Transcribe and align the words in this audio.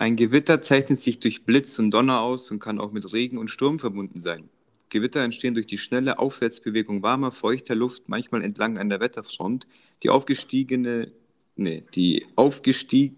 Ein 0.00 0.16
Gewitter 0.16 0.62
zeichnet 0.62 0.98
sich 0.98 1.20
durch 1.20 1.44
Blitz 1.44 1.78
und 1.78 1.90
Donner 1.90 2.22
aus 2.22 2.50
und 2.50 2.58
kann 2.58 2.80
auch 2.80 2.90
mit 2.90 3.12
Regen 3.12 3.36
und 3.36 3.48
Sturm 3.48 3.78
verbunden 3.78 4.18
sein. 4.18 4.48
Gewitter 4.88 5.20
entstehen 5.20 5.52
durch 5.52 5.66
die 5.66 5.76
schnelle 5.76 6.18
Aufwärtsbewegung 6.18 7.02
warmer, 7.02 7.32
feuchter 7.32 7.74
Luft, 7.74 8.08
manchmal 8.08 8.42
entlang 8.42 8.78
einer 8.78 8.98
Wetterfront. 8.98 9.66
Die 10.02 10.08
aufgestiegene, 10.08 11.12
nee, 11.56 11.84
die 11.94 12.24
aufgestiegen 12.34 13.14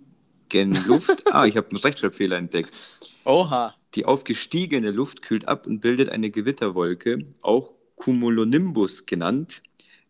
Luft, 0.88 1.24
ah, 1.32 1.46
ich 1.46 1.56
habe 1.56 1.68
einen 1.68 1.79
Rechtschreibfehler 1.79 2.37
entdeckt. 2.37 2.76
Oha. 3.24 3.76
Die 3.94 4.04
aufgestiegene 4.04 4.90
Luft 4.90 5.22
kühlt 5.22 5.46
ab 5.46 5.69
und 5.69 5.83
bildet 5.83 6.08
eine 6.08 6.30
Gewitterwolke, 6.30 7.19
auch 7.42 7.74
Cumulonimbus 7.94 9.06
genannt. 9.06 9.62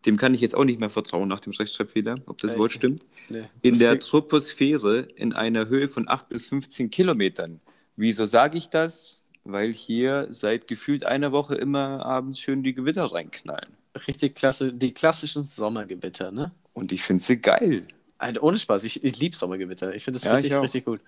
Dem 0.05 0.17
kann 0.17 0.33
ich 0.33 0.41
jetzt 0.41 0.55
auch 0.55 0.65
nicht 0.65 0.79
mehr 0.79 0.89
vertrauen 0.89 1.29
nach 1.29 1.39
dem 1.39 1.53
Rechtschreibfehler, 1.53 2.15
ob 2.25 2.37
das 2.39 2.51
Echt? 2.51 2.59
Wort 2.59 2.71
stimmt. 2.73 3.05
Nee, 3.29 3.45
In 3.61 3.71
das 3.71 3.79
der 3.79 3.99
Troposphäre 3.99 4.99
in 5.15 5.33
einer 5.33 5.67
Höhe 5.67 5.87
von 5.87 6.07
8 6.09 6.29
bis 6.29 6.47
15 6.47 6.89
Kilometern. 6.89 7.61
Wieso 7.95 8.25
sage 8.25 8.57
ich 8.57 8.69
das? 8.69 9.27
Weil 9.45 9.73
hier 9.73 10.27
seit 10.29 10.67
gefühlt 10.67 11.05
einer 11.05 11.31
Woche 11.31 11.55
immer 11.55 12.05
abends 12.05 12.39
schön 12.39 12.63
die 12.63 12.73
Gewitter 12.73 13.05
reinknallen. 13.05 13.77
richtig 14.07 14.35
klasse, 14.35 14.73
die 14.73 14.93
klassischen 14.93 15.45
Sommergewitter, 15.45 16.31
ne? 16.31 16.51
Und 16.73 16.91
ich 16.91 17.03
finde 17.03 17.23
sie 17.23 17.37
geil. 17.37 17.85
Ein, 18.17 18.37
ohne 18.37 18.57
Spaß, 18.57 18.85
ich, 18.85 19.03
ich 19.03 19.19
liebe 19.19 19.35
Sommergewitter. 19.35 19.93
Ich 19.93 20.03
finde 20.03 20.19
das 20.19 20.25
Ja, 20.25 20.37
ich 20.37 20.45
richtig, 20.45 20.61
richtig 20.61 20.85
gut. 20.85 21.01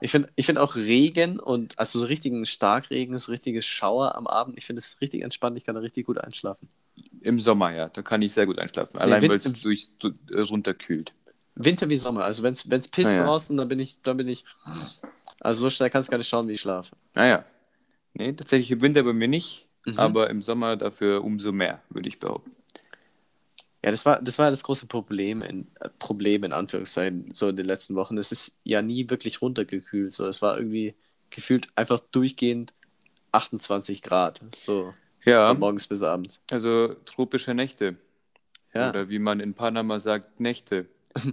Ich 0.00 0.10
finde 0.10 0.30
ich 0.34 0.46
find 0.46 0.58
auch 0.58 0.76
Regen 0.76 1.38
und 1.38 1.78
also 1.78 2.00
so 2.00 2.06
richtigen 2.06 2.46
Starkregen, 2.46 3.18
so 3.18 3.32
richtiges 3.32 3.66
Schauer 3.66 4.14
am 4.14 4.26
Abend, 4.26 4.56
ich 4.56 4.64
finde 4.64 4.78
es 4.78 5.00
richtig 5.00 5.22
entspannt, 5.22 5.58
ich 5.58 5.64
kann 5.64 5.74
da 5.74 5.80
richtig 5.82 6.06
gut 6.06 6.18
einschlafen. 6.18 6.68
Im 7.20 7.40
Sommer, 7.40 7.72
ja. 7.72 7.88
Da 7.88 8.02
kann 8.02 8.22
ich 8.22 8.32
sehr 8.32 8.46
gut 8.46 8.58
einschlafen. 8.58 8.98
Allein 8.98 9.22
weil 9.22 9.32
es 9.36 9.44
durch, 9.60 9.90
du- 9.98 10.12
äh, 10.30 10.40
runterkühlt. 10.40 11.12
Winter 11.54 11.88
wie 11.90 11.98
Sommer, 11.98 12.24
also 12.24 12.42
wenn 12.42 12.54
es 12.54 12.88
pisst 12.88 13.12
ja. 13.12 13.24
draußen, 13.24 13.56
dann 13.56 13.68
bin 13.68 13.78
ich, 13.78 14.00
dann 14.02 14.16
bin 14.16 14.28
ich. 14.28 14.44
Also 15.40 15.62
so 15.62 15.70
schnell 15.70 15.90
kannst 15.90 16.08
du 16.08 16.10
gar 16.12 16.18
nicht 16.18 16.28
schauen, 16.28 16.48
wie 16.48 16.54
ich 16.54 16.60
schlafe. 16.60 16.96
Naja. 17.14 17.44
Nee, 18.14 18.32
tatsächlich 18.32 18.70
im 18.70 18.80
Winter 18.80 19.02
bei 19.02 19.12
mir 19.12 19.28
nicht, 19.28 19.66
Mhm. 19.86 19.98
aber 19.98 20.30
im 20.30 20.42
Sommer 20.42 20.76
dafür 20.76 21.24
umso 21.24 21.52
mehr, 21.52 21.82
würde 21.90 22.08
ich 22.08 22.18
behaupten. 22.18 22.54
Ja, 23.84 23.90
das 23.90 24.04
war, 24.04 24.20
das 24.20 24.38
war 24.38 24.50
das 24.50 24.62
große 24.62 24.86
Problem 24.86 25.40
in, 25.42 25.66
äh, 25.80 25.88
Problem 25.98 26.44
in 26.44 26.52
Anführungszeichen 26.52 27.32
so 27.34 27.48
in 27.48 27.56
den 27.56 27.64
letzten 27.66 27.94
Wochen. 27.94 28.18
Es 28.18 28.30
ist 28.30 28.60
ja 28.64 28.82
nie 28.82 29.08
wirklich 29.08 29.40
runtergekühlt. 29.40 30.12
So, 30.12 30.26
es 30.26 30.42
war 30.42 30.56
irgendwie 30.58 30.94
gefühlt 31.30 31.68
einfach 31.76 32.00
durchgehend 32.12 32.74
28 33.32 34.02
Grad. 34.02 34.40
So 34.54 34.92
Ja, 35.24 35.48
von 35.48 35.58
morgens 35.58 35.86
bis 35.86 36.02
abends. 36.02 36.40
also 36.50 36.94
tropische 37.04 37.54
Nächte. 37.54 37.96
Ja. 38.72 38.90
Oder 38.90 39.08
wie 39.08 39.18
man 39.18 39.40
in 39.40 39.54
Panama 39.54 40.00
sagt, 40.00 40.40
Nächte. 40.40 40.88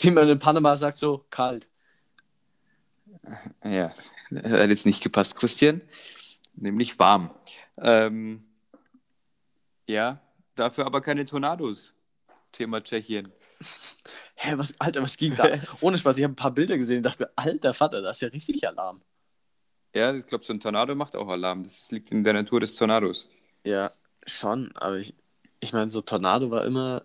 Wie 0.00 0.10
man 0.10 0.28
in 0.28 0.38
Panama 0.38 0.76
sagt, 0.76 0.98
so 0.98 1.24
kalt. 1.30 1.66
Ja, 3.64 3.90
hat 4.30 4.68
jetzt 4.68 4.84
nicht 4.84 5.02
gepasst, 5.02 5.34
Christian. 5.34 5.80
Nämlich 6.56 6.98
warm. 6.98 7.30
Ähm, 7.78 8.44
ja, 9.86 10.20
dafür 10.54 10.84
aber 10.84 11.00
keine 11.00 11.24
Tornados. 11.24 11.94
Thema 12.52 12.82
Tschechien. 12.82 13.32
Hä, 14.34 14.54
was, 14.56 14.78
Alter, 14.80 15.02
was 15.02 15.16
ging 15.16 15.34
da? 15.36 15.58
Ohne 15.80 15.98
Spaß, 15.98 16.18
ich 16.18 16.24
habe 16.24 16.32
ein 16.32 16.36
paar 16.36 16.52
Bilder 16.52 16.76
gesehen 16.76 16.98
und 16.98 17.04
dachte 17.04 17.24
mir, 17.24 17.30
alter 17.36 17.74
Vater, 17.74 18.02
das 18.02 18.18
ist 18.18 18.20
ja 18.20 18.28
richtig 18.28 18.66
Alarm. 18.66 19.00
Ja, 19.94 20.14
ich 20.14 20.26
glaube, 20.26 20.44
so 20.44 20.52
ein 20.52 20.60
Tornado 20.60 20.94
macht 20.94 21.14
auch 21.16 21.28
Alarm. 21.28 21.62
Das 21.62 21.90
liegt 21.90 22.10
in 22.10 22.24
der 22.24 22.32
Natur 22.32 22.60
des 22.60 22.74
Tornados. 22.76 23.28
Ja, 23.64 23.90
schon, 24.26 24.72
aber 24.76 24.96
ich, 24.98 25.14
ich 25.60 25.72
meine, 25.72 25.90
so 25.90 26.00
Tornado 26.00 26.50
war 26.50 26.64
immer, 26.64 27.04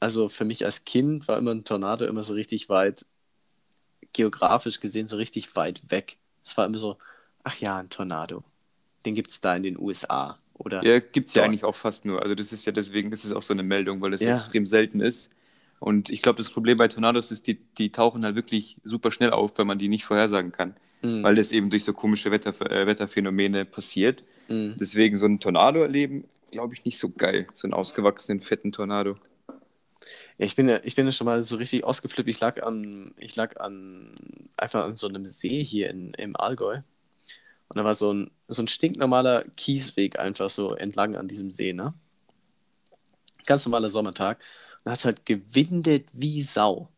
also 0.00 0.28
für 0.28 0.44
mich 0.44 0.64
als 0.64 0.84
Kind 0.84 1.28
war 1.28 1.38
immer 1.38 1.52
ein 1.52 1.64
Tornado 1.64 2.06
immer 2.06 2.22
so 2.22 2.34
richtig 2.34 2.68
weit, 2.68 3.06
geografisch 4.12 4.80
gesehen, 4.80 5.08
so 5.08 5.16
richtig 5.16 5.54
weit 5.56 5.82
weg. 5.90 6.18
Es 6.44 6.56
war 6.56 6.66
immer 6.66 6.78
so, 6.78 6.96
ach 7.44 7.56
ja, 7.56 7.76
ein 7.76 7.90
Tornado. 7.90 8.42
Den 9.04 9.14
gibt 9.14 9.30
es 9.30 9.40
da 9.40 9.56
in 9.56 9.62
den 9.62 9.78
USA. 9.78 10.38
Oder 10.54 10.84
Ja, 10.84 10.98
gibt 11.00 11.28
es 11.28 11.34
ja 11.34 11.44
eigentlich 11.44 11.64
auch 11.64 11.74
fast 11.76 12.04
nur. 12.04 12.22
Also 12.22 12.34
das 12.34 12.52
ist 12.52 12.64
ja 12.66 12.72
deswegen, 12.72 13.10
das 13.10 13.24
ist 13.24 13.32
auch 13.32 13.42
so 13.42 13.52
eine 13.52 13.62
Meldung, 13.62 14.00
weil 14.00 14.10
das 14.10 14.22
Ja. 14.22 14.34
extrem 14.34 14.66
selten 14.66 15.00
ist. 15.00 15.32
Und 15.78 16.10
ich 16.10 16.22
glaube, 16.22 16.38
das 16.38 16.50
Problem 16.50 16.76
bei 16.78 16.88
Tornados 16.88 17.30
ist, 17.30 17.46
die, 17.46 17.56
die 17.74 17.92
tauchen 17.92 18.24
halt 18.24 18.34
wirklich 18.34 18.78
super 18.82 19.10
schnell 19.10 19.30
auf, 19.30 19.56
weil 19.58 19.66
man 19.66 19.78
die 19.78 19.88
nicht 19.88 20.04
vorhersagen 20.06 20.52
kann. 20.52 20.74
Mhm. 21.06 21.22
Weil 21.22 21.34
das 21.36 21.52
eben 21.52 21.70
durch 21.70 21.84
so 21.84 21.92
komische 21.92 22.30
Wetter, 22.30 22.50
äh, 22.70 22.86
Wetterphänomene 22.86 23.64
passiert. 23.64 24.24
Mhm. 24.48 24.76
Deswegen 24.78 25.16
so 25.16 25.26
ein 25.26 25.40
Tornado 25.40 25.82
erleben, 25.82 26.24
glaube 26.50 26.74
ich, 26.74 26.84
nicht 26.84 26.98
so 26.98 27.10
geil. 27.10 27.46
So 27.54 27.66
einen 27.66 27.74
ausgewachsenen, 27.74 28.40
fetten 28.40 28.72
Tornado. 28.72 29.16
Ja, 30.38 30.44
ich 30.44 30.56
bin 30.56 30.68
ja, 30.68 30.80
ich 30.82 30.94
bin 30.94 31.06
ja 31.06 31.12
schon 31.12 31.24
mal 31.24 31.42
so 31.42 31.56
richtig 31.56 31.84
ausgeflippt. 31.84 32.28
Ich 32.28 32.40
lag 32.40 32.62
an, 32.62 33.14
ich 33.18 33.36
lag 33.36 33.58
an, 33.60 34.16
einfach 34.56 34.84
an 34.84 34.96
so 34.96 35.08
einem 35.08 35.24
See 35.24 35.62
hier 35.62 35.90
in, 35.90 36.12
im 36.14 36.36
Allgäu. 36.36 36.80
Und 37.68 37.76
da 37.78 37.84
war 37.84 37.94
so 37.94 38.12
ein, 38.12 38.30
so 38.46 38.62
ein 38.62 38.68
stinknormaler 38.68 39.44
Kiesweg 39.56 40.18
einfach 40.18 40.50
so 40.50 40.74
entlang 40.74 41.16
an 41.16 41.28
diesem 41.28 41.50
See, 41.50 41.72
ne? 41.72 41.94
Ganz 43.44 43.64
normaler 43.64 43.88
Sommertag. 43.88 44.38
Und 44.38 44.86
da 44.86 44.90
hat 44.92 44.98
es 44.98 45.04
halt 45.04 45.26
gewindet 45.26 46.06
wie 46.12 46.42
Sau. 46.42 46.88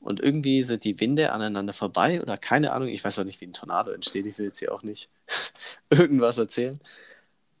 Und 0.00 0.20
irgendwie 0.20 0.62
sind 0.62 0.84
die 0.84 0.98
Winde 0.98 1.32
aneinander 1.32 1.72
vorbei 1.72 2.22
oder 2.22 2.38
keine 2.38 2.72
Ahnung. 2.72 2.88
Ich 2.88 3.04
weiß 3.04 3.18
auch 3.18 3.24
nicht, 3.24 3.40
wie 3.40 3.46
ein 3.46 3.52
Tornado 3.52 3.90
entsteht. 3.90 4.26
Ich 4.26 4.38
will 4.38 4.46
jetzt 4.46 4.58
hier 4.58 4.74
auch 4.74 4.82
nicht 4.82 5.10
irgendwas 5.90 6.38
erzählen. 6.38 6.80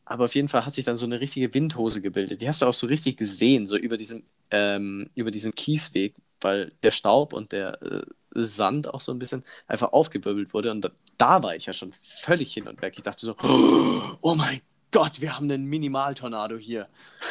Aber 0.06 0.24
auf 0.24 0.34
jeden 0.34 0.48
Fall 0.48 0.66
hat 0.66 0.74
sich 0.74 0.84
dann 0.84 0.96
so 0.96 1.06
eine 1.06 1.20
richtige 1.20 1.52
Windhose 1.54 2.00
gebildet. 2.00 2.42
Die 2.42 2.48
hast 2.48 2.62
du 2.62 2.66
auch 2.66 2.74
so 2.74 2.86
richtig 2.86 3.16
gesehen, 3.16 3.66
so 3.66 3.76
über 3.76 3.96
diesem, 3.96 4.24
ähm, 4.50 5.10
über 5.14 5.30
diesen 5.30 5.54
Kiesweg, 5.54 6.14
weil 6.40 6.72
der 6.82 6.90
Staub 6.90 7.32
und 7.32 7.52
der 7.52 7.80
äh, 7.82 8.00
Sand 8.34 8.92
auch 8.92 9.02
so 9.02 9.12
ein 9.12 9.18
bisschen 9.18 9.44
einfach 9.68 9.92
aufgewirbelt 9.92 10.54
wurde. 10.54 10.70
Und 10.70 10.82
da, 10.82 10.90
da 11.18 11.42
war 11.42 11.54
ich 11.54 11.66
ja 11.66 11.74
schon 11.74 11.92
völlig 11.92 12.52
hin 12.54 12.66
und 12.66 12.80
weg. 12.82 12.94
Ich 12.96 13.02
dachte 13.02 13.24
so, 13.24 13.36
oh 14.20 14.34
mein 14.34 14.62
Gott, 14.90 15.20
wir 15.20 15.36
haben 15.36 15.44
einen 15.44 15.66
Minimaltornado 15.66 16.56
hier. 16.56 16.88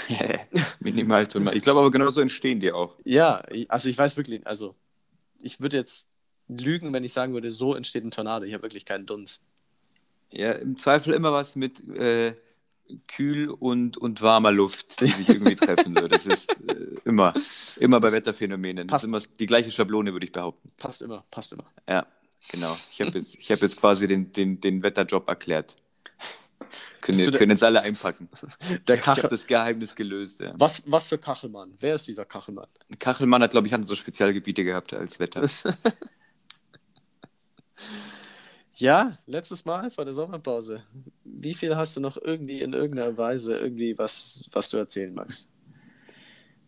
Minimaltornado. 0.79 1.57
Ich 1.57 1.63
glaube 1.63 1.81
aber 1.81 1.91
genau 1.91 2.09
so 2.09 2.21
entstehen 2.21 2.59
die 2.59 2.71
auch. 2.71 2.95
Ja, 3.03 3.43
ich, 3.51 3.69
also 3.69 3.89
ich 3.89 3.97
weiß 3.97 4.15
wirklich, 4.15 4.45
also 4.47 4.75
ich 5.41 5.59
würde 5.59 5.77
jetzt 5.77 6.07
lügen, 6.47 6.93
wenn 6.93 7.03
ich 7.03 7.13
sagen 7.13 7.33
würde, 7.33 7.51
so 7.51 7.75
entsteht 7.75 8.03
ein 8.03 8.11
Tornado. 8.11 8.45
Ich 8.45 8.53
habe 8.53 8.63
wirklich 8.63 8.85
keinen 8.85 9.05
Dunst. 9.05 9.45
Ja, 10.31 10.51
im 10.53 10.77
Zweifel 10.77 11.13
immer 11.13 11.31
was 11.31 11.55
mit 11.55 11.87
äh, 11.89 12.35
kühl 13.07 13.49
und, 13.49 13.97
und 13.97 14.21
warmer 14.21 14.51
Luft, 14.51 14.99
die 15.01 15.07
sich 15.07 15.29
irgendwie 15.29 15.55
treffen. 15.55 15.95
So. 15.95 16.07
Das 16.07 16.25
ist 16.25 16.51
äh, 16.67 16.97
immer, 17.05 17.33
immer 17.79 17.99
bei 17.99 18.11
Wetterphänomenen. 18.11 18.87
Das 18.87 18.93
Passt. 18.93 19.03
ist 19.03 19.07
immer 19.07 19.37
die 19.39 19.45
gleiche 19.45 19.71
Schablone, 19.71 20.11
würde 20.13 20.25
ich 20.25 20.31
behaupten. 20.31 20.69
Passt 20.77 21.01
immer, 21.01 21.23
passt 21.31 21.51
immer. 21.53 21.65
Ja, 21.87 22.05
genau. 22.51 22.75
Ich 22.91 23.01
habe 23.01 23.11
jetzt, 23.11 23.35
ich 23.35 23.51
hab 23.51 23.61
jetzt 23.61 23.79
quasi 23.79 24.07
den, 24.07 24.31
den, 24.31 24.59
den 24.59 24.83
Wetterjob 24.83 25.27
erklärt. 25.27 25.75
Können, 27.01 27.17
der- 27.17 27.31
können 27.31 27.51
jetzt 27.51 27.63
alle 27.63 27.81
einpacken. 27.81 28.29
Der 28.87 28.95
Ich 28.97 29.07
habe 29.07 29.21
Kachel. 29.21 29.29
das 29.29 29.47
Geheimnis 29.47 29.95
gelöst. 29.95 30.39
Ja. 30.41 30.53
Was, 30.57 30.83
was 30.85 31.07
für 31.07 31.17
Kachelmann? 31.17 31.73
Wer 31.79 31.95
ist 31.95 32.07
dieser 32.07 32.25
Kachelmann? 32.25 32.67
Kachelmann 32.99 33.41
hat, 33.41 33.51
glaube 33.51 33.67
ich, 33.67 33.73
andere 33.73 33.95
Spezialgebiete 33.95 34.63
gehabt 34.63 34.93
als 34.93 35.19
Wetter. 35.19 35.47
Ja, 38.75 39.17
letztes 39.25 39.65
Mal 39.65 39.91
vor 39.91 40.05
der 40.05 40.13
Sommerpause. 40.13 40.83
Wie 41.25 41.53
viel 41.53 41.75
hast 41.75 41.97
du 41.97 41.99
noch 41.99 42.17
irgendwie 42.17 42.61
in 42.61 42.73
irgendeiner 42.73 43.17
Weise 43.17 43.57
irgendwie 43.57 43.97
was, 43.97 44.49
was 44.53 44.69
du 44.69 44.77
erzählen 44.77 45.13
magst? 45.13 45.49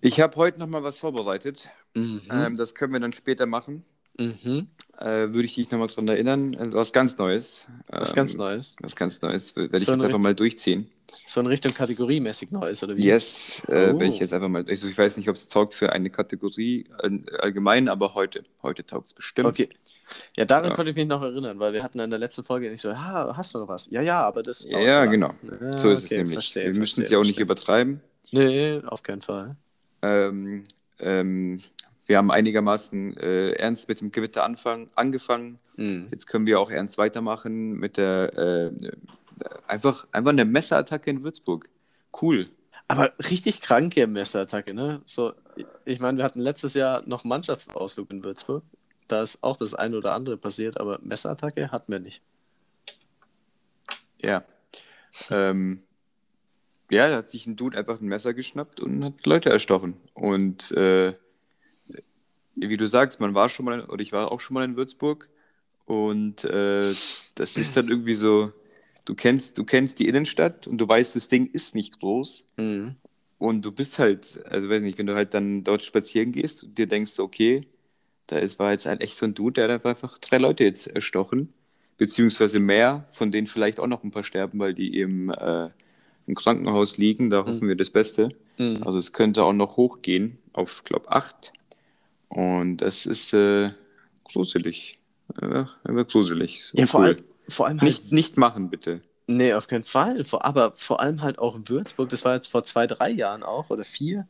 Ich 0.02 0.20
habe 0.20 0.36
heute 0.36 0.60
noch 0.60 0.68
mal 0.68 0.84
was 0.84 1.00
vorbereitet. 1.00 1.70
Mhm. 1.96 2.22
Ähm, 2.30 2.56
das 2.58 2.76
können 2.76 2.92
wir 2.94 3.00
dann 3.00 3.14
später 3.14 3.46
machen. 3.46 3.86
mhm. 4.20 4.68
Äh, 5.02 5.34
würde 5.34 5.44
ich 5.46 5.56
dich 5.56 5.72
noch 5.72 5.80
mal 5.80 5.88
dran 5.88 6.08
erinnern. 6.08 6.56
Also 6.60 6.74
was 6.78 6.94
ganz 6.94 7.18
Neues. 7.18 7.64
Was 7.88 8.10
Ähm, 8.12 8.16
ganz 8.16 8.38
Neues. 8.38 8.76
Was 8.82 8.96
ganz 8.96 9.22
Neues. 9.22 9.56
Werde 9.56 9.76
ich 9.76 9.84
So 9.86 9.92
jetzt 9.94 10.00
eine 10.00 10.06
einfach 10.06 10.20
mal 10.20 10.36
durchziehen. 10.36 10.90
So 11.26 11.40
in 11.40 11.48
Richtung 11.48 11.74
kategoriemäßig 11.74 12.52
Neues, 12.52 12.84
oder 12.84 12.96
wie? 12.96 13.04
Yes, 13.06 13.62
äh, 13.68 13.72
Oh. 13.72 14.00
werde 14.00 14.06
ich 14.08 14.20
jetzt 14.20 14.34
einfach 14.34 14.50
mal. 14.50 14.66
Also 14.68 14.88
ich 14.88 14.98
weiß 14.98 15.18
nicht, 15.18 15.28
ob 15.30 15.36
es 15.36 15.48
taugt 15.48 15.74
für 15.74 15.92
eine 15.92 16.10
Kategorie 16.10 16.86
äh, 17.02 17.10
allgemein, 17.40 17.88
aber 17.90 18.14
heute. 18.14 18.44
Heute 18.62 18.86
taugt 18.86 19.08
es 19.08 19.14
bestimmt. 19.14 19.48
Okay. 19.48 19.70
Ja, 20.36 20.46
daran 20.46 20.70
Ja. 20.70 20.76
konnte 20.76 20.92
ich 20.92 20.96
mich 20.98 21.08
noch 21.08 21.22
erinnern, 21.22 21.58
weil 21.60 21.74
wir 21.74 21.84
hatten 21.84 22.00
in 22.00 22.10
der 22.10 22.20
letzten 22.20 22.44
Folge 22.44 22.70
nicht 22.70 22.82
so, 22.82 22.90
ah, 22.90 23.34
hast 23.36 23.56
du 23.56 23.60
noch 23.60 23.68
was? 23.70 23.90
Ja, 23.92 24.02
ja, 24.02 24.22
aber 24.22 24.44
das 24.44 24.66
Ja, 24.66 24.80
ja, 24.80 25.06
genau. 25.06 25.32
Ja, 25.62 25.78
so 25.78 25.90
ist 25.90 26.00
es 26.00 26.06
okay, 26.06 26.18
nämlich. 26.18 26.34
Verstehe, 26.34 26.66
wir 26.74 26.80
müssen 26.80 27.02
es 27.04 27.10
ja 27.10 27.18
auch 27.18 27.22
nicht 27.24 27.38
verstehe. 27.38 27.44
übertreiben. 27.44 28.02
Nee, 28.32 28.82
auf 28.86 29.02
keinen 29.04 29.22
Fall. 29.22 29.56
Ähm, 30.02 30.64
ähm, 31.00 31.62
wir 32.12 32.18
haben 32.18 32.30
einigermaßen 32.30 33.16
äh, 33.16 33.52
ernst 33.52 33.88
mit 33.88 34.02
dem 34.02 34.12
Gewitter 34.12 34.44
anfang, 34.44 34.88
angefangen. 34.96 35.60
Mhm. 35.78 36.08
Jetzt 36.12 36.28
können 36.28 36.46
wir 36.46 36.60
auch 36.60 36.70
ernst 36.70 36.98
weitermachen 36.98 37.72
mit 37.72 37.96
der 37.96 38.38
äh, 38.38 38.72
einfach, 39.66 40.06
einfach 40.12 40.32
eine 40.32 40.44
Messerattacke 40.44 41.10
in 41.10 41.24
Würzburg. 41.24 41.70
Cool. 42.22 42.50
Aber 42.90 43.14
richtig 43.30 43.62
kranke 43.62 44.08
Messerattacke, 44.08 44.74
ne? 44.74 45.02
So, 45.06 45.32
ich 45.86 46.02
meine, 46.02 46.18
wir 46.18 46.26
hatten 46.26 46.42
letztes 46.42 46.74
Jahr 46.74 47.02
noch 47.06 47.24
Mannschaftsausflug 47.24 48.12
in 48.12 48.26
Würzburg. 48.26 48.64
Da 49.08 49.22
ist 49.22 49.42
auch 49.42 49.56
das 49.56 49.74
eine 49.74 49.96
oder 49.96 50.14
andere 50.14 50.36
passiert, 50.36 50.82
aber 50.82 51.00
Messerattacke 51.02 51.72
hatten 51.72 51.94
wir 51.94 52.00
nicht. 52.02 52.22
Ja. 54.20 54.44
Ähm, 55.30 55.84
ja, 56.92 57.08
da 57.08 57.16
hat 57.16 57.30
sich 57.30 57.48
ein 57.48 57.56
Dude 57.56 57.78
einfach 57.78 58.02
ein 58.02 58.08
Messer 58.08 58.34
geschnappt 58.34 58.82
und 58.82 59.02
hat 59.02 59.26
Leute 59.26 59.50
erstochen. 59.50 59.96
Und 60.14 60.74
äh, 60.74 61.14
wie 62.56 62.78
du 62.78 62.88
sagst, 62.88 63.20
man 63.20 63.34
war 63.34 63.50
schon 63.50 63.66
mal, 63.66 63.86
oder 63.86 64.02
ich 64.02 64.12
war 64.12 64.32
auch 64.32 64.40
schon 64.40 64.56
mal 64.56 64.66
in 64.66 64.76
Würzburg. 64.76 65.30
Und 65.86 66.44
äh, 66.44 66.80
das 67.36 67.58
ist 67.58 67.76
dann 67.76 67.90
irgendwie 67.90 68.14
so, 68.14 68.52
du 69.06 69.16
kennst, 69.16 69.58
du 69.58 69.66
kennst 69.66 70.00
die 70.00 70.08
Innenstadt 70.08 70.68
und 70.68 70.78
du 70.78 70.88
weißt, 70.88 71.16
das 71.16 71.28
Ding 71.28 71.50
ist 71.52 71.76
nicht 71.76 72.00
groß. 72.00 72.48
Mhm. 72.58 72.96
Und 73.38 73.66
du 73.66 73.72
bist 73.72 73.98
halt, 73.98 74.40
also 74.46 74.70
weiß 74.70 74.82
nicht, 74.84 74.98
wenn 75.00 75.08
du 75.08 75.16
halt 75.16 75.34
dann 75.34 75.64
dort 75.64 75.84
spazieren 75.84 76.32
gehst 76.32 76.64
und 76.64 76.78
dir 76.78 76.88
denkst, 76.88 77.20
okay, 77.20 77.68
da 78.28 78.38
ist, 78.38 78.60
war 78.60 78.72
jetzt 78.72 78.86
halt 78.86 79.02
echt 79.02 79.18
so 79.18 79.26
ein 79.26 79.34
Dude, 79.34 79.54
der 79.54 79.74
hat 79.74 79.86
einfach 79.86 80.18
drei 80.20 80.38
Leute 80.38 80.64
jetzt 80.64 80.88
erstochen, 80.88 81.52
beziehungsweise 81.98 82.60
mehr, 82.60 83.08
von 83.12 83.32
denen 83.32 83.48
vielleicht 83.48 83.80
auch 83.80 83.88
noch 83.88 84.04
ein 84.04 84.12
paar 84.12 84.24
sterben, 84.24 84.60
weil 84.60 84.74
die 84.74 84.96
eben 84.96 85.32
äh, 85.32 85.70
im 86.28 86.36
Krankenhaus 86.36 86.98
liegen. 86.98 87.30
Da 87.30 87.46
hoffen 87.46 87.68
wir 87.68 87.76
das 87.76 87.90
Beste. 87.90 88.30
Mhm. 88.58 88.84
Also 88.84 89.00
es 89.00 89.12
könnte 89.12 89.44
auch 89.44 89.54
noch 89.54 89.76
hochgehen 89.76 90.38
auf, 90.54 90.84
glaube 90.84 91.12
acht. 91.12 91.52
Und 92.32 92.78
das 92.78 93.06
ist 93.06 93.34
äh, 93.34 93.72
gruselig. 94.24 95.00
Ja, 95.42 95.70
einfach 95.84 96.08
gruselig. 96.08 96.72
Ja, 96.74 96.86
vor, 96.86 97.02
Uncool. 97.02 97.06
allem, 97.06 97.18
vor 97.50 97.68
allem 97.68 97.82
halt 97.82 97.88
Nicht, 97.90 98.12
nicht 98.12 98.38
machen, 98.38 98.70
bitte. 98.70 99.02
Nee, 99.28 99.54
auf 99.54 99.68
keinen 99.68 99.84
Fall. 99.84 100.24
Aber 100.32 100.74
vor 100.76 101.00
allem 101.02 101.22
halt 101.22 101.40
auch 101.40 101.60
Würzburg, 101.66 102.10
das 102.10 102.26
war 102.26 102.34
jetzt 102.34 102.48
vor 102.48 102.64
zwei, 102.64 102.88
drei 102.88 103.10
Jahren 103.10 103.44
auch, 103.44 103.70
oder 103.70 103.84
vier, 103.84 104.28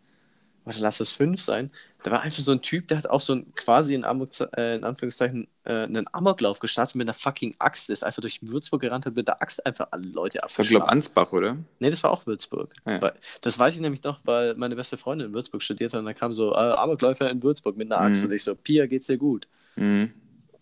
oder 0.65 0.75
lass 0.79 0.99
es 0.99 1.11
fünf 1.13 1.41
sein. 1.41 1.71
Da 2.03 2.11
war 2.11 2.21
einfach 2.21 2.41
so 2.41 2.51
ein 2.51 2.61
Typ, 2.61 2.87
der 2.87 2.97
hat 2.97 3.07
auch 3.09 3.21
so 3.21 3.33
ein 3.33 3.53
quasi 3.55 3.93
in, 3.95 4.03
Amok, 4.05 4.29
äh, 4.57 4.75
in 4.75 4.83
Anführungszeichen 4.83 5.47
äh, 5.65 5.83
einen 5.83 6.05
Amoklauf 6.13 6.59
gestartet 6.59 6.95
mit 6.95 7.05
einer 7.05 7.13
fucking 7.13 7.55
Axt. 7.59 7.89
Ist 7.89 8.03
einfach 8.03 8.21
durch 8.21 8.39
Würzburg 8.41 8.81
gerannt 8.81 9.05
und 9.07 9.15
mit 9.15 9.27
der 9.27 9.41
Axt 9.41 9.63
einfach 9.65 9.87
alle 9.91 10.07
Leute 10.07 10.39
Das 10.41 10.57
war, 10.57 10.65
glaube 10.65 10.67
ich, 10.67 10.75
abgeschlagen. 10.77 10.91
Ansbach, 10.91 11.31
oder? 11.31 11.57
Nee, 11.79 11.89
das 11.89 12.03
war 12.03 12.11
auch 12.11 12.25
Würzburg. 12.25 12.73
Ja. 12.85 13.11
Das 13.41 13.57
weiß 13.59 13.75
ich 13.75 13.81
nämlich 13.81 14.03
noch, 14.03 14.19
weil 14.23 14.55
meine 14.55 14.75
beste 14.75 14.97
Freundin 14.97 15.27
in 15.27 15.33
Würzburg 15.33 15.61
studiert 15.61 15.93
hat 15.93 15.99
und 15.99 16.05
da 16.05 16.13
kam 16.13 16.33
so, 16.33 16.53
äh, 16.53 16.57
Amokläufer 16.57 17.29
in 17.29 17.41
Würzburg 17.43 17.77
mit 17.77 17.91
einer 17.91 18.01
Axt 18.01 18.23
Mhm. 18.23 18.29
und 18.29 18.35
ich 18.35 18.43
so, 18.43 18.55
Pia, 18.55 18.85
geht's 18.87 19.07
dir 19.07 19.17
gut? 19.17 19.47
Mhm. 19.75 20.13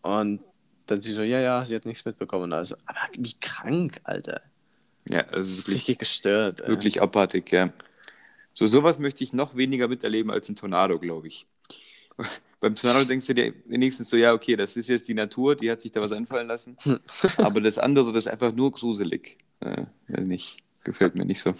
Und 0.02 0.42
dann 0.88 1.02
sie 1.02 1.14
so, 1.14 1.22
ja, 1.22 1.40
ja, 1.40 1.64
sie 1.66 1.76
hat 1.76 1.86
nichts 1.86 2.04
mitbekommen. 2.06 2.52
Also, 2.54 2.76
aber 2.86 3.00
wie 3.18 3.34
krank, 3.40 4.00
Alter. 4.04 4.42
Ja, 5.08 5.24
das 5.24 5.32
Das 5.32 5.48
ist 5.48 5.70
richtig 5.70 6.00
gestört. 6.00 6.68
wirklich 6.68 7.02
abartig, 7.02 7.52
ja. 7.52 7.72
So 8.54 8.68
sowas 8.68 9.00
möchte 9.00 9.24
ich 9.24 9.34
noch 9.34 9.56
weniger 9.56 9.88
miterleben 9.88 10.32
als 10.32 10.50
ein 10.50 10.56
Tornado, 10.56 11.00
glaube 11.00 11.28
ich. 11.28 11.46
Beim 12.60 12.76
Tornado 12.76 13.06
denkst 13.06 13.28
du 13.28 13.34
dir 13.34 13.54
wenigstens 13.66 14.10
so, 14.10 14.18
ja, 14.18 14.34
okay, 14.34 14.56
das 14.56 14.76
ist 14.76 14.90
jetzt 14.90 15.08
die 15.08 15.14
Natur, 15.14 15.56
die 15.56 15.72
hat 15.72 15.80
sich 15.80 15.92
da 15.92 16.02
was 16.02 16.12
einfallen 16.12 16.48
lassen. 16.48 16.76
Aber 17.38 17.62
das 17.62 17.78
andere, 17.78 18.12
das 18.12 18.26
ist 18.26 18.32
einfach 18.32 18.54
nur 18.54 18.72
gruselig. 18.72 19.38
Äh, 19.62 19.86
nicht, 20.08 20.58
gefällt 20.84 21.16
mir 21.16 21.26
nicht 21.26 21.40
so. 21.40 21.54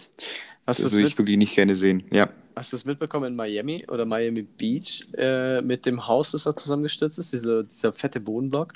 Hast 0.68 0.84
Das 0.84 0.94
würde 0.94 1.08
ich 1.08 1.18
wirklich 1.18 1.38
nicht 1.38 1.56
gerne 1.56 1.76
sehen. 1.76 2.04
Ja. 2.12 2.30
hast 2.56 2.74
du 2.74 2.78
es 2.78 2.86
mitbekommen 2.86 3.28
in 3.28 3.36
Miami 3.36 3.86
oder 3.88 4.06
Miami 4.06 4.44
Beach 4.44 5.08
äh, 5.18 5.62
mit 5.62 5.86
dem 5.86 6.06
Haus, 6.06 6.32
das 6.32 6.44
da 6.44 6.56
zusammengestürzt 6.56 7.18
ist? 7.18 7.32
Diese, 7.34 7.64
dieser 7.64 7.94
fette 7.94 8.28
Wohnblock? 8.28 8.74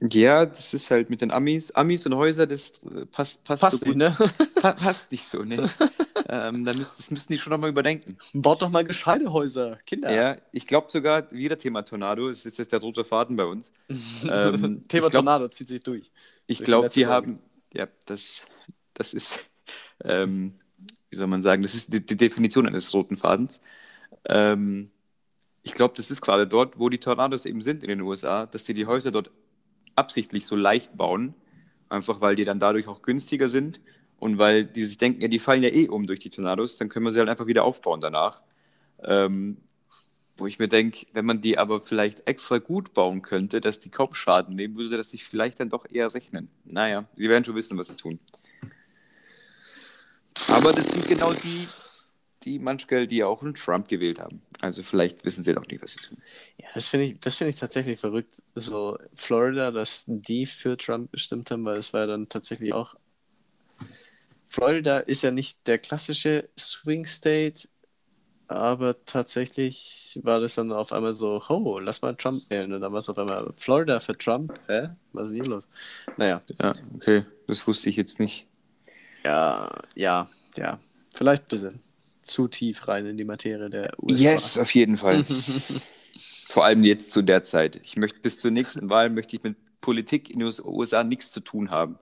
Ja, 0.00 0.44
das 0.44 0.74
ist 0.74 0.90
halt 0.90 1.08
mit 1.08 1.20
den 1.20 1.30
Amis. 1.30 1.70
Amis 1.70 2.04
und 2.06 2.14
Häuser, 2.14 2.46
das 2.46 2.72
äh, 2.82 3.06
passt, 3.06 3.42
passt, 3.44 3.60
Passt 3.62 3.80
so 3.80 3.86
nicht, 3.86 3.98
ne? 3.98 4.14
Pa 4.60 4.72
passt 4.72 5.10
nicht 5.10 5.24
so, 5.24 5.42
ne? 5.42 5.68
ähm, 6.28 6.64
da 6.64 6.74
müsst, 6.74 6.98
das 6.98 7.10
müssen 7.10 7.32
die 7.32 7.38
schon 7.38 7.52
nochmal 7.52 7.70
überdenken. 7.70 8.16
Baut 8.34 8.60
doch 8.62 8.70
mal 8.70 8.84
gescheite 8.84 9.32
Häuser, 9.32 9.78
Kinder. 9.86 10.12
Ja, 10.12 10.36
ich 10.52 10.66
glaube 10.66 10.90
sogar, 10.90 11.30
wieder 11.32 11.58
Thema 11.58 11.82
Tornado, 11.82 12.28
das 12.28 12.44
ist 12.44 12.58
jetzt 12.58 12.72
der 12.72 12.80
rote 12.80 13.04
Faden 13.04 13.36
bei 13.36 13.44
uns. 13.44 13.72
Ähm, 14.24 14.84
Thema 14.88 15.08
glaub- 15.08 15.12
Tornado 15.12 15.48
zieht 15.48 15.68
sich 15.68 15.82
durch. 15.82 16.10
Ich 16.46 16.60
glaube, 16.60 16.88
die 16.88 17.04
Folge. 17.04 17.14
haben, 17.14 17.38
ja, 17.72 17.88
das, 18.06 18.46
das 18.94 19.12
ist, 19.12 19.50
ähm, 20.04 20.54
wie 21.10 21.16
soll 21.16 21.26
man 21.26 21.42
sagen, 21.42 21.62
das 21.62 21.74
ist 21.74 21.92
die, 21.92 22.04
die 22.04 22.16
Definition 22.16 22.66
eines 22.66 22.92
roten 22.94 23.16
Fadens. 23.16 23.60
Ähm, 24.28 24.90
ich 25.62 25.72
glaube, 25.72 25.94
das 25.96 26.10
ist 26.10 26.20
gerade 26.20 26.46
dort, 26.46 26.78
wo 26.78 26.88
die 26.88 26.98
Tornados 26.98 27.46
eben 27.46 27.62
sind 27.62 27.82
in 27.82 27.88
den 27.88 28.00
USA, 28.02 28.46
dass 28.46 28.64
die 28.64 28.74
die 28.74 28.86
Häuser 28.86 29.10
dort 29.10 29.30
absichtlich 29.96 30.46
so 30.46 30.56
leicht 30.56 30.96
bauen, 30.96 31.34
einfach 31.88 32.20
weil 32.20 32.36
die 32.36 32.44
dann 32.44 32.60
dadurch 32.60 32.88
auch 32.88 33.02
günstiger 33.02 33.48
sind 33.48 33.80
und 34.18 34.38
weil 34.38 34.64
die 34.64 34.84
sich 34.84 34.98
denken, 34.98 35.20
ja, 35.20 35.28
die 35.28 35.38
fallen 35.38 35.62
ja 35.62 35.70
eh 35.70 35.88
um 35.88 36.06
durch 36.06 36.20
die 36.20 36.30
Tornados, 36.30 36.76
dann 36.78 36.88
können 36.88 37.04
wir 37.04 37.10
sie 37.10 37.18
halt 37.18 37.28
einfach 37.28 37.46
wieder 37.46 37.64
aufbauen 37.64 38.00
danach. 38.00 38.42
Ähm, 39.02 39.58
wo 40.36 40.46
ich 40.46 40.58
mir 40.58 40.68
denke, 40.68 41.06
wenn 41.12 41.24
man 41.24 41.40
die 41.40 41.58
aber 41.58 41.80
vielleicht 41.80 42.26
extra 42.26 42.58
gut 42.58 42.92
bauen 42.92 43.22
könnte, 43.22 43.60
dass 43.60 43.78
die 43.78 43.90
kaum 43.90 44.14
Schaden 44.14 44.56
nehmen, 44.56 44.76
würde 44.76 44.96
das 44.96 45.10
sich 45.10 45.24
vielleicht 45.24 45.60
dann 45.60 45.70
doch 45.70 45.86
eher 45.88 46.12
rechnen. 46.12 46.48
Naja, 46.64 47.04
sie 47.14 47.28
werden 47.28 47.44
schon 47.44 47.54
wissen, 47.54 47.78
was 47.78 47.88
sie 47.88 47.96
tun. 47.96 48.18
Aber 50.48 50.72
das 50.72 50.88
sind 50.88 51.06
genau 51.06 51.32
die, 51.32 51.68
die 52.44 52.58
manchmal, 52.58 53.06
die 53.06 53.24
auch 53.24 53.42
einen 53.42 53.54
Trump 53.54 53.88
gewählt 53.88 54.18
haben. 54.18 54.42
Also 54.60 54.82
vielleicht 54.82 55.24
wissen 55.24 55.44
sie 55.44 55.54
doch 55.54 55.66
nicht, 55.66 55.82
was 55.82 55.92
sie 55.92 55.98
tun. 55.98 56.18
Ja, 56.58 56.68
das 56.74 56.88
finde 56.88 57.06
ich, 57.06 57.20
das 57.20 57.36
finde 57.38 57.50
ich 57.50 57.56
tatsächlich 57.56 57.98
verrückt. 57.98 58.42
So 58.54 58.98
Florida, 59.14 59.70
dass 59.70 60.04
die 60.06 60.46
für 60.46 60.76
Trump 60.76 61.12
gestimmt 61.12 61.50
haben, 61.50 61.64
weil 61.64 61.78
es 61.78 61.92
war 61.92 62.02
ja 62.02 62.06
dann 62.06 62.28
tatsächlich 62.28 62.72
auch. 62.72 62.94
Florida 64.46 64.98
ist 64.98 65.22
ja 65.22 65.30
nicht 65.30 65.66
der 65.66 65.78
klassische 65.78 66.48
Swing 66.58 67.04
State, 67.04 67.68
aber 68.46 69.04
tatsächlich 69.04 70.20
war 70.22 70.38
das 70.40 70.54
dann 70.54 70.70
auf 70.70 70.92
einmal 70.92 71.14
so, 71.14 71.42
oh, 71.48 71.78
lass 71.78 72.02
mal 72.02 72.14
Trump 72.14 72.42
wählen. 72.50 72.72
Und 72.72 72.80
dann 72.82 72.92
war 72.92 72.98
es 72.98 73.08
auf 73.08 73.18
einmal 73.18 73.52
Florida 73.56 73.98
für 74.00 74.16
Trump. 74.16 74.52
Hä? 74.68 74.90
Was 75.12 75.28
ist 75.30 75.34
hier 75.34 75.44
los? 75.44 75.68
Naja, 76.16 76.40
Ja, 76.60 76.72
okay, 76.94 77.24
das 77.48 77.66
wusste 77.66 77.90
ich 77.90 77.96
jetzt 77.96 78.20
nicht. 78.20 78.46
ja, 79.24 79.70
ja, 79.96 80.28
ja. 80.56 80.78
Vielleicht 81.12 81.44
ein 81.44 81.48
bisschen 81.48 81.80
zu 82.24 82.48
tief 82.48 82.88
rein 82.88 83.06
in 83.06 83.16
die 83.16 83.24
Materie 83.24 83.70
der 83.70 83.92
USA. 84.02 84.22
Yes, 84.32 84.58
auf 84.58 84.74
jeden 84.74 84.96
Fall. 84.96 85.24
Vor 86.48 86.64
allem 86.64 86.84
jetzt 86.84 87.10
zu 87.10 87.22
der 87.22 87.42
Zeit. 87.42 87.80
Ich 87.82 87.96
möchte 87.96 88.20
bis 88.20 88.38
zur 88.38 88.50
nächsten 88.50 88.90
Wahl 88.90 89.10
möchte 89.10 89.36
ich 89.36 89.42
mit 89.42 89.56
Politik 89.80 90.30
in 90.30 90.38
den 90.38 90.52
USA 90.64 91.04
nichts 91.04 91.30
zu 91.30 91.40
tun 91.40 91.70
haben. 91.70 91.98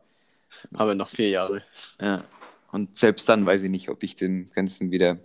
Wir 0.70 0.94
noch 0.94 1.08
vier 1.08 1.30
Jahre. 1.30 1.62
Ja. 2.00 2.24
Und 2.70 2.98
selbst 2.98 3.28
dann 3.28 3.44
weiß 3.44 3.62
ich 3.64 3.70
nicht, 3.70 3.88
ob 3.88 4.02
ich 4.02 4.14
dem 4.14 4.50
Ganzen 4.52 4.90
wieder 4.90 5.18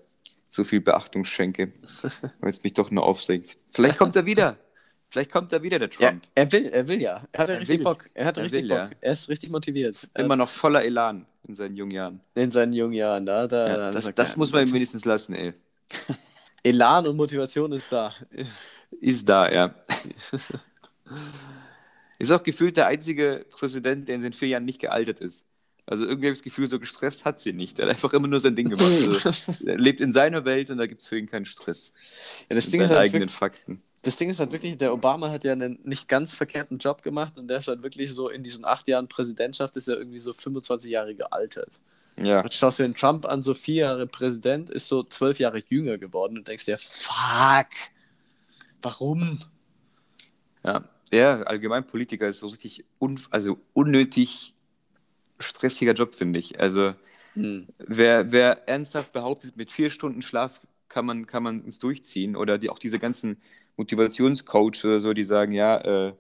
so 0.50 0.64
viel 0.64 0.82
Beachtung 0.82 1.26
schenke, 1.26 1.74
weil 2.40 2.50
es 2.50 2.64
mich 2.64 2.74
doch 2.74 2.92
nur 2.92 3.04
aufregt. 3.04 3.58
Vielleicht 3.70 3.98
kommt 3.98 4.16
er 4.16 4.26
wieder. 4.26 4.58
Vielleicht 5.10 5.32
kommt 5.32 5.54
er 5.54 5.64
wieder, 5.64 5.80
der 5.80 5.90
Ja, 6.00 6.10
Trump. 6.12 6.24
er 6.36 6.52
will, 6.52 6.66
er 6.66 6.88
will 6.88 7.02
ja. 7.02 7.24
Er 7.32 7.40
hat 7.40 7.48
ja 7.48 7.54
Er 7.56 7.62
richtig 7.62 7.78
will. 7.80 7.84
Bock. 7.86 8.10
Er 8.14 8.26
hat 8.26 8.38
Er 8.38 8.44
richtig 8.44 8.64
will, 8.64 8.70
Bock. 8.70 8.78
ja. 8.78 8.90
Er 9.02 9.12
ist 9.14 9.30
richtig 9.30 9.50
motiviert. 9.50 10.08
Immer 10.18 10.36
noch 10.36 10.50
voller 10.50 10.84
Elan 10.84 11.26
in 11.48 11.56
seinen 11.56 11.78
jungen 11.78 11.92
Jahren. 11.92 12.20
In 12.36 12.52
seinen 12.52 12.74
jungen 12.74 12.94
Jahren. 12.94 13.26
Da, 13.26 13.48
da, 13.48 13.68
Ja, 13.68 13.78
da 13.78 13.92
das 13.92 14.14
das 14.14 14.36
muss 14.38 14.52
man 14.52 14.68
ihm 14.68 14.74
wenigstens 14.74 15.06
lassen, 15.06 15.34
ey. 15.34 15.54
Elan 16.64 17.08
und 17.08 17.16
Motivation 17.16 17.72
ist 17.72 17.92
da. 17.92 18.14
Ist 19.00 19.28
da, 19.30 19.50
ja. 19.52 19.74
Ist 22.20 22.32
auch 22.32 22.42
gefühlt 22.44 22.78
der 22.78 22.88
einzige 22.88 23.46
Präsident, 23.50 24.08
der 24.08 24.16
in 24.16 24.22
den 24.24 24.34
vier 24.34 24.48
Jahren 24.50 24.66
nicht 24.66 24.80
gealtert 24.82 25.20
ist. 25.20 25.46
Also 25.86 26.04
irgendwie 26.06 26.26
habe 26.28 26.34
ich 26.34 26.40
das 26.40 26.44
Gefühl, 26.44 26.68
so 26.68 26.80
gestresst 26.80 27.24
hat 27.26 27.40
sie 27.40 27.54
nicht. 27.54 27.80
Er 27.80 27.86
hat 27.86 27.92
einfach 27.94 28.12
immer 28.12 28.28
nur 28.28 28.40
sein 28.40 28.56
Ding 28.56 28.70
gemacht. 28.70 28.88
Also, 29.26 29.54
er 29.66 29.78
lebt 29.78 30.02
in 30.02 30.12
seiner 30.12 30.44
Welt 30.44 30.70
und 30.72 30.80
da 30.80 30.86
gibt 30.88 31.02
es 31.02 31.08
für 31.08 31.18
ihn 31.18 31.28
keinen 31.28 31.46
Stress. 31.46 31.94
Ja, 32.50 32.56
das, 32.56 32.66
Mit 32.66 32.74
Ding 32.74 32.82
ist 32.82 32.88
seinen 32.90 32.98
halt 32.98 33.10
eigenen 33.14 33.30
Fakten. 33.30 33.82
Das 34.02 34.16
Ding 34.16 34.30
ist 34.30 34.40
halt 34.40 34.52
wirklich, 34.52 34.78
der 34.78 34.94
Obama 34.94 35.30
hat 35.30 35.44
ja 35.44 35.54
einen 35.54 35.80
nicht 35.84 36.08
ganz 36.08 36.34
verkehrten 36.34 36.78
Job 36.78 37.04
gemacht 37.04 37.38
und 37.38 37.48
der 37.48 37.58
ist 37.58 37.68
halt 37.68 37.84
wirklich 37.84 38.14
so 38.14 38.30
in 38.30 38.44
diesen 38.44 38.66
acht 38.66 38.88
Jahren 38.88 39.08
Präsidentschaft 39.08 39.76
ist 39.76 39.88
er 39.88 39.98
irgendwie 39.98 40.20
so 40.20 40.34
25 40.34 40.92
Jahre 40.92 41.16
gealtert. 41.16 41.80
Ja. 42.20 42.42
Und 42.42 42.54
schaust 42.54 42.80
du 42.80 42.84
den 42.84 42.96
Trump 42.96 43.26
an, 43.26 43.44
so 43.44 43.54
vier 43.54 43.86
Jahre 43.86 44.08
Präsident, 44.08 44.70
ist 44.70 44.88
so 44.88 45.04
zwölf 45.04 45.40
Jahre 45.40 45.62
jünger 45.70 45.98
geworden 45.98 46.38
und 46.38 46.48
denkst 46.48 46.66
dir, 46.66 46.78
fuck, 46.78 47.68
warum? 48.82 49.40
Ja, 50.64 50.84
ja 51.12 51.42
allgemein 51.44 51.86
Politiker 51.86 52.28
ist 52.28 52.40
so 52.40 52.48
richtig 52.48 52.86
un 53.00 53.22
also 53.30 53.60
unnötig 53.74 54.54
stressiger 55.40 55.94
Job, 55.94 56.16
finde 56.16 56.40
ich. 56.40 56.60
Also 56.60 56.94
Hm. 57.38 57.68
wer, 57.78 58.32
wer 58.32 58.68
ernsthaft 58.68 59.14
behauptet, 59.14 59.58
mit 59.58 59.72
vier 59.72 59.92
Stunden 59.92 60.24
Schlaf 60.24 60.60
kann 60.90 61.06
man, 61.06 61.28
kann 61.28 61.44
man 61.44 61.64
es 61.68 61.78
durchziehen 61.78 62.36
oder 62.36 62.58
die, 62.58 62.70
auch 62.70 62.80
diese 62.80 62.98
ganzen 62.98 63.42
Motivationscoaches 63.78 64.86
oder 64.86 65.00
so, 65.00 65.14
die 65.14 65.24
sagen, 65.24 65.52
ja, 65.54 65.78
äh, 66.08 66.14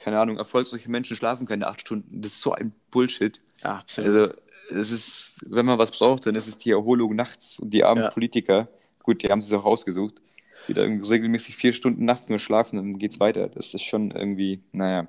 keine 0.00 0.20
Ahnung, 0.20 0.36
erfolgreiche 0.38 0.90
Menschen 0.90 1.16
schlafen 1.16 1.46
keine 1.46 1.66
acht 1.66 1.80
Stunden. 1.80 2.22
Das 2.22 2.32
ist 2.32 2.40
so 2.40 2.52
ein 2.52 2.72
Bullshit. 2.90 3.40
Ja, 3.62 3.78
absolut. 3.78 4.10
Also 4.10 4.34
es 4.70 4.90
ist, 4.92 5.40
wenn 5.48 5.66
man 5.66 5.78
was 5.78 5.90
braucht, 5.90 6.26
dann 6.26 6.34
ist 6.34 6.46
es 6.46 6.58
die 6.58 6.70
Erholung 6.70 7.16
nachts 7.16 7.58
und 7.58 7.70
die 7.70 7.84
armen 7.84 8.04
Ja. 8.04 8.10
Politiker, 8.10 8.68
gut, 9.02 9.22
die 9.22 9.30
haben 9.30 9.38
es 9.40 9.52
auch 9.52 9.64
ausgesucht, 9.64 10.20
die 10.68 10.74
da 10.74 10.82
irgendwie 10.82 11.08
regelmäßig 11.08 11.56
vier 11.56 11.72
Stunden 11.72 12.04
nachts 12.04 12.28
nur 12.28 12.38
schlafen, 12.38 12.76
dann 12.76 12.98
geht's 12.98 13.18
weiter. 13.18 13.48
Das 13.48 13.74
ist 13.74 13.82
schon 13.82 14.10
irgendwie, 14.10 14.60
naja. 14.72 15.08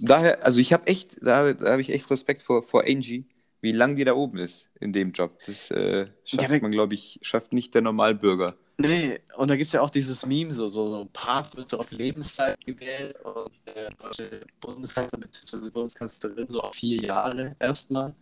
Daher, 0.00 0.44
also 0.44 0.60
ich 0.60 0.72
habe 0.72 0.86
echt, 0.88 1.24
da, 1.24 1.52
da 1.52 1.70
habe 1.70 1.80
ich 1.80 1.90
echt 1.90 2.10
Respekt 2.10 2.42
vor, 2.42 2.62
vor 2.62 2.84
Angie, 2.84 3.24
wie 3.60 3.72
lang 3.72 3.96
die 3.96 4.04
da 4.04 4.14
oben 4.14 4.38
ist 4.38 4.68
in 4.80 4.92
dem 4.92 5.12
Job. 5.12 5.38
Das 5.46 5.70
äh, 5.70 6.06
schafft 6.24 6.50
Ja, 6.50 6.58
man, 6.60 6.72
glaube 6.72 6.94
ich, 6.94 7.20
schafft 7.22 7.52
nicht 7.52 7.74
der 7.74 7.82
Normalbürger. 7.82 8.56
Nee, 8.76 9.20
und 9.36 9.48
da 9.48 9.56
gibt 9.56 9.66
es 9.66 9.72
ja 9.72 9.82
auch 9.82 9.90
dieses 9.90 10.26
Meme, 10.26 10.50
so, 10.50 10.68
so, 10.68 10.92
so 10.92 11.00
ein 11.02 11.08
Part 11.08 11.56
wird 11.56 11.68
so 11.68 11.78
auf 11.78 11.92
Lebenszeit 11.92 12.58
gewählt 12.64 13.16
und 13.22 13.52
der 13.66 13.90
deutsche 13.90 14.40
Bundeskanzler 14.60 15.18
bzw. 15.18 15.70
Bundeskanzlerin 15.70 16.48
so 16.48 16.60
auf 16.60 16.74
vier 16.74 17.02
Jahre 17.02 17.54
erstmal. 17.60 18.14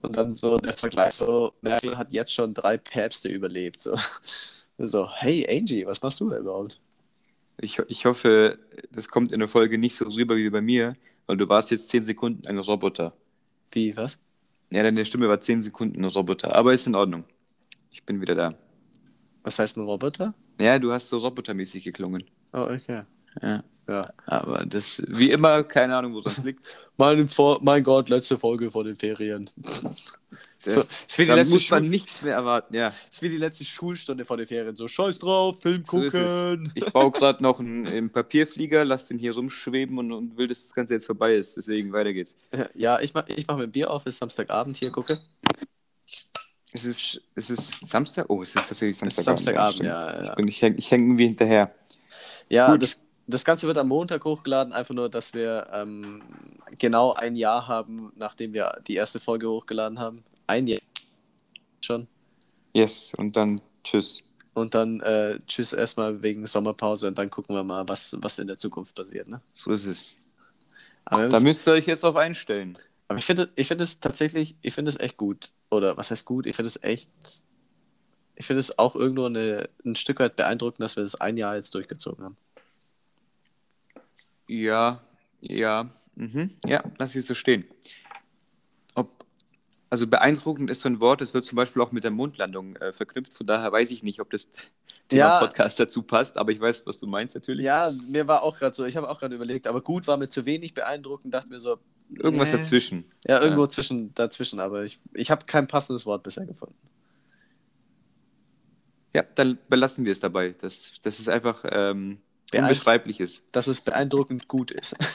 Und 0.00 0.16
dann 0.16 0.34
so 0.34 0.56
der 0.58 0.72
Vergleich, 0.72 1.14
so 1.14 1.52
Merkel 1.60 1.98
hat 1.98 2.12
jetzt 2.12 2.32
schon 2.32 2.54
drei 2.54 2.78
Päpste 2.78 3.28
überlebt. 3.28 3.80
So, 3.80 3.96
so 4.78 5.10
hey 5.16 5.46
Angie, 5.50 5.84
was 5.84 6.00
machst 6.00 6.20
du 6.20 6.30
da 6.30 6.38
überhaupt? 6.38 6.80
Ich, 7.60 7.78
ich 7.88 8.04
hoffe, 8.06 8.58
das 8.90 9.08
kommt 9.08 9.32
in 9.32 9.40
der 9.40 9.48
Folge 9.48 9.76
nicht 9.76 9.96
so 9.96 10.06
rüber 10.06 10.36
wie 10.36 10.48
bei 10.48 10.62
mir, 10.62 10.96
weil 11.26 11.36
du 11.36 11.48
warst 11.48 11.70
jetzt 11.70 11.88
10 11.90 12.04
Sekunden 12.04 12.46
ein 12.46 12.58
Roboter. 12.58 13.12
Wie, 13.72 13.94
was? 13.96 14.18
Ja, 14.70 14.82
deine 14.82 15.04
Stimme 15.04 15.28
war 15.28 15.40
10 15.40 15.62
Sekunden 15.62 16.02
ein 16.02 16.10
Roboter, 16.10 16.54
aber 16.54 16.72
ist 16.72 16.86
in 16.86 16.94
Ordnung. 16.94 17.24
Ich 17.90 18.04
bin 18.04 18.20
wieder 18.20 18.36
da. 18.36 18.54
Was 19.48 19.58
heißt 19.58 19.78
ein 19.78 19.84
Roboter? 19.84 20.34
Ja, 20.60 20.78
du 20.78 20.92
hast 20.92 21.08
so 21.08 21.16
robotermäßig 21.16 21.82
geklungen. 21.82 22.22
Oh, 22.52 22.68
okay. 22.70 23.00
Ja. 23.42 23.64
Ja. 23.88 24.02
Aber 24.26 24.66
das, 24.66 25.02
wie 25.08 25.30
immer, 25.30 25.64
keine 25.64 25.96
Ahnung, 25.96 26.12
wo 26.12 26.20
das 26.20 26.36
liegt. 26.44 26.76
Mein, 26.98 27.26
Vor 27.26 27.60
mein 27.62 27.82
Gott, 27.82 28.10
letzte 28.10 28.36
Folge 28.36 28.70
vor 28.72 28.82
den 28.84 28.96
Ferien. 28.96 29.48
So, 30.58 30.82
wie 30.82 31.22
die 31.22 31.26
da 31.26 31.36
letzte 31.36 31.54
muss 31.54 31.70
man 31.70 31.84
Schul- 31.84 31.88
nichts 31.90 32.22
mehr 32.22 32.34
erwarten, 32.34 32.74
ja. 32.74 32.88
ist 33.08 33.22
wie 33.22 33.28
die 33.28 33.36
letzte 33.36 33.64
Schulstunde 33.64 34.24
vor 34.24 34.36
den 34.36 34.46
Ferien. 34.46 34.74
So, 34.74 34.88
scheiß 34.88 35.20
drauf, 35.20 35.62
Film 35.62 35.84
So 35.88 36.02
es. 36.02 36.12
gucken. 36.12 36.72
Ich 36.74 36.84
baue 36.92 37.12
gerade 37.12 37.40
noch 37.40 37.60
einen, 37.60 37.86
einen 37.86 38.10
Papierflieger, 38.10 38.84
lass 38.84 39.06
den 39.06 39.16
hier 39.18 39.32
rumschweben 39.32 39.96
und, 39.98 40.10
und 40.12 40.36
will, 40.36 40.48
dass 40.48 40.64
das 40.64 40.74
Ganze 40.74 40.94
jetzt 40.94 41.06
vorbei 41.06 41.34
ist. 41.34 41.56
Deswegen 41.56 41.92
weiter 41.92 42.12
geht's. 42.12 42.36
Ja, 42.74 42.98
ich 43.00 43.14
mach, 43.14 43.28
ich 43.28 43.46
mach 43.46 43.56
mir 43.56 43.62
ein 43.62 43.70
Bier 43.72 43.88
auf, 43.92 44.04
ist 44.04 44.18
Samstagabend 44.18 44.76
hier, 44.76 44.90
gucke. 44.90 45.16
Es 46.72 46.84
ist, 46.84 47.22
es 47.34 47.50
ist 47.50 47.88
Samstag? 47.88 48.26
Oh, 48.28 48.42
es 48.42 48.50
ist 48.50 48.68
tatsächlich 48.68 48.96
Samstagabend. 48.96 49.40
Samstagabend, 49.40 49.80
ja, 49.80 50.22
ja. 50.22 50.28
Ich, 50.28 50.34
bin, 50.34 50.48
ich 50.48 50.62
hänge 50.62 50.76
häng 50.80 51.00
irgendwie 51.02 51.26
hinterher. 51.26 51.74
Ja, 52.48 52.70
Gut. 52.72 52.82
das, 52.82 53.04
das 53.26 53.44
Ganze 53.44 53.66
wird 53.66 53.78
am 53.78 53.88
Montag 53.88 54.24
hochgeladen, 54.24 54.72
einfach 54.72 54.94
nur, 54.94 55.08
dass 55.08 55.32
wir 55.32 55.66
ähm, 55.72 56.22
genau 56.78 57.14
ein 57.14 57.36
Jahr 57.36 57.66
haben, 57.68 58.12
nachdem 58.16 58.52
wir 58.52 58.80
die 58.86 58.96
erste 58.96 59.20
Folge 59.20 59.48
hochgeladen 59.48 59.98
haben. 59.98 60.24
Ein 60.46 60.66
Jahr 60.66 60.78
schon. 61.80 62.06
Yes, 62.72 63.12
und 63.16 63.36
dann 63.36 63.60
tschüss. 63.82 64.22
Und 64.54 64.74
dann 64.74 65.00
äh, 65.00 65.38
tschüss 65.46 65.72
erstmal 65.72 66.22
wegen 66.22 66.44
Sommerpause 66.46 67.08
und 67.08 67.16
dann 67.16 67.30
gucken 67.30 67.54
wir 67.54 67.62
mal, 67.62 67.88
was, 67.88 68.16
was 68.20 68.38
in 68.38 68.46
der 68.46 68.56
Zukunft 68.56 68.94
passiert. 68.94 69.28
Ne? 69.28 69.40
So 69.52 69.70
ist 69.72 69.86
es. 69.86 70.16
Aber, 71.04 71.28
Da 71.28 71.40
müsst 71.40 71.66
ihr 71.66 71.72
euch 71.72 71.86
jetzt 71.86 72.02
drauf 72.02 72.16
einstellen. 72.16 72.76
Aber 73.08 73.18
ich 73.18 73.24
finde 73.24 73.50
ich 73.56 73.66
finde 73.66 73.84
es 73.84 74.00
tatsächlich, 74.00 74.56
ich 74.60 74.74
finde 74.74 74.90
es 74.90 75.00
echt 75.00 75.16
gut. 75.16 75.50
Oder 75.70 75.96
was 75.96 76.10
heißt 76.10 76.26
gut? 76.26 76.46
Ich 76.46 76.56
finde 76.56 76.68
es 76.68 76.82
echt, 76.82 77.10
ich 78.36 78.46
finde 78.46 78.60
es 78.60 78.78
auch 78.78 78.94
irgendwo 78.94 79.24
eine, 79.24 79.70
ein 79.84 79.96
Stück 79.96 80.20
weit 80.20 80.36
beeindruckend, 80.36 80.82
dass 80.82 80.96
wir 80.96 81.02
das 81.02 81.18
ein 81.18 81.38
Jahr 81.38 81.56
jetzt 81.56 81.74
durchgezogen 81.74 82.24
haben. 82.24 82.36
Ja, 84.46 85.02
ja, 85.40 85.90
mhm. 86.14 86.50
ja, 86.66 86.84
lass 86.98 87.16
ich 87.16 87.24
so 87.24 87.34
stehen. 87.34 87.64
Also 89.90 90.06
beeindruckend 90.06 90.68
ist 90.70 90.80
so 90.82 90.88
ein 90.88 91.00
Wort, 91.00 91.20
das 91.20 91.32
wird 91.32 91.46
zum 91.46 91.56
Beispiel 91.56 91.80
auch 91.80 91.92
mit 91.92 92.04
der 92.04 92.10
Mondlandung 92.10 92.76
äh, 92.76 92.92
verknüpft, 92.92 93.34
von 93.34 93.46
daher 93.46 93.72
weiß 93.72 93.90
ich 93.90 94.02
nicht, 94.02 94.20
ob 94.20 94.30
das 94.30 94.50
Thema 95.08 95.20
Ja. 95.20 95.38
Podcast 95.40 95.80
dazu 95.80 96.02
passt, 96.02 96.36
aber 96.36 96.52
ich 96.52 96.60
weiß, 96.60 96.84
was 96.86 96.98
du 96.98 97.06
meinst 97.06 97.34
natürlich. 97.34 97.64
Ja, 97.64 97.90
mir 98.10 98.28
war 98.28 98.42
auch 98.42 98.58
gerade 98.58 98.74
so, 98.74 98.84
ich 98.84 98.96
habe 98.96 99.08
auch 99.08 99.18
gerade 99.18 99.34
überlegt, 99.34 99.66
aber 99.66 99.80
gut 99.80 100.06
war 100.06 100.16
mir 100.18 100.28
zu 100.28 100.44
wenig 100.44 100.74
beeindruckend, 100.74 101.32
dachte 101.32 101.48
mir 101.48 101.58
so, 101.58 101.78
Irgendwas 102.10 102.50
nee. 102.50 102.56
dazwischen. 102.56 103.04
Ja, 103.26 103.38
irgendwo 103.42 103.66
zwischen, 103.66 104.14
dazwischen, 104.14 104.60
aber 104.60 104.82
ich, 104.84 104.98
ich 105.12 105.30
habe 105.30 105.44
kein 105.44 105.66
passendes 105.66 106.06
Wort 106.06 106.22
bisher 106.22 106.46
gefunden. 106.46 106.74
Ja, 109.14 109.24
dann 109.34 109.58
belassen 109.68 110.04
wir 110.06 110.12
es 110.12 110.20
dabei. 110.20 110.54
Das, 110.58 110.92
das 111.02 111.18
ist 111.18 111.28
einfach 111.28 111.64
ähm, 111.70 112.18
Beeindruck- 112.50 112.62
unbeschreibliches. 112.70 113.50
Dass 113.52 113.66
es 113.66 113.82
beeindruckend 113.82 114.48
gut 114.48 114.70
ist. 114.70 114.96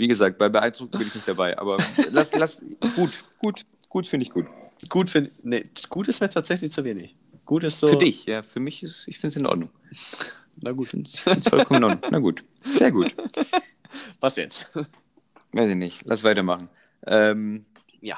Wie 0.00 0.08
gesagt, 0.08 0.38
bei 0.38 0.48
beeindruckend 0.48 0.92
bin 0.98 1.06
ich 1.08 1.14
nicht 1.14 1.28
dabei, 1.28 1.58
aber 1.58 1.76
lass, 2.10 2.32
lass, 2.32 2.62
gut, 2.96 3.22
gut, 3.38 3.66
gut 3.90 4.06
finde 4.06 4.24
ich 4.24 4.30
gut. 4.30 4.46
gut 4.88 5.10
finde 5.10 5.30
nee, 5.42 5.66
gut 5.90 6.08
ist 6.08 6.22
mir 6.22 6.30
tatsächlich 6.30 6.72
zu 6.72 6.84
wenig. 6.84 7.14
Gut 7.44 7.64
ist 7.64 7.78
so. 7.80 7.88
Für 7.88 7.98
dich, 7.98 8.24
ja, 8.24 8.42
für 8.42 8.60
mich 8.60 8.82
ist, 8.82 9.06
ich 9.08 9.18
finde 9.18 9.28
es 9.28 9.36
in 9.36 9.44
Ordnung. 9.44 9.68
Na 10.56 10.72
gut. 10.72 10.94
Ich 10.94 11.20
finde 11.20 11.40
es 11.40 11.48
vollkommen 11.48 11.82
in 11.82 11.84
Ordnung. 11.84 12.10
Na 12.10 12.18
gut, 12.18 12.46
sehr 12.64 12.90
gut. 12.90 13.14
Was 14.20 14.36
jetzt? 14.36 14.70
Weiß 15.52 15.68
ich 15.68 15.76
nicht, 15.76 16.00
lass 16.06 16.24
weitermachen. 16.24 16.70
Ähm, 17.06 17.66
Ja. 18.00 18.16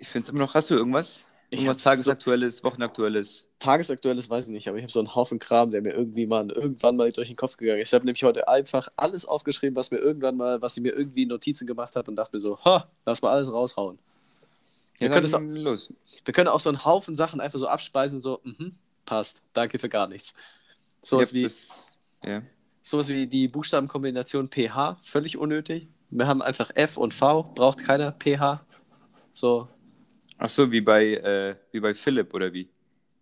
ich 0.00 0.08
finde 0.08 0.24
es 0.24 0.28
immer 0.30 0.38
noch, 0.38 0.54
hast 0.54 0.70
du 0.70 0.76
irgendwas? 0.76 1.26
Irgendwas 1.50 1.82
Tagesaktuelles, 1.82 2.64
Wochenaktuelles? 2.64 3.49
Tagesaktuelles 3.60 4.28
weiß 4.28 4.46
ich 4.46 4.50
nicht, 4.50 4.68
aber 4.68 4.78
ich 4.78 4.82
habe 4.82 4.92
so 4.92 4.98
einen 5.00 5.14
Haufen 5.14 5.38
Kram, 5.38 5.70
der 5.70 5.82
mir 5.82 5.92
irgendwie 5.92 6.26
mal 6.26 6.50
irgendwann 6.50 6.96
mal 6.96 7.12
durch 7.12 7.28
den 7.28 7.36
Kopf 7.36 7.56
gegangen 7.56 7.80
ist. 7.80 7.88
Ich 7.88 7.94
habe 7.94 8.06
nämlich 8.06 8.24
heute 8.24 8.48
einfach 8.48 8.88
alles 8.96 9.24
aufgeschrieben, 9.26 9.76
was 9.76 9.90
mir 9.90 9.98
irgendwann 9.98 10.36
mal, 10.36 10.60
was 10.62 10.76
ich 10.76 10.82
mir 10.82 10.94
irgendwie 10.94 11.26
Notizen 11.26 11.66
gemacht 11.66 11.94
habe 11.96 12.10
und 12.10 12.16
dachte 12.16 12.36
mir 12.36 12.40
so, 12.40 12.58
ha, 12.64 12.90
lass 13.06 13.22
mal 13.22 13.30
alles 13.30 13.52
raushauen. 13.52 13.98
Wir, 14.98 15.08
Ja, 15.08 15.14
können, 15.14 15.30
dann 15.30 15.56
los. 15.56 15.92
wir 16.24 16.34
können 16.34 16.48
auch 16.48 16.60
so 16.60 16.70
einen 16.70 16.84
Haufen 16.84 17.16
Sachen 17.16 17.40
einfach 17.40 17.58
so 17.58 17.68
abspeisen, 17.68 18.20
so, 18.20 18.40
mhm, 18.44 18.74
passt, 19.06 19.42
danke 19.52 19.78
für 19.78 19.88
gar 19.88 20.08
nichts. 20.08 20.34
Sowas 21.02 21.32
wie, 21.34 21.42
das, 21.42 21.68
ja. 22.24 22.42
sowas 22.82 23.08
wie 23.08 23.26
die 23.26 23.48
Buchstabenkombination 23.48 24.50
PH, 24.50 24.98
völlig 25.02 25.38
unnötig. 25.38 25.88
Wir 26.10 26.26
haben 26.26 26.42
einfach 26.42 26.70
F 26.74 26.96
und 26.96 27.14
V, 27.14 27.44
braucht 27.54 27.84
keiner 27.84 28.12
PH. 28.12 28.64
So, 29.32 29.68
Ach 30.38 30.48
so, 30.48 30.70
wie 30.72 30.80
bei, 30.80 31.14
äh, 31.16 31.56
wie 31.70 31.80
bei 31.80 31.92
Philipp 31.94 32.32
oder 32.32 32.52
wie? 32.52 32.70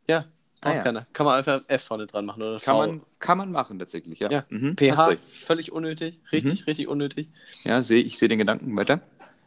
Ja, 0.08 0.20
braucht 0.60 0.74
Ah, 0.74 0.76
ja. 0.76 0.82
keiner. 0.84 1.06
Kann 1.12 1.26
man 1.26 1.36
einfach 1.36 1.62
F 1.68 1.84
vorne 1.84 2.06
dran 2.06 2.24
machen 2.26 2.42
oder 2.42 2.58
Kann 2.58 2.76
V. 2.76 2.86
man, 2.86 3.02
kann 3.18 3.38
man 3.38 3.52
machen 3.52 3.78
tatsächlich, 3.78 4.18
ja. 4.18 4.30
Ja, 4.30 4.44
Mhm, 4.50 4.76
PH, 4.76 5.16
völlig 5.16 5.72
unnötig, 5.72 6.20
richtig, 6.32 6.66
richtig 6.66 6.88
unnötig. 6.88 7.28
Ja, 7.64 7.82
seh, 7.82 8.00
ich 8.00 8.18
sehe 8.18 8.28
den 8.28 8.38
Gedanken 8.38 8.76
weiter. 8.76 9.00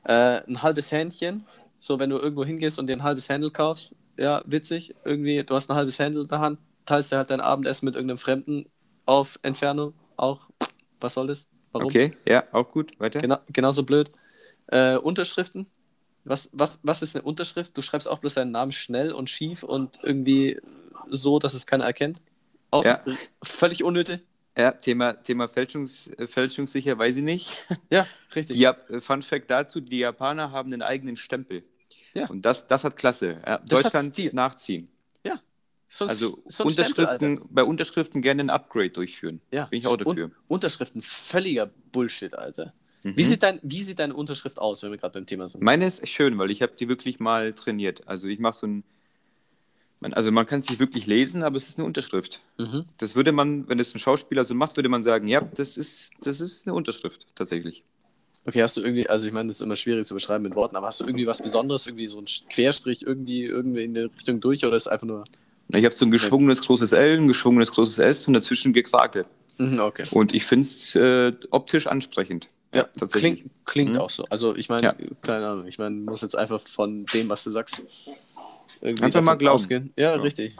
Äh, 0.03 0.41
ein 0.47 0.61
halbes 0.63 0.91
Händchen, 0.91 1.45
so 1.79 1.99
wenn 1.99 2.09
du 2.09 2.17
irgendwo 2.17 2.43
hingehst 2.45 2.79
und 2.79 2.87
dir 2.87 2.93
ein 2.93 3.03
halbes 3.03 3.29
Händel 3.29 3.51
kaufst, 3.51 3.95
ja, 4.17 4.41
witzig, 4.45 4.95
irgendwie, 5.05 5.43
du 5.43 5.55
hast 5.55 5.69
ein 5.69 5.75
halbes 5.77 5.99
Händel 5.99 6.23
in 6.23 6.27
der 6.27 6.39
Hand, 6.39 6.59
teilst 6.85 7.11
dir 7.11 7.17
halt 7.17 7.29
dein 7.29 7.41
Abendessen 7.41 7.85
mit 7.85 7.95
irgendeinem 7.95 8.17
Fremden 8.17 8.65
auf 9.05 9.39
Entfernung, 9.43 9.93
auch, 10.17 10.47
was 10.99 11.13
soll 11.13 11.27
das? 11.27 11.47
Warum? 11.71 11.87
Okay, 11.87 12.11
ja, 12.27 12.43
auch 12.51 12.69
gut, 12.69 12.99
weiter. 12.99 13.19
Genau, 13.19 13.37
genauso 13.51 13.83
blöd. 13.83 14.11
Äh, 14.67 14.97
Unterschriften. 14.97 15.67
Was, 16.23 16.49
was, 16.53 16.79
was 16.83 17.01
ist 17.01 17.15
eine 17.15 17.23
Unterschrift? 17.23 17.75
Du 17.77 17.81
schreibst 17.81 18.07
auch 18.07 18.19
bloß 18.19 18.35
deinen 18.35 18.51
Namen 18.51 18.71
schnell 18.71 19.11
und 19.11 19.29
schief 19.29 19.63
und 19.63 19.99
irgendwie 20.03 20.59
so, 21.09 21.39
dass 21.39 21.53
es 21.53 21.65
keiner 21.65 21.85
erkennt. 21.85 22.21
Auch 22.69 22.85
Ja. 22.85 23.03
völlig 23.43 23.83
unnötig. 23.83 24.21
Ja, 24.57 24.71
Thema, 24.71 25.13
Thema 25.13 25.47
Fälschungs, 25.47 26.09
fälschungssicher 26.27 26.97
weiß 26.97 27.15
ich 27.17 27.23
nicht. 27.23 27.49
Ja, 27.89 28.05
richtig. 28.35 28.57
Ja, 28.57 28.75
Fun 28.99 29.21
Fact 29.21 29.49
dazu, 29.49 29.79
die 29.79 29.99
Japaner 29.99 30.51
haben 30.51 30.71
einen 30.73 30.81
eigenen 30.81 31.15
Stempel. 31.15 31.63
Ja. 32.13 32.27
Und 32.27 32.41
das, 32.43 32.67
das 32.67 32.83
hat 32.83 32.97
Klasse. 32.97 33.41
Ja, 33.45 33.57
Das 33.59 33.83
Deutschland 33.83 34.33
nachziehen. 34.33 34.89
So 35.93 36.05
ein- 36.05 36.09
Also 36.09 36.41
so 36.47 36.63
ein 36.63 36.69
Stempel. 36.69 37.03
Unterschriften, 37.03 37.41
bei 37.49 37.63
Unterschriften 37.65 38.21
gerne 38.21 38.43
ein 38.43 38.49
Upgrade 38.49 38.91
durchführen. 38.91 39.41
Ja. 39.51 39.65
Bin 39.65 39.79
ich 39.79 39.87
auch 39.87 39.97
dafür. 39.97 40.27
Un 40.27 40.35
Unterschriften, 40.47 41.01
völliger 41.01 41.65
Bullshit, 41.91 42.33
Alter. 42.33 42.73
Mhm. 43.03 43.17
Wie, 43.17 43.23
sieht 43.23 43.43
dein, 43.43 43.59
wie 43.63 43.81
sieht 43.81 43.99
deine 43.99 44.13
Unterschrift 44.13 44.59
aus, 44.59 44.83
wenn 44.83 44.91
wir 44.91 44.97
gerade 44.97 45.13
beim 45.13 45.25
Thema 45.25 45.47
sind? 45.47 45.63
Meine 45.63 45.85
ist 45.85 46.03
echt 46.03 46.13
schön, 46.13 46.37
weil 46.37 46.51
ich 46.51 46.61
habe 46.61 46.73
die 46.79 46.87
wirklich 46.87 47.19
mal 47.19 47.53
trainiert. 47.53 48.07
Also 48.07 48.27
ich 48.27 48.39
mache 48.39 48.53
so 48.53 48.67
ein, 48.67 48.83
man, 50.01 50.13
also 50.13 50.31
man 50.31 50.45
kann 50.45 50.59
es 50.59 50.69
nicht 50.69 50.79
wirklich 50.79 51.07
lesen, 51.07 51.43
aber 51.43 51.57
es 51.57 51.69
ist 51.69 51.77
eine 51.77 51.85
Unterschrift. 51.85 52.41
Mhm. 52.57 52.85
Das 52.97 53.15
würde 53.15 53.31
man, 53.31 53.67
wenn 53.69 53.79
es 53.79 53.93
ein 53.95 53.99
Schauspieler 53.99 54.43
so 54.43 54.53
macht, 54.53 54.75
würde 54.75 54.89
man 54.89 55.03
sagen, 55.03 55.27
ja, 55.27 55.41
das 55.41 55.77
ist, 55.77 56.11
das 56.23 56.41
ist 56.41 56.67
eine 56.67 56.75
Unterschrift 56.75 57.27
tatsächlich. 57.35 57.83
Okay, 58.45 58.63
hast 58.63 58.75
du 58.77 58.81
irgendwie, 58.81 59.07
also 59.07 59.27
ich 59.27 59.33
meine, 59.33 59.47
das 59.47 59.57
ist 59.57 59.61
immer 59.61 59.75
schwierig 59.75 60.07
zu 60.07 60.15
beschreiben 60.15 60.43
mit 60.43 60.55
Worten, 60.55 60.75
aber 60.75 60.87
hast 60.87 60.99
du 60.99 61.05
irgendwie 61.05 61.27
was 61.27 61.43
Besonderes, 61.43 61.85
irgendwie 61.85 62.07
so 62.07 62.17
ein 62.19 62.25
Querstrich 62.49 63.03
irgendwie, 63.03 63.43
irgendwie 63.43 63.83
in 63.83 63.93
der 63.93 64.05
Richtung 64.05 64.41
durch 64.41 64.65
oder 64.65 64.75
ist 64.75 64.87
es 64.87 64.87
einfach 64.87 65.05
nur. 65.05 65.23
Ich 65.73 65.85
habe 65.85 65.93
so 65.93 66.05
ein 66.05 66.11
geschwungenes 66.11 66.61
großes 66.63 66.91
L, 66.91 67.17
ein 67.17 67.27
geschwungenes 67.27 67.71
großes 67.71 67.99
S 67.99 68.27
und 68.27 68.33
dazwischen 68.33 68.73
gekrake. 68.73 69.25
Mhm, 69.57 69.79
okay. 69.79 70.05
Und 70.09 70.33
ich 70.33 70.43
finde 70.43 70.63
es 70.63 70.95
äh, 70.95 71.33
optisch 71.51 71.85
ansprechend. 71.85 72.49
Ja, 72.73 72.83
tatsächlich. 72.83 73.39
klingt, 73.41 73.51
klingt 73.65 73.95
Mhm. 73.95 74.01
auch 74.01 74.09
so. 74.09 74.25
Also 74.29 74.55
ich 74.55 74.69
meine, 74.69 74.83
Ja. 74.83 74.95
keine 75.21 75.47
Ahnung, 75.47 75.67
ich 75.67 75.77
meine, 75.77 75.95
muss 75.95 76.21
jetzt 76.21 76.37
einfach 76.37 76.59
von 76.61 77.05
dem, 77.13 77.27
was 77.29 77.43
du 77.43 77.51
sagst, 77.51 77.81
irgendwie 78.81 79.03
Einfach 79.05 79.21
mal 79.21 79.35
glauben. 79.35 79.55
ausgehen. 79.55 79.93
Ja, 79.97 80.15
Ja. 80.15 80.21
richtig. 80.21 80.55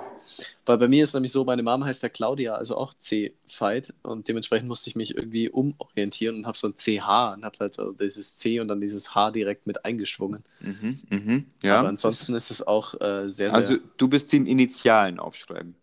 Weil 0.66 0.78
bei 0.78 0.88
mir 0.88 1.04
ist 1.04 1.14
nämlich 1.14 1.32
so, 1.32 1.44
meine 1.44 1.64
Mama 1.64 1.86
heißt 1.88 2.04
ja 2.04 2.10
Claudia, 2.10 2.54
also 2.56 2.78
auch 2.78 2.94
C-Fight 2.94 3.94
und 4.04 4.28
dementsprechend 4.28 4.68
musste 4.68 4.90
ich 4.90 4.96
mich 4.96 5.16
irgendwie 5.16 5.50
umorientieren 5.50 6.36
und 6.38 6.46
habe 6.46 6.58
so 6.58 6.68
ein 6.68 6.76
CH 6.78 7.34
und 7.34 7.44
habe 7.44 7.58
halt 7.60 7.74
so 7.76 7.92
dieses 7.94 8.38
C 8.38 8.60
und 8.60 8.68
dann 8.68 8.80
dieses 8.80 9.16
H 9.16 9.32
direkt 9.32 9.66
mit 9.66 9.84
eingeschwungen. 9.84 10.44
Mhm, 10.60 11.00
mhm, 11.10 11.46
ja. 11.64 11.80
Aber 11.80 11.88
ansonsten 11.90 12.36
ist 12.36 12.52
es 12.52 12.66
auch 12.66 12.94
äh, 13.02 13.28
sehr, 13.28 13.50
sehr... 13.50 13.54
Also 13.54 13.78
du 13.98 14.08
bist 14.08 14.32
den 14.32 14.46
Initialen 14.46 15.20
aufschreiben. 15.20 15.76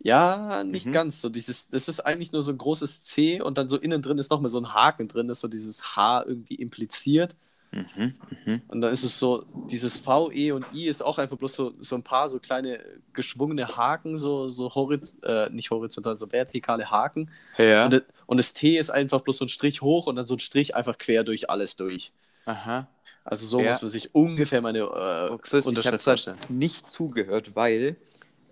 Ja, 0.00 0.62
nicht 0.64 0.86
Mhm. 0.86 0.92
ganz. 0.92 1.20
So 1.20 1.28
dieses, 1.28 1.70
das 1.70 1.88
ist 1.88 2.00
eigentlich 2.00 2.32
nur 2.32 2.42
so 2.42 2.52
ein 2.52 2.58
großes 2.58 3.02
C 3.02 3.40
und 3.40 3.58
dann 3.58 3.68
so 3.68 3.76
innen 3.76 4.00
drin 4.00 4.18
ist 4.18 4.30
nochmal 4.30 4.48
so 4.48 4.58
ein 4.60 4.72
Haken 4.72 5.08
drin, 5.08 5.26
das 5.28 5.40
so 5.40 5.48
dieses 5.48 5.96
H 5.96 6.24
irgendwie 6.26 6.54
impliziert. 6.54 7.36
Mhm, 7.70 8.14
mhm. 8.46 8.62
Und 8.68 8.80
dann 8.80 8.92
ist 8.92 9.02
es 9.04 9.18
so, 9.18 9.44
dieses 9.70 10.00
V, 10.00 10.30
E 10.30 10.52
und 10.52 10.64
I 10.72 10.86
ist 10.86 11.02
auch 11.02 11.18
einfach 11.18 11.36
bloß 11.36 11.54
so, 11.54 11.74
so 11.80 11.96
ein 11.96 12.02
paar 12.02 12.28
so 12.30 12.38
kleine 12.38 12.80
geschwungene 13.12 13.76
Haken, 13.76 14.18
so, 14.18 14.48
so 14.48 14.74
horiz 14.74 15.18
äh, 15.22 15.50
nicht 15.50 15.70
horizontal, 15.70 16.16
so 16.16 16.32
vertikale 16.32 16.90
Haken. 16.90 17.30
Ja. 17.58 17.84
Und, 17.84 17.92
das- 17.92 18.02
und 18.26 18.36
das 18.38 18.54
T 18.54 18.78
ist 18.78 18.88
einfach 18.90 19.20
bloß 19.20 19.36
so 19.38 19.44
ein 19.44 19.48
Strich 19.50 19.82
hoch 19.82 20.06
und 20.06 20.16
dann 20.16 20.24
so 20.24 20.34
ein 20.36 20.40
Strich 20.40 20.76
einfach 20.76 20.96
quer 20.96 21.24
durch 21.24 21.50
alles 21.50 21.76
durch. 21.76 22.12
Aha. 22.46 22.86
Also 23.24 23.46
so 23.46 23.60
Ja. 23.60 23.68
muss 23.68 23.82
man 23.82 23.90
sich 23.90 24.14
ungefähr 24.14 24.62
meine 24.62 24.78
äh, 24.78 25.30
Oh, 25.32 25.36
Chris, 25.38 25.64
ich 25.64 25.68
Unterschrift 25.68 25.92
gerade 25.92 26.02
vorstellen. 26.02 26.38
nicht 26.48 26.90
zugehört, 26.90 27.54
weil 27.54 27.96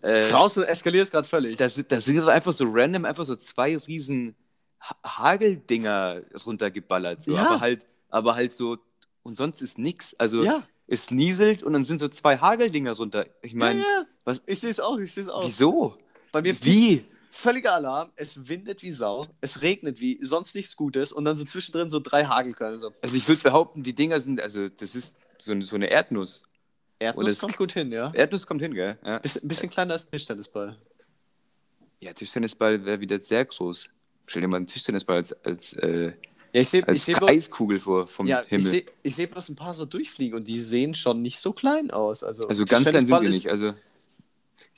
Äh, 0.02 0.28
Draußen 0.28 0.62
eskaliert 0.64 1.04
es 1.04 1.10
gerade 1.10 1.26
völlig. 1.26 1.56
da, 1.56 1.68
sind- 1.68 1.90
da 1.90 2.00
sind 2.00 2.20
so 2.20 2.28
einfach 2.28 2.52
so 2.52 2.64
random, 2.68 3.04
einfach 3.04 3.24
so 3.24 3.36
zwei 3.36 3.76
riesen 3.76 4.34
ha 4.80 4.96
Hageldinger 5.04 6.22
runtergeballert. 6.44 7.22
So. 7.22 7.32
Ja. 7.32 7.46
Aber 7.46 7.60
halt, 7.60 7.86
aber 8.08 8.34
halt 8.34 8.52
so, 8.52 8.78
und 9.22 9.34
sonst 9.36 9.62
ist 9.62 9.78
nix. 9.78 10.14
Also 10.18 10.42
Ja. 10.44 10.62
es 10.86 11.10
nieselt 11.10 11.62
und 11.62 11.72
dann 11.72 11.84
sind 11.84 11.98
so 11.98 12.08
zwei 12.08 12.36
Hageldinger 12.38 12.92
runter. 12.92 13.26
Ich 13.42 13.54
meine, 13.54 13.80
ja, 13.80 13.84
ja. 13.86 14.06
was- 14.24 14.42
Ich 14.46 14.60
sehe 14.60 14.70
es 14.70 14.80
auch, 14.80 14.98
ich 14.98 15.12
sehe 15.12 15.22
es 15.24 15.28
auch. 15.28 15.44
wieso? 15.44 15.96
Bei 16.32 16.42
mir 16.42 16.54
Wie? 16.62 17.04
völliger 17.30 17.74
Alarm, 17.74 18.10
es 18.16 18.48
windet 18.48 18.82
wie 18.82 18.90
Sau, 18.90 19.24
es 19.40 19.60
regnet 19.62 20.00
wie 20.00 20.18
sonst 20.22 20.54
nichts 20.54 20.76
Gutes 20.76 21.12
und 21.12 21.24
dann 21.24 21.36
so 21.36 21.44
zwischendrin 21.44 21.90
so 21.90 22.00
drei 22.00 22.24
Hagelkörner. 22.24 22.78
So. 22.78 22.92
Also 23.02 23.16
ich 23.16 23.26
würde 23.28 23.42
behaupten, 23.42 23.82
die 23.82 23.94
Dinger 23.94 24.20
sind, 24.20 24.40
also 24.40 24.68
das 24.68 24.94
ist 24.94 25.16
so 25.38 25.58
so 25.62 25.76
eine 25.76 25.88
Erdnuss. 25.90 26.42
Erdnuss 26.98 27.38
kommt 27.38 27.56
gut 27.56 27.72
hin, 27.72 27.92
ja. 27.92 28.10
Erdnuss 28.14 28.46
kommt 28.46 28.62
hin, 28.62 28.74
gell? 28.74 28.98
Ja, 29.04 29.18
Bisschen, 29.18 29.46
bisschen 29.48 29.70
kleiner 29.70 29.92
als 29.92 30.06
ein 30.06 30.10
Tischtennisball. 30.10 30.76
ja 32.00 32.12
Tischtennisball 32.12 32.84
wäre 32.84 33.00
wieder 33.00 33.20
sehr 33.20 33.44
groß. 33.44 33.88
Stell 34.26 34.42
dir 34.42 34.48
mal 34.48 34.56
einen 34.58 34.66
Tischtennisball 34.66 35.16
als, 35.16 35.32
als, 35.44 35.72
äh, 35.74 36.12
Ja, 36.52 36.60
ich 36.60 36.68
sehe 36.68 36.80
ich 36.80 36.88
als 36.88 37.04
seh 37.04 37.14
bloß, 37.14 37.30
Eiskugel 37.30 37.80
vor 37.80 38.06
vom 38.08 38.26
ja, 38.26 38.42
ich 38.42 38.48
Himmel. 38.48 38.66
seh, 38.66 38.86
ich 39.02 39.14
seh 39.14 39.26
bloß 39.26 39.50
ein 39.50 39.56
paar 39.56 39.74
so 39.74 39.84
durchfliegen 39.84 40.36
und 40.36 40.48
die 40.48 40.58
sehen 40.58 40.94
schon 40.94 41.22
nicht 41.22 41.38
so 41.38 41.52
klein 41.52 41.90
aus. 41.90 42.24
Also, 42.24 42.48
also 42.48 42.64
ganz 42.64 42.88
klein 42.88 43.06
sind 43.06 43.20
die 43.22 43.28
nicht. 43.28 43.48
Also, 43.50 43.74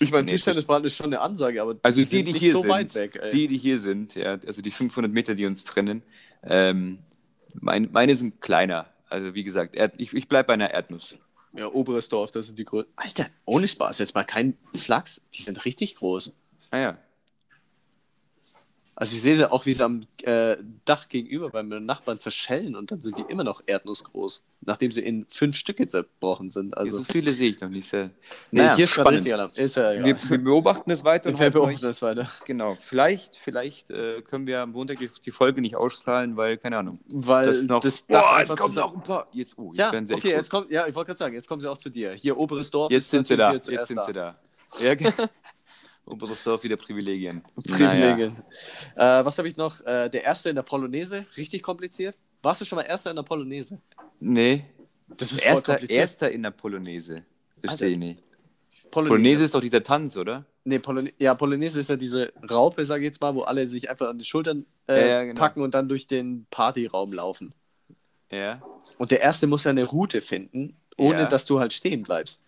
Ich 0.00 0.10
meine, 0.10 0.26
Tischtennisball 0.26 0.84
ist 0.84 0.96
schon 0.96 1.06
eine 1.06 1.20
Ansage, 1.20 1.62
aber 1.62 1.76
also 1.82 1.96
die, 1.98 2.04
sind 2.04 2.26
die 2.26 2.32
nicht 2.32 2.40
hier 2.42 2.52
so 2.52 2.60
sind, 2.60 2.70
weit 2.70 2.94
weg. 2.94 3.20
Die, 3.32 3.46
die 3.46 3.58
hier 3.58 3.78
sind, 3.78 4.14
ja, 4.16 4.38
also 4.46 4.60
die 4.60 4.70
500 4.70 5.12
Meter, 5.12 5.34
die 5.34 5.46
uns 5.46 5.64
trennen, 5.64 6.02
ähm, 6.42 6.98
mein, 7.54 7.88
meine 7.92 8.14
sind 8.16 8.40
kleiner. 8.40 8.86
Also 9.08 9.34
wie 9.34 9.42
gesagt, 9.44 9.74
Erd, 9.74 9.94
ich, 9.98 10.12
ich 10.12 10.28
bleibe 10.28 10.48
bei 10.48 10.54
einer 10.54 10.70
Erdnuss. 10.70 11.16
Ja, 11.52 11.66
oberes 11.66 12.08
Dorf, 12.08 12.30
das 12.30 12.46
sind 12.46 12.58
die 12.58 12.64
größten. 12.64 12.92
Alter, 12.96 13.26
ohne 13.44 13.68
Spaß, 13.68 13.98
jetzt 13.98 14.14
mal 14.14 14.24
kein 14.24 14.56
Flachs, 14.74 15.26
die 15.34 15.42
sind 15.42 15.64
richtig 15.64 15.96
groß. 15.96 16.32
Ah 16.70 16.78
ja. 16.78 16.98
Also 19.00 19.14
ich 19.14 19.22
sehe 19.22 19.36
sie 19.36 19.48
auch, 19.48 19.64
wie 19.64 19.74
sie 19.74 19.84
am 19.84 20.02
äh, 20.24 20.56
Dach 20.84 21.08
gegenüber 21.08 21.50
bei 21.50 21.62
meinem 21.62 21.86
Nachbarn 21.86 22.18
zerschellen 22.18 22.74
und 22.74 22.90
dann 22.90 23.00
sind 23.00 23.16
die 23.16 23.22
immer 23.28 23.44
noch 23.44 23.62
erdnussgroß, 23.64 24.44
nachdem 24.62 24.90
sie 24.90 25.02
in 25.02 25.24
fünf 25.28 25.54
Stücke 25.56 25.86
zerbrochen 25.86 26.50
sind. 26.50 26.76
Also 26.76 26.96
so 26.96 27.04
viele 27.04 27.30
sehe 27.30 27.50
ich 27.50 27.60
noch 27.60 27.68
nicht. 27.68 27.88
Sehr. 27.88 28.06
nee, 28.50 28.60
Naja, 28.60 28.74
hier 28.74 28.84
ist 28.86 28.90
spannend. 28.94 29.24
Ist 29.56 29.76
ja 29.76 29.92
egal. 29.92 30.04
Wir, 30.04 30.18
wir 30.30 30.38
beobachten 30.42 30.90
es 30.90 31.04
weiter. 31.04 31.30
und 31.30 31.38
Wir 31.38 31.48
beobachten 31.50 31.80
das 31.80 32.02
weiter. 32.02 32.28
Genau, 32.44 32.76
vielleicht, 32.80 33.36
vielleicht 33.36 33.92
äh, 33.92 34.20
können 34.22 34.48
wir 34.48 34.62
am 34.62 34.72
Montag 34.72 34.98
die, 34.98 35.08
die 35.24 35.30
Folge 35.30 35.60
nicht 35.60 35.76
ausstrahlen, 35.76 36.36
weil, 36.36 36.58
keine 36.58 36.78
Ahnung. 36.78 36.98
Weil 37.06 37.46
das 37.46 37.62
noch, 37.62 37.80
das 37.80 38.04
Dach 38.04 38.20
Boah, 38.32 38.38
jetzt 38.40 38.48
kommen 38.48 38.68
zusammen- 38.70 38.94
noch 38.94 39.00
ein 39.00 39.06
paar. 39.06 39.28
Jetzt, 39.30 39.56
oh, 39.58 39.66
jetzt 39.66 39.78
Ja, 39.78 39.92
werden 39.92 40.08
sie 40.08 40.14
okay, 40.14 40.26
echt 40.30 40.36
jetzt 40.38 40.50
kommt, 40.50 40.72
ja, 40.72 40.88
ich 40.88 40.94
wollte 40.96 41.06
gerade 41.10 41.18
sagen, 41.18 41.34
jetzt 41.36 41.46
kommen 41.46 41.60
sie 41.60 41.70
auch 41.70 41.78
zu 41.78 41.88
dir. 41.88 42.14
Hier 42.14 42.36
oberes 42.36 42.68
Dorf. 42.72 42.90
Jetzt 42.90 43.10
sind 43.10 43.28
sie 43.28 43.36
da. 43.36 43.52
Jetzt 43.52 43.66
sind 43.66 44.02
sie 44.04 44.12
da. 44.12 44.34
Ja, 44.80 44.94
ge- 46.08 46.14
Oberes 46.14 46.42
Dorf 46.44 46.62
wieder 46.64 46.76
Privilegien. 46.76 47.42
Privilegien. 47.66 48.36
Äh, 48.96 49.24
was 49.24 49.38
habe 49.38 49.48
ich 49.48 49.56
noch? 49.56 49.80
Äh, 49.86 50.08
der 50.08 50.24
erste 50.24 50.48
in 50.50 50.56
der 50.56 50.62
Polonaise, 50.62 51.26
richtig 51.36 51.62
kompliziert. 51.62 52.16
Warst 52.42 52.60
du 52.60 52.64
schon 52.64 52.76
mal 52.76 52.82
erster 52.82 53.10
in 53.10 53.16
der 53.16 53.22
Polonaise? 53.24 53.80
Nee. 54.20 54.64
Das 55.16 55.32
ist 55.32 55.42
voll 55.42 55.52
Erster, 55.52 55.72
kompliziert. 55.72 55.98
erster 56.00 56.30
in 56.30 56.42
der 56.42 56.50
Polonaise. 56.50 57.24
Verstehe 57.64 57.88
ich 57.90 57.98
nicht. 57.98 58.22
Polonaise. 58.90 59.14
Polonaise 59.14 59.44
ist 59.44 59.54
doch 59.54 59.60
dieser 59.60 59.82
Tanz, 59.82 60.16
oder? 60.16 60.44
Nee, 60.64 60.78
Polone 60.78 61.12
ja, 61.18 61.34
Polonaise 61.34 61.80
ist 61.80 61.88
ja 61.90 61.96
diese 61.96 62.32
Raupe, 62.50 62.84
sag 62.84 62.98
ich 62.98 63.04
jetzt 63.04 63.20
mal, 63.20 63.34
wo 63.34 63.42
alle 63.42 63.66
sich 63.66 63.88
einfach 63.90 64.08
an 64.08 64.18
die 64.18 64.24
Schultern 64.24 64.66
äh, 64.86 65.00
Ja, 65.00 65.06
ja, 65.06 65.24
genau. 65.24 65.38
packen 65.38 65.62
und 65.62 65.72
dann 65.74 65.88
durch 65.88 66.06
den 66.06 66.46
Partyraum 66.50 67.12
laufen. 67.12 67.54
Ja. 68.30 68.62
Und 68.98 69.10
der 69.10 69.20
Erste 69.22 69.46
muss 69.46 69.64
ja 69.64 69.70
eine 69.70 69.84
Route 69.84 70.20
finden, 70.20 70.76
ohne 70.98 71.20
Ja. 71.20 71.26
dass 71.26 71.46
du 71.46 71.58
halt 71.58 71.72
stehen 71.72 72.02
bleibst. 72.02 72.44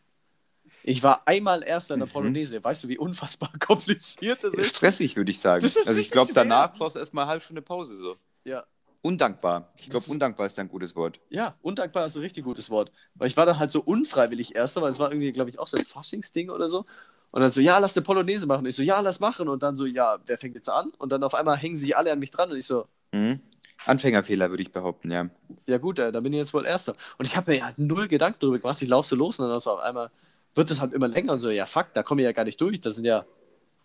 Ich 0.83 1.03
war 1.03 1.23
einmal 1.27 1.63
Erster 1.63 1.95
in 1.95 2.01
der 2.01 2.07
Mhm. 2.09 2.13
Polonaise. 2.13 2.63
Weißt 2.65 2.85
du, 2.85 2.89
wie 2.89 2.99
unfassbar 2.99 3.53
kompliziert 3.61 4.45
das 4.45 4.55
ist? 4.55 4.77
Stressig, 4.77 5.17
würde 5.17 5.31
ich 5.31 5.41
sagen. 5.41 5.63
Das 5.63 5.77
ist 5.77 5.89
also 5.89 6.01
ich 6.01 6.11
glaube, 6.11 6.33
danach 6.33 6.75
brauchst 6.75 6.97
du 6.97 7.01
erstmal 7.01 7.25
eine 7.25 7.31
halbe 7.33 7.45
Stunde 7.45 7.63
Pause. 7.63 7.97
So. 7.97 8.17
Ja. 8.45 8.65
Undankbar. 9.03 9.73
Ich 9.77 9.89
glaube, 9.89 10.05
undankbar 10.11 10.47
ist 10.47 10.59
ein 10.59 10.69
gutes 10.69 10.95
Wort. 10.95 11.21
Ja, 11.31 11.55
undankbar 11.63 12.05
ist 12.05 12.17
ein 12.17 12.21
richtig 12.21 12.45
gutes 12.45 12.69
Wort. 12.69 12.93
Weil 13.14 13.29
ich 13.29 13.37
war 13.37 13.47
da 13.47 13.59
halt 13.59 13.71
so 13.71 13.81
unfreiwillig 13.81 14.55
Erster, 14.55 14.83
weil 14.83 14.90
es 14.90 14.99
war 14.99 15.11
irgendwie, 15.11 15.33
glaube 15.33 15.49
ich, 15.49 15.59
auch 15.59 15.66
so 15.69 15.79
ein 15.79 15.85
Faschingsding 15.85 16.51
oder 16.51 16.69
so. 16.69 16.85
Und 17.33 17.40
dann 17.40 17.51
so, 17.51 17.61
ja, 17.61 17.79
lass 17.79 17.97
eine 17.97 18.05
Polonaise 18.05 18.47
machen. 18.47 18.66
Ich 18.66 18.77
so, 18.77 18.83
ja, 18.83 19.01
lass 19.01 19.21
machen. 19.21 19.49
Und 19.49 19.62
dann 19.62 19.77
so, 19.77 19.87
ja, 19.87 20.19
wer 20.27 20.37
fängt 20.37 20.55
jetzt 20.55 20.69
an? 20.69 20.90
Und 20.99 21.12
dann 21.12 21.23
auf 21.23 21.35
einmal 21.35 21.57
hängen 21.57 21.77
sich 21.77 21.97
alle 21.97 22.12
an 22.12 22.19
mich 22.19 22.31
dran 22.31 22.51
und 22.51 22.57
ich 22.57 22.66
so, 22.66 22.87
Mhm. 23.12 23.40
Anfängerfehler, 23.87 24.51
würde 24.51 24.62
ich 24.62 24.71
behaupten, 24.73 25.11
ja. 25.11 25.31
ja 25.66 25.79
gut, 25.79 25.99
äh, 25.99 26.12
da 26.12 26.21
bin 26.21 26.33
ich 26.35 26.38
jetzt 26.38 26.53
wohl 26.53 26.66
Erster. 26.66 26.95
Und 27.16 27.27
ich 27.27 27.37
habe 27.37 27.51
mir 27.51 27.59
ja 27.59 27.73
null 27.79 28.09
Gedanken 28.09 28.37
darüber 28.40 28.59
gemacht. 28.59 28.83
Ich 28.83 28.88
laufe 28.88 29.09
so 29.09 29.16
los 29.16 29.38
und 29.40 29.49
dann 29.49 29.57
ist 29.57 29.66
auf 29.66 29.81
einmal, 29.81 30.11
wird 30.55 30.71
es 30.71 30.81
halt 30.81 30.93
immer 30.93 31.09
länger 31.09 31.33
und 31.35 31.41
so, 31.41 31.51
ja, 31.51 31.67
fuck, 31.67 31.93
da 31.95 32.03
komme 32.03 32.23
ich 32.23 32.27
ja 32.27 32.33
gar 32.33 32.45
nicht 32.45 32.61
durch. 32.61 32.81
Das 32.81 32.97
sind 32.97 33.05
ja, 33.05 33.25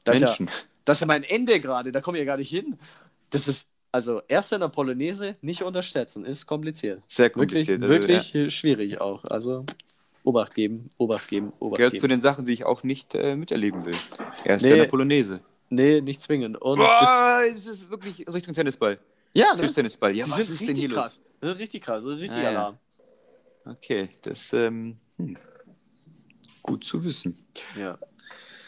das 0.04 0.16
ist 0.18 0.22
ja, 0.22 0.28
Menschen. 0.30 0.50
das 0.86 0.98
ist 0.98 1.02
ja 1.02 1.08
mein 1.08 1.24
Ende 1.24 1.60
gerade, 1.60 1.92
da 1.92 2.02
komme 2.02 2.18
ich 2.18 2.22
ja 2.22 2.26
gar 2.26 2.38
nicht 2.38 2.50
hin. 2.50 2.78
Das 3.30 3.48
ist, 3.48 3.72
also, 3.92 4.22
Erster 4.28 4.58
in 4.58 4.62
der 4.62 4.68
Polonaise 4.70 5.36
nicht 5.42 5.64
unterschätzen, 5.64 6.26
ist 6.26 6.46
kompliziert. 6.46 7.02
Sehr 7.08 7.26
Wirklich, 7.36 7.68
kompliziert. 7.68 7.82
Also, 7.82 7.94
wirklich 7.94 8.36
äh, 8.36 8.50
schwierig 8.50 9.00
auch. 9.02 9.24
Also, 9.26 9.66
Obacht 10.24 10.54
geben, 10.56 10.90
Obacht 10.98 11.28
geben, 11.28 11.48
ja, 11.48 11.54
Obacht 11.60 11.78
gehört 11.78 11.94
zu 11.94 12.02
geben. 12.02 12.10
den 12.10 12.20
Sachen, 12.20 12.46
die 12.46 12.54
ich 12.54 12.66
auch 12.66 12.84
nicht 12.84 13.14
äh, 13.16 13.36
miterleben 13.36 13.86
will. 13.86 13.96
Erst 14.44 14.66
Nee. 14.66 14.72
in 14.72 14.78
der 14.78 14.86
Polonaise. 14.86 15.40
Nee, 15.70 16.02
nicht 16.02 16.22
zwingend. 16.22 16.60
Und 16.62 16.80
das, 16.80 17.00
Boah, 17.10 17.42
es 17.48 17.66
ist 17.68 17.90
wirklich 17.90 18.26
Richtung 18.28 18.54
Tennisball. 18.54 19.00
ja, 19.34 19.54
ne? 19.54 19.62
Tischtennisball. 19.62 20.16
Ja, 20.16 20.26
Die 20.26 20.32
was 20.32 20.40
ist 20.40 20.50
denn 20.50 20.58
richtig 20.70 20.78
hier 20.80 20.90
krass. 20.90 21.22
Das 21.42 21.52
ist 21.54 21.60
richtig 21.60 21.84
krass, 21.84 22.04
das 22.04 22.14
richtig 22.20 22.38
Ah, 22.38 22.42
ja. 22.44 22.50
Alarm. 22.50 22.78
los? 23.66 23.76
Okay, 23.78 24.10
das 24.24 24.52
ähm, 24.54 24.98
hm. 25.18 25.38
Gut 26.66 26.84
zu 26.84 27.04
wissen. 27.04 27.38
Ja. 27.78 27.98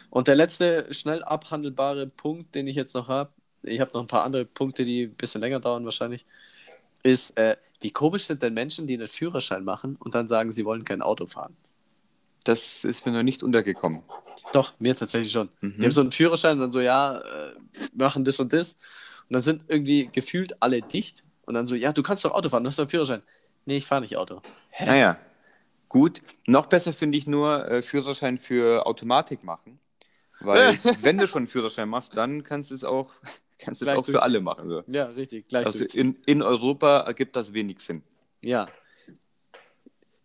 Und 0.10 0.28
der 0.28 0.36
letzte 0.36 0.94
schnell 0.94 1.24
abhandelbare 1.24 2.08
Punkt, 2.08 2.54
den 2.54 2.68
ich 2.68 2.76
jetzt 2.76 2.94
noch 2.94 3.08
habe, 3.08 3.32
ich 3.64 3.80
habe 3.80 3.92
noch 3.94 4.02
ein 4.02 4.08
paar 4.08 4.24
andere 4.24 4.46
Punkte, 4.46 4.86
die 4.86 5.04
ein 5.04 5.16
bisschen 5.16 5.42
länger 5.42 5.60
dauern 5.60 5.84
wahrscheinlich, 5.84 6.26
ist, 7.04 7.38
äh, 7.38 7.58
wie 7.82 7.92
komisch 7.92 8.26
sind 8.26 8.42
denn 8.44 8.54
Menschen, 8.54 8.88
die 8.88 8.94
einen 8.94 9.08
Führerschein 9.08 9.64
machen 9.64 9.96
und 10.00 10.16
dann 10.16 10.28
sagen, 10.28 10.52
sie 10.52 10.64
wollen 10.64 10.86
kein 10.86 11.02
Auto 11.02 11.26
fahren? 11.26 11.56
Das 12.44 12.84
ist 12.86 13.06
mir 13.06 13.12
noch 13.12 13.24
nicht 13.24 13.44
untergekommen. 13.44 14.04
Doch, 14.54 14.74
mir 14.80 14.96
tatsächlich 14.96 15.32
schon. 15.32 15.50
Mhm. 15.60 15.76
Die 15.78 15.84
haben 15.84 15.92
so 15.92 16.02
einen 16.02 16.12
Führerschein 16.12 16.54
und 16.54 16.62
dann 16.62 16.72
so, 16.72 16.80
ja, 16.80 17.18
äh, 17.18 17.56
machen 17.94 18.24
das 18.24 18.40
und 18.40 18.54
das. 18.54 18.74
Und 19.28 19.34
dann 19.34 19.42
sind 19.42 19.64
irgendwie 19.68 20.10
gefühlt 20.12 20.62
alle 20.62 20.82
dicht 20.82 21.24
und 21.46 21.56
dann 21.56 21.68
so, 21.68 21.76
ja, 21.76 21.92
du 21.92 22.04
kannst 22.04 22.24
doch 22.24 22.32
Auto 22.32 22.48
fahren, 22.50 22.64
du 22.64 22.70
hast 22.70 22.78
doch 22.78 22.84
einen 22.84 22.90
Führerschein. 22.90 23.24
Nee, 23.66 23.78
ich 23.78 23.86
fahre 23.86 24.02
nicht 24.02 24.16
Auto. 24.16 24.42
Naja, 24.80 25.18
gut. 25.90 26.22
Noch 26.46 26.68
besser 26.68 26.94
finde 26.94 27.18
ich 27.18 27.28
nur 27.28 27.70
äh, 27.70 27.82
Führerschein 27.82 28.38
für 28.38 28.86
Automatik 28.86 29.44
machen. 29.44 29.80
Weil, 30.40 30.78
wenn 31.02 31.18
du 31.18 31.28
schon 31.28 31.42
einen 31.42 31.48
Führerschein 31.48 31.90
machst, 31.90 32.16
dann 32.16 32.44
kannst 32.44 32.72
du 32.72 32.76
es 32.76 32.84
auch, 32.84 33.14
kannst 33.60 33.82
es 33.82 33.88
auch 33.88 34.06
für 34.06 34.22
alle 34.22 34.42
machen. 34.42 34.70
So. 34.70 34.84
Ja, 34.88 35.06
richtig, 35.06 35.48
gleich 35.48 35.66
Also 35.66 35.84
in, 35.84 36.18
in 36.26 36.42
Europa 36.42 37.02
ergibt 37.02 37.36
das 37.36 37.54
wenig 37.54 37.80
Sinn. 37.80 38.04
Ja. 38.44 38.68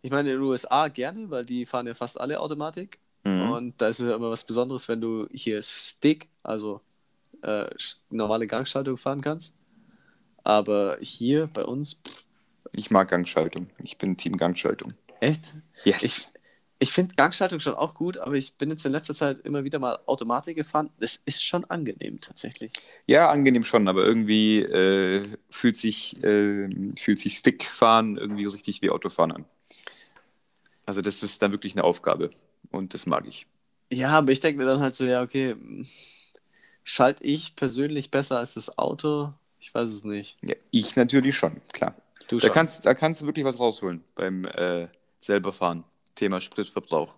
Ich 0.01 0.11
meine, 0.11 0.31
in 0.31 0.35
den 0.37 0.43
USA 0.43 0.89
gerne, 0.89 1.29
weil 1.29 1.45
die 1.45 1.65
fahren 1.65 1.87
ja 1.87 1.93
fast 1.93 2.19
alle 2.19 2.39
Automatik. 2.39 2.99
Mhm. 3.23 3.51
Und 3.51 3.81
da 3.81 3.87
ist 3.87 4.01
es 4.01 4.07
ja 4.07 4.15
immer 4.15 4.29
was 4.29 4.43
Besonderes, 4.43 4.89
wenn 4.89 4.99
du 4.99 5.27
hier 5.31 5.61
Stick, 5.61 6.27
also 6.43 6.81
äh, 7.41 7.69
normale 8.09 8.47
Gangschaltung 8.47 8.97
fahren 8.97 9.21
kannst. 9.21 9.55
Aber 10.43 10.97
hier 10.99 11.47
bei 11.47 11.63
uns, 11.63 11.93
pff, 12.05 12.25
Ich 12.75 12.91
mag 12.91 13.09
Gangschaltung. 13.09 13.67
Ich 13.77 13.97
bin 13.97 14.17
Team 14.17 14.35
Gangschaltung. 14.35 14.93
Echt? 15.23 15.53
Yes. 15.83 16.03
Ich, 16.03 16.27
ich 16.79 16.91
finde 16.91 17.15
Gangschaltung 17.15 17.59
schon 17.59 17.75
auch 17.75 17.93
gut, 17.95 18.17
aber 18.17 18.33
ich 18.35 18.57
bin 18.57 18.69
jetzt 18.69 18.85
in 18.85 18.91
letzter 18.91 19.15
Zeit 19.15 19.39
immer 19.39 19.63
wieder 19.63 19.79
mal 19.79 19.99
Automatik 20.05 20.57
gefahren. 20.57 20.91
Das 20.99 21.15
ist 21.17 21.43
schon 21.45 21.65
angenehm 21.65 22.19
tatsächlich. 22.21 22.81
ja, 23.07 23.29
angenehm 23.29 23.63
schon, 23.63 23.87
aber 23.87 24.05
irgendwie 24.05 24.59
äh, 24.61 25.23
fühlt, 25.49 25.75
sich, 25.75 26.21
äh, 26.23 26.69
fühlt 26.97 27.19
sich 27.19 27.37
Stickfahren 27.37 28.17
irgendwie 28.17 28.45
richtig 28.45 28.81
wie 28.81 28.89
Autofahren 28.89 29.31
an. 29.31 29.45
Also 30.85 31.01
das 31.01 31.23
ist 31.23 31.41
dann 31.41 31.51
wirklich 31.51 31.73
eine 31.73 31.83
Aufgabe 31.83 32.29
und 32.71 32.93
das 32.93 33.05
mag 33.05 33.27
ich. 33.27 33.47
Ja, 33.91 34.09
aber 34.17 34.31
ich 34.31 34.39
denke 34.39 34.59
mir 34.59 34.65
dann 34.65 34.79
halt 34.81 34.95
so, 34.95 35.05
ja, 35.05 35.21
okay, 35.21 35.55
schalte 36.83 37.23
ich 37.23 37.55
persönlich 37.55 38.11
besser 38.11 38.39
als 38.39 38.53
das 38.55 38.77
Auto? 38.77 39.33
Ich 39.59 39.73
weiß 39.73 39.89
es 39.89 40.03
nicht. 40.03 40.37
Ja, 40.41 40.55
ich 40.71 40.95
natürlich 40.95 41.35
schon, 41.35 41.61
klar. 41.71 41.95
Du 42.27 42.39
Da 42.39 42.47
schon. 42.47 42.53
kannst, 42.53 42.85
da 42.85 42.93
kannst 42.93 43.21
du 43.21 43.25
wirklich 43.25 43.45
was 43.45 43.59
rausholen 43.59 44.03
beim 44.15 44.45
äh, 44.45 44.87
selber 45.23 45.53
fahren. 45.53 45.83
Thema 46.15 46.41
Spritverbrauch. 46.41 47.13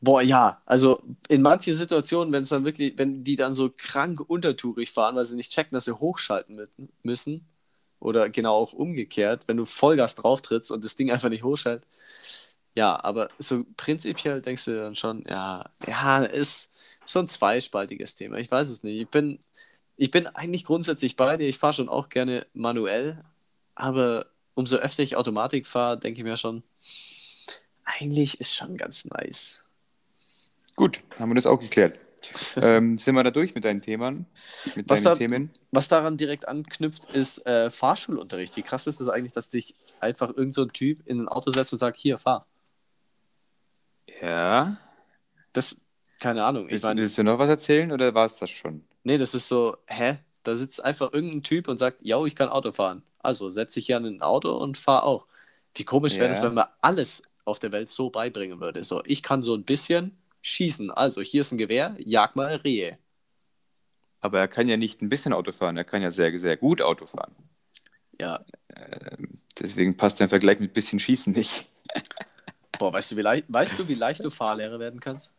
Boah, 0.00 0.22
ja, 0.22 0.62
also 0.64 1.02
in 1.28 1.42
manchen 1.42 1.74
Situationen, 1.74 2.32
wenn 2.32 2.44
es 2.44 2.48
dann 2.50 2.64
wirklich, 2.64 2.96
wenn 2.96 3.24
die 3.24 3.36
dann 3.36 3.54
so 3.54 3.70
krank 3.76 4.20
untertourig 4.20 4.90
fahren, 4.92 5.16
weil 5.16 5.24
sie 5.24 5.36
nicht 5.36 5.52
checken, 5.52 5.74
dass 5.74 5.86
sie 5.86 5.98
hochschalten 5.98 6.56
mit, 6.56 6.70
müssen, 7.02 7.46
oder 8.00 8.28
genau 8.30 8.54
auch 8.54 8.72
umgekehrt, 8.72 9.48
wenn 9.48 9.56
du 9.56 9.64
Vollgas 9.64 10.14
drauf 10.14 10.42
trittst 10.42 10.70
und 10.70 10.84
das 10.84 10.96
Ding 10.96 11.10
einfach 11.10 11.28
nicht 11.28 11.42
hochschaltet. 11.42 11.86
Ja, 12.76 13.02
aber 13.02 13.28
so 13.38 13.64
prinzipiell 13.76 14.40
denkst 14.40 14.66
du 14.66 14.76
dann 14.76 14.94
schon, 14.94 15.24
ja, 15.28 15.68
ja, 15.86 16.18
ist 16.18 16.72
so 17.06 17.18
ein 17.20 17.28
zweispaltiges 17.28 18.14
Thema. 18.14 18.36
Ich 18.38 18.50
weiß 18.50 18.68
es 18.68 18.82
nicht. 18.84 19.00
Ich 19.00 19.08
bin, 19.08 19.40
ich 19.96 20.10
bin 20.10 20.26
eigentlich 20.28 20.64
grundsätzlich 20.64 21.16
bei 21.16 21.36
dir. 21.36 21.48
Ich 21.48 21.58
fahre 21.58 21.72
schon 21.72 21.88
auch 21.88 22.08
gerne 22.08 22.46
manuell, 22.54 23.24
aber 23.74 24.26
umso 24.58 24.76
öfter 24.76 25.04
ich 25.04 25.14
Automatik 25.16 25.68
fahre, 25.68 25.96
denke 25.98 26.18
ich 26.18 26.24
mir 26.24 26.36
schon, 26.36 26.64
eigentlich 27.84 28.40
ist 28.40 28.54
schon 28.54 28.76
ganz 28.76 29.04
nice. 29.04 29.62
Gut, 30.74 31.00
haben 31.18 31.30
wir 31.30 31.36
das 31.36 31.46
auch 31.46 31.60
geklärt. 31.60 31.98
ähm, 32.56 32.96
sind 32.96 33.14
wir 33.14 33.22
da 33.22 33.30
durch 33.30 33.54
mit 33.54 33.64
deinen 33.64 33.80
Themen? 33.80 34.26
Mit 34.74 34.90
Was 34.90 35.04
deinen 35.04 35.12
da- 35.12 35.18
Themen? 35.18 35.50
Was 35.70 35.86
daran 35.86 36.16
direkt 36.16 36.48
anknüpft, 36.48 37.04
ist 37.12 37.46
äh, 37.46 37.70
Fahrschulunterricht. 37.70 38.56
Wie 38.56 38.62
krass 38.62 38.88
ist 38.88 38.98
es 38.98 39.08
eigentlich, 39.08 39.32
dass 39.32 39.50
dich 39.50 39.76
einfach 40.00 40.36
irgend 40.36 40.56
so 40.56 40.62
ein 40.62 40.72
Typ 40.72 41.06
in 41.06 41.20
ein 41.20 41.28
Auto 41.28 41.50
setzt 41.52 41.72
und 41.72 41.78
sagt, 41.78 41.96
hier, 41.96 42.18
fahr. 42.18 42.44
Ja. 44.20 44.76
Das, 45.52 45.76
keine 46.18 46.44
Ahnung. 46.44 46.66
Ich 46.66 46.72
Willst, 46.72 46.84
meine, 46.84 47.00
willst 47.02 47.16
du 47.16 47.22
noch 47.22 47.38
was 47.38 47.48
erzählen 47.48 47.92
oder 47.92 48.12
war 48.14 48.26
es 48.26 48.36
das 48.36 48.50
schon? 48.50 48.84
nee, 49.04 49.18
das 49.18 49.34
ist 49.34 49.46
so, 49.46 49.76
hä? 49.86 50.18
Da 50.42 50.56
sitzt 50.56 50.84
einfach 50.84 51.12
irgendein 51.12 51.44
Typ 51.44 51.68
und 51.68 51.78
sagt, 51.78 51.98
yo, 52.02 52.26
ich 52.26 52.34
kann 52.34 52.48
Auto 52.48 52.72
fahren. 52.72 53.02
Also 53.18 53.50
setze 53.50 53.80
ich 53.80 53.86
hier 53.86 53.96
an 53.96 54.04
ein 54.04 54.22
Auto 54.22 54.56
und 54.56 54.76
fahr 54.76 55.04
auch. 55.04 55.26
Wie 55.74 55.84
komisch 55.84 56.16
wäre 56.16 56.28
das, 56.28 56.42
wenn 56.42 56.54
man 56.54 56.66
alles 56.80 57.22
auf 57.44 57.58
der 57.58 57.72
Welt 57.72 57.90
so 57.90 58.10
beibringen 58.10 58.60
würde. 58.60 58.84
So, 58.84 59.02
ich 59.04 59.22
kann 59.22 59.42
so 59.42 59.54
ein 59.54 59.64
bisschen 59.64 60.16
schießen. 60.42 60.90
Also, 60.90 61.20
hier 61.20 61.42
ist 61.42 61.52
ein 61.52 61.58
Gewehr, 61.58 61.94
jag 61.98 62.36
mal 62.36 62.56
Rehe. 62.56 62.98
Aber 64.20 64.40
er 64.40 64.48
kann 64.48 64.68
ja 64.68 64.76
nicht 64.76 65.02
ein 65.02 65.08
bisschen 65.08 65.32
Auto 65.32 65.52
fahren, 65.52 65.76
er 65.76 65.84
kann 65.84 66.02
ja 66.02 66.10
sehr, 66.10 66.36
sehr 66.38 66.56
gut 66.56 66.82
Auto 66.82 67.06
fahren. 67.06 67.34
Ja, 68.20 68.44
Deswegen 69.60 69.96
passt 69.96 70.20
der 70.20 70.28
Vergleich 70.28 70.60
mit 70.60 70.72
bisschen 70.72 71.00
Schießen 71.00 71.32
nicht. 71.32 71.66
boah, 72.78 72.92
weißt 72.92 73.12
du, 73.12 73.16
wie 73.16 73.22
leicht, 73.22 73.44
weißt 73.48 73.78
du, 73.78 73.88
wie 73.88 73.94
leicht 73.94 74.24
du 74.24 74.30
Fahrlehrer 74.30 74.78
werden 74.78 75.00
kannst? 75.00 75.34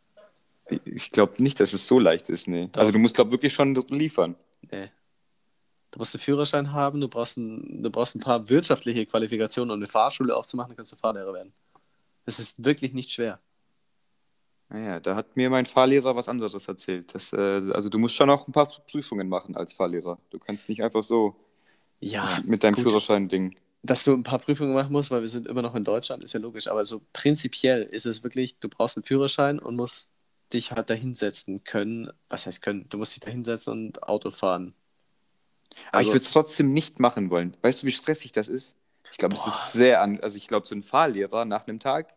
Ich 0.86 1.12
glaube 1.12 1.42
nicht, 1.42 1.60
dass 1.60 1.74
es 1.74 1.88
so 1.88 2.00
leicht 2.00 2.30
ist, 2.30 2.48
nee. 2.48 2.70
Doch. 2.72 2.82
Also 2.82 2.92
du 2.92 3.00
musst, 3.00 3.15
glaube 3.15 3.32
wirklich 3.32 3.54
schon 3.54 3.74
liefern. 3.89 4.36
Nee. 4.70 4.89
Du 5.91 5.99
musst 5.99 6.15
einen 6.15 6.21
Führerschein 6.21 6.73
haben, 6.73 7.02
du 7.02 7.08
brauchst 7.10 7.38
ein, 7.38 7.84
du 7.84 7.89
brauchst 7.91 8.15
ein 8.15 8.21
paar 8.21 8.49
wirtschaftliche 8.49 9.06
Qualifikationen, 9.08 9.71
um 9.71 9.80
eine 9.80 9.88
Fahrschule 9.88 10.36
aufzumachen, 10.36 10.71
dann 10.71 10.78
kannst 10.78 10.91
du 10.93 10.97
Fahrlehrer 10.97 11.34
werden. 11.34 11.54
Das 12.25 12.39
ist 12.39 12.65
wirklich 12.65 12.93
nicht 12.93 13.12
schwer. 13.12 13.41
Naja, 14.69 14.99
da 14.99 15.15
hat 15.15 15.36
mir 15.36 15.49
mein 15.49 15.65
Fahrlehrer 15.65 16.15
was 16.15 16.30
anderes 16.30 16.67
erzählt. 16.67 17.15
Das, 17.15 17.34
äh, 17.34 17.38
also 17.73 17.89
du 17.89 17.97
musst 17.99 18.15
schon 18.15 18.30
auch 18.30 18.47
ein 18.47 18.52
paar 18.52 18.67
Prüfungen 18.91 19.28
machen 19.30 19.56
als 19.56 19.73
Fahrlehrer. 19.73 20.19
Du 20.30 20.39
kannst 20.39 20.69
nicht 20.69 20.84
einfach 20.84 21.04
so 21.04 21.36
Ja, 22.02 22.43
mit 22.43 22.63
deinem. 22.63 22.75
Führerschein-Ding. 22.78 23.56
dass 23.84 24.04
du 24.04 24.13
ein 24.13 24.23
paar 24.23 24.39
Prüfungen 24.39 24.73
machen 24.73 24.91
musst, 24.91 25.12
weil 25.12 25.21
wir 25.21 25.30
sind 25.30 25.47
immer 25.47 25.62
noch 25.62 25.75
in 25.75 25.84
Deutschland, 25.86 26.23
ist 26.23 26.34
ja 26.34 26.39
logisch. 26.39 26.67
Aber 26.67 26.86
so 26.86 27.02
prinzipiell 27.13 27.84
ist 27.84 28.06
es 28.06 28.23
wirklich, 28.23 28.60
du 28.60 28.69
brauchst 28.69 28.97
einen 28.97 29.06
Führerschein 29.06 29.60
und 29.60 29.75
musst 29.75 30.15
dich 30.54 30.71
halt 30.71 30.89
dahinsetzen 30.89 31.63
können. 31.63 32.12
Was 32.30 32.45
heißt 32.45 32.62
können? 32.62 32.89
Du 32.89 32.97
musst 32.97 33.15
dich 33.15 33.21
dahinsetzen 33.21 33.73
und 33.73 34.04
Auto 34.04 34.32
fahren. 34.32 34.75
Aber 35.92 36.02
ich 36.02 36.08
Also- 36.08 36.14
würde 36.14 36.24
es 36.26 36.32
trotzdem 36.32 36.74
nicht 36.74 37.00
machen 37.00 37.30
wollen. 37.30 37.56
Weißt 37.62 37.84
du, 37.84 37.88
wie 37.88 37.92
stressig 37.92 38.32
das 38.32 38.48
ist? 38.48 38.76
Ich 39.12 39.18
glaube, 39.18 39.36
es 39.36 39.46
ist 39.48 39.74
sehr 39.74 40.02
an. 40.02 40.20
Also 40.22 40.38
ich 40.38 40.48
glaube, 40.48 40.68
so 40.68 40.76
ein 40.76 40.84
Fahrlehrer 40.84 41.46
nach 41.46 41.68
einem 41.68 41.80
Tag 41.80 42.16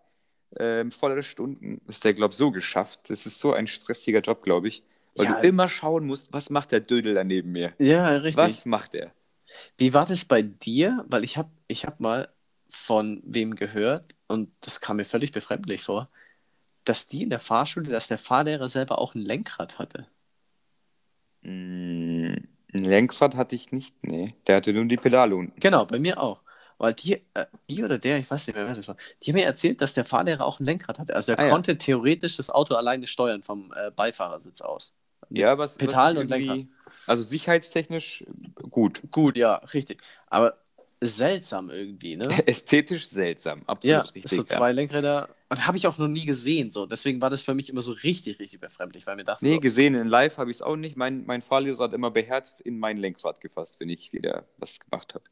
ähm, 0.59 0.93
voller 0.93 1.23
Stunden 1.23 1.81
ist 1.89 2.05
der, 2.05 2.13
glaube 2.13 2.33
ich, 2.33 2.37
so 2.39 2.51
geschafft. 2.51 3.09
Das 3.09 3.25
ist 3.25 3.39
so 3.41 3.55
ein 3.55 3.67
stressiger 3.67 4.21
Job, 4.21 4.43
glaube 4.43 4.69
ich. 4.69 4.83
Weil 5.15 5.27
Ja. 5.27 5.41
du 5.41 5.47
immer 5.49 5.67
schauen 5.69 6.07
musst, 6.07 6.33
was 6.35 6.51
macht 6.51 6.73
der 6.73 6.81
Dödel 6.81 7.15
da 7.15 7.25
neben 7.25 7.53
mir? 7.53 7.73
Ja, 7.79 8.09
richtig. 8.09 8.37
Was 8.37 8.67
macht 8.67 8.95
er? 8.95 9.13
Wie 9.79 9.95
war 9.95 10.05
das 10.05 10.27
bei 10.27 10.43
dir? 10.43 11.05
Weil 11.09 11.25
ich 11.25 11.39
habe 11.39 11.51
ich 11.69 11.87
hab 11.87 12.01
mal 12.01 12.29
von 12.69 13.23
wem 13.25 13.55
gehört, 13.55 14.15
und 14.29 14.51
das 14.61 14.81
kam 14.83 14.97
mir 14.99 15.05
völlig 15.07 15.33
befremdlich 15.33 15.83
vor, 15.83 16.11
dass 16.85 17.07
die 17.07 17.23
in 17.23 17.31
der 17.31 17.41
Fahrschule, 17.41 17.91
dass 17.91 18.09
der 18.09 18.19
Fahrlehrer 18.19 18.69
selber 18.69 18.99
auch 18.99 19.15
ein 19.15 19.21
Lenkrad 19.23 19.79
hatte. 19.79 20.07
Mm, 21.43 22.02
Ein 22.75 22.85
Lenkrad 22.85 23.35
hatte 23.37 23.55
ich 23.55 23.71
nicht, 23.73 23.95
nee. 24.03 24.35
Der 24.47 24.57
hatte 24.57 24.73
nur 24.73 24.85
die 24.87 24.97
Pedale 24.97 25.37
unten. 25.37 25.59
Genau, 25.61 25.85
bei 25.85 25.99
mir 25.99 26.21
auch. 26.21 26.41
Weil 26.79 26.95
die, 26.95 27.15
äh, 27.35 27.47
die 27.71 27.85
oder 27.85 27.99
der, 27.99 28.19
ich 28.19 28.31
weiß 28.31 28.47
nicht 28.47 28.57
mehr, 28.57 28.67
wer 28.67 28.75
das 28.75 28.89
war, 28.89 28.97
die 29.23 29.31
haben 29.31 29.37
mir 29.37 29.45
erzählt, 29.45 29.81
dass 29.81 29.95
der 29.95 30.05
Fahrlehrer 30.05 30.45
auch 30.45 30.59
ein 30.59 30.65
Lenkrad 30.65 30.99
hatte. 30.99 31.15
Also 31.15 31.33
er 31.33 31.39
Ah, 31.39 31.45
ja. 31.45 31.51
konnte 31.51 31.79
theoretisch 31.79 32.37
das 32.39 32.51
Auto 32.51 32.75
alleine 32.75 33.07
steuern 33.07 33.43
vom 33.43 33.73
äh, 33.77 33.91
Beifahrersitz 33.93 34.63
aus. 34.63 34.95
Ja, 35.31 35.57
was. 35.59 35.77
Pedalen 35.77 36.17
was 36.17 36.23
und 36.25 36.31
irgendwie- 36.31 36.69
Also 37.07 37.23
sicherheitstechnisch 37.23 38.25
gut. 38.71 39.03
Gut, 39.11 39.37
ja, 39.37 39.57
richtig. 39.75 40.01
Aber 40.27 40.59
seltsam 41.03 41.71
irgendwie, 41.71 42.17
ne? 42.17 42.29
Ästhetisch 42.47 43.09
seltsam, 43.09 43.63
absolut 43.67 43.85
Ja, 43.85 44.01
richtig. 44.01 44.31
so 44.31 44.45
zwei 44.45 44.73
Lenkräder. 44.73 45.29
Und 45.49 45.67
habe 45.67 45.77
ich 45.77 45.87
auch 45.87 45.99
noch 45.99 46.09
nie 46.09 46.25
gesehen. 46.25 46.71
So. 46.71 46.87
Deswegen 46.87 47.21
war 47.21 47.29
das 47.29 47.43
für 47.43 47.55
mich 47.55 47.69
immer 47.69 47.83
so 47.83 47.93
richtig, 47.93 48.39
richtig 48.39 48.61
befremdlich, 48.61 49.07
weil 49.07 49.17
mir 49.17 49.25
dachte, 49.25 49.45
Nee, 49.45 49.55
so, 49.55 49.61
gesehen 49.61 49.95
in 49.95 50.07
live 50.07 50.39
habe 50.39 50.51
ich 50.51 50.59
es 50.59 50.63
auch 50.63 50.77
nicht. 50.77 50.97
Mein, 50.97 51.27
mein 51.27 51.43
Fahrlehrer 51.43 51.85
hat 51.85 51.93
immer 51.93 52.11
beherzt 52.11 52.61
in 52.61 52.79
mein 52.79 52.97
Lenkrad 52.97 53.41
gefasst, 53.41 53.81
wenn 53.81 53.89
ich 53.89 54.13
wieder 54.13 54.47
was 54.59 54.81
gemacht 54.81 55.15
habe. 55.15 55.25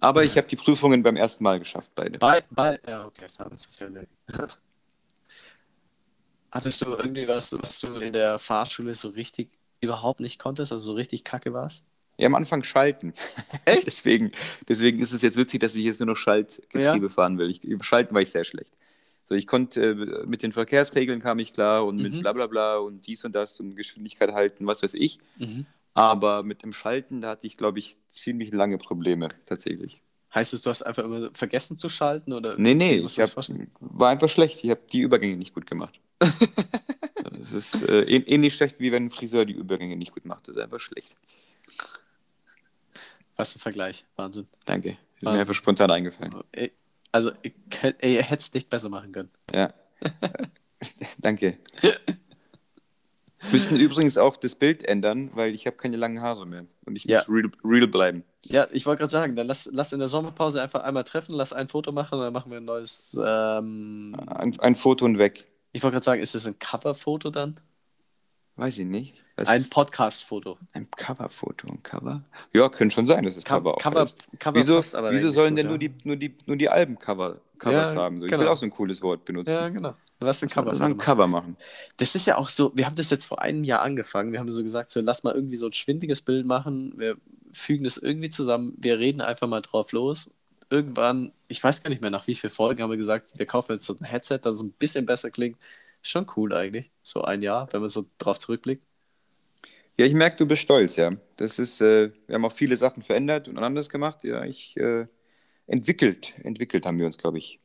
Aber 0.00 0.24
ich 0.24 0.36
habe 0.36 0.46
die 0.46 0.56
Prüfungen 0.56 1.02
beim 1.02 1.16
ersten 1.16 1.44
Mal 1.44 1.58
geschafft, 1.58 1.90
beide. 1.94 2.18
bei, 2.18 2.42
bei, 2.50 2.78
ja, 2.86 3.06
okay, 3.06 3.28
klar, 3.34 3.50
das 3.50 3.66
ist 3.66 3.80
ja 3.80 3.88
nett. 3.90 4.08
Hattest 6.50 6.80
du 6.82 6.86
irgendwie 6.96 7.28
was, 7.28 7.52
was 7.52 7.80
du 7.80 7.94
in 7.96 8.12
der 8.12 8.38
Fahrschule 8.38 8.94
so 8.94 9.08
richtig 9.10 9.50
überhaupt 9.80 10.20
nicht 10.20 10.38
konntest, 10.38 10.72
also 10.72 10.84
so 10.86 10.92
richtig 10.94 11.24
kacke 11.24 11.52
warst? 11.52 11.84
Ja, 12.18 12.26
am 12.26 12.34
Anfang 12.34 12.64
schalten. 12.64 13.12
Echt? 13.64 13.86
deswegen, 13.86 14.32
deswegen 14.68 14.98
ist 15.00 15.12
es 15.12 15.22
jetzt 15.22 15.36
witzig, 15.36 15.60
dass 15.60 15.74
ich 15.74 15.84
jetzt 15.84 16.00
nur 16.00 16.06
noch 16.06 16.16
Schaltgetriebe 16.16 17.10
fahren 17.10 17.36
will. 17.38 17.50
Ich, 17.50 17.62
über 17.64 17.84
Schalten 17.84 18.14
war 18.14 18.22
ich 18.22 18.30
sehr 18.30 18.44
schlecht. 18.44 18.72
So, 19.28 19.34
ich 19.34 19.46
konnte 19.46 19.82
äh, 20.24 20.30
mit 20.30 20.42
den 20.42 20.52
Verkehrsregeln 20.52 21.20
kam 21.20 21.38
ich 21.40 21.52
klar 21.52 21.84
und 21.84 21.96
mit 22.00 22.14
Mhm. 22.14 22.20
bla 22.20 22.32
bla 22.32 22.46
bla 22.46 22.76
und 22.78 23.06
dies 23.06 23.24
und 23.24 23.34
das 23.34 23.58
und 23.60 23.74
Geschwindigkeit 23.76 24.32
halten, 24.32 24.66
was 24.66 24.82
weiß 24.82 24.94
ich. 24.94 25.18
Mhm. 25.38 25.66
Aber 25.94 26.42
mit 26.42 26.62
dem 26.62 26.72
Schalten, 26.72 27.20
da 27.20 27.30
hatte 27.30 27.46
ich, 27.46 27.56
glaube 27.56 27.78
ich, 27.78 27.96
ziemlich 28.08 28.52
lange 28.52 28.78
Probleme, 28.78 29.28
tatsächlich. 29.46 30.00
Heißt 30.34 30.52
es, 30.52 30.62
du 30.62 30.70
hast 30.70 30.82
einfach 30.82 31.04
immer 31.04 31.30
vergessen 31.32 31.78
zu 31.78 31.88
schalten? 31.88 32.32
Oder 32.34 32.56
Nee, 32.58 32.74
nee, 32.74 32.96
ich 32.96 33.18
hab, 33.18 33.30
war 33.80 34.10
einfach 34.10 34.28
schlecht. 34.28 34.62
Ich 34.62 34.70
habe 34.70 34.82
die 34.92 35.00
Übergänge 35.00 35.36
nicht 35.36 35.54
gut 35.54 35.66
gemacht. 35.66 35.98
Es 37.40 37.52
ist 37.52 37.88
äh, 37.88 38.02
ähn- 38.04 38.24
ähnlich 38.26 38.54
schlecht, 38.54 38.78
wie 38.80 38.92
wenn 38.92 39.04
ein 39.06 39.10
Friseur 39.10 39.44
die 39.44 39.52
Übergänge 39.52 39.96
nicht 39.96 40.12
gut 40.12 40.24
macht. 40.24 40.48
Das 40.48 40.56
ist 40.56 40.62
einfach 40.62 40.80
schlecht. 40.80 41.16
Was 43.36 43.54
ein 43.56 43.60
Vergleich. 43.60 44.04
Wahnsinn. 44.16 44.46
Danke. 44.64 44.90
Ist 44.90 44.98
Wahnsinn. 45.22 45.32
mir 45.34 45.40
einfach 45.40 45.54
spontan 45.54 45.90
eingefallen. 45.90 46.34
Also, 47.12 47.32
ich, 47.42 47.54
hätt- 47.80 47.96
ey, 48.00 48.14
ihr 48.16 48.22
hättet 48.22 48.40
es 48.40 48.54
nicht 48.54 48.68
besser 48.70 48.88
machen 48.88 49.12
können. 49.12 49.30
Ja. 49.54 49.72
Danke. 51.18 51.58
Müssen 53.52 53.76
übrigens 53.78 54.16
auch 54.18 54.36
das 54.36 54.54
Bild 54.54 54.82
ändern, 54.82 55.30
weil 55.34 55.54
ich 55.54 55.66
habe 55.66 55.76
keine 55.76 55.96
langen 55.96 56.20
Haare 56.20 56.46
mehr. 56.46 56.66
Und 56.84 56.96
ich 56.96 57.04
Ja. 57.04 57.18
muss 57.20 57.28
real, 57.36 57.50
real 57.64 57.86
bleiben. 57.86 58.24
Ja, 58.42 58.66
ich 58.72 58.86
wollte 58.86 59.00
gerade 59.00 59.10
sagen, 59.10 59.36
dann 59.36 59.46
lass, 59.46 59.68
lass 59.72 59.92
in 59.92 59.98
der 59.98 60.08
Sommerpause 60.08 60.60
einfach 60.62 60.82
einmal 60.82 61.04
treffen, 61.04 61.34
lass 61.34 61.52
ein 61.52 61.68
Foto 61.68 61.92
machen, 61.92 62.18
dann 62.18 62.32
machen 62.32 62.50
wir 62.50 62.58
ein 62.58 62.64
neues. 62.64 63.16
Ähm, 63.22 64.16
Ein, 64.26 64.58
ein 64.60 64.74
Foto 64.74 65.04
und 65.04 65.18
weg. 65.18 65.46
ich 65.72 65.82
wollte 65.82 65.94
gerade 65.94 66.04
sagen, 66.04 66.22
ist 66.22 66.34
das 66.34 66.46
ein 66.46 66.58
Coverfoto 66.58 67.30
dann? 67.30 67.56
Weiß 68.56 68.78
ich 68.78 68.86
nicht. 68.86 69.22
Was 69.36 69.48
Ein 69.48 69.60
ist 69.60 69.70
Podcast-Foto. 69.70 70.56
ein 70.72 70.90
Coverfoto. 70.90 71.68
Ein 71.68 71.82
Cover? 71.82 72.22
Ja, 72.54 72.70
könnte 72.70 72.94
schon 72.94 73.06
sein, 73.06 73.22
dass 73.22 73.36
es 73.36 73.44
Co- 73.44 73.56
Cover 73.56 73.74
auch 73.74 73.78
Cover, 73.78 74.00
heißt. 74.00 74.26
Cover 74.38 74.58
Wieso, 74.58 74.78
wieso 74.78 75.30
sollen 75.30 75.54
gut, 75.54 75.58
denn 75.58 75.66
ja. 75.66 75.70
nur 75.70 75.78
die, 75.78 75.92
nur 76.04 76.16
die, 76.16 76.34
nur 76.46 76.56
die 76.56 76.68
Alben-Covers 76.70 77.38
Ja, 77.64 77.94
haben? 77.94 78.20
So, 78.20 78.24
ich 78.26 78.32
will 78.32 78.38
genau. 78.38 78.50
auch 78.52 78.56
so 78.56 78.64
ein 78.64 78.70
cooles 78.70 79.02
Wort 79.02 79.26
benutzen. 79.26 79.50
Ja, 79.50 79.68
genau. 79.68 79.94
Lass 80.20 80.42
ein 80.42 80.48
Cover 80.48 80.72
ein 80.72 80.78
machen. 80.78 80.96
Cover 80.96 81.26
machen. 81.26 81.56
Das 81.98 82.14
ist 82.14 82.26
ja 82.26 82.38
auch 82.38 82.48
so, 82.48 82.72
wir 82.74 82.86
haben 82.86 82.94
das 82.96 83.10
jetzt 83.10 83.26
vor 83.26 83.42
einem 83.42 83.62
Jahr 83.64 83.82
angefangen. 83.82 84.32
Wir 84.32 84.40
haben 84.40 84.50
so 84.50 84.62
gesagt, 84.62 84.88
so 84.88 85.00
lass 85.02 85.22
mal 85.22 85.34
irgendwie 85.34 85.56
so 85.56 85.66
ein 85.66 85.72
schwindiges 85.74 86.22
Bild 86.22 86.46
machen. 86.46 86.94
Wir 86.96 87.18
fügen 87.52 87.84
das 87.84 87.98
irgendwie 87.98 88.30
zusammen. 88.30 88.72
Wir 88.78 88.98
reden 88.98 89.20
einfach 89.20 89.46
mal 89.48 89.60
drauf 89.60 89.92
los. 89.92 90.30
Irgendwann, 90.70 91.32
ich 91.46 91.62
weiß 91.62 91.82
gar 91.82 91.90
nicht 91.90 92.00
mehr, 92.00 92.10
nach 92.10 92.26
wie 92.26 92.34
vielen 92.34 92.50
Folgen 92.52 92.82
haben 92.82 92.90
wir 92.90 92.96
gesagt, 92.96 93.28
wir 93.38 93.44
kaufen 93.46 93.72
jetzt 93.72 93.84
so 93.84 93.94
ein 94.00 94.04
Headset, 94.04 94.38
das 94.42 94.56
so 94.58 94.64
ein 94.64 94.72
bisschen 94.72 95.04
besser 95.04 95.30
klingt. 95.30 95.58
Schon 96.00 96.26
cool 96.36 96.54
eigentlich. 96.54 96.90
So 97.02 97.22
ein 97.22 97.42
Jahr, 97.42 97.68
wenn 97.72 97.82
man 97.82 97.90
so 97.90 98.06
drauf 98.16 98.38
zurückblickt. 98.38 98.82
Ja, 99.98 100.04
ich 100.06 100.12
merke, 100.14 100.36
du 100.36 100.46
bist 100.46 100.62
stolz, 100.62 100.96
ja. 100.96 101.12
Das 101.36 101.58
ist, 101.58 101.80
äh, 101.80 102.10
wir 102.26 102.34
haben 102.34 102.44
auch 102.44 102.52
viele 102.52 102.76
Sachen 102.76 103.02
verändert 103.02 103.48
und 103.48 103.58
anders 103.58 103.88
gemacht. 103.88 104.24
Ja, 104.24 104.44
ich 104.44 104.76
äh, 104.76 105.06
entwickelt, 105.66 106.34
entwickelt 106.42 106.86
haben 106.86 106.98
wir 106.98 107.06
uns, 107.06 107.18
glaube 107.18 107.38
ich. 107.38 107.60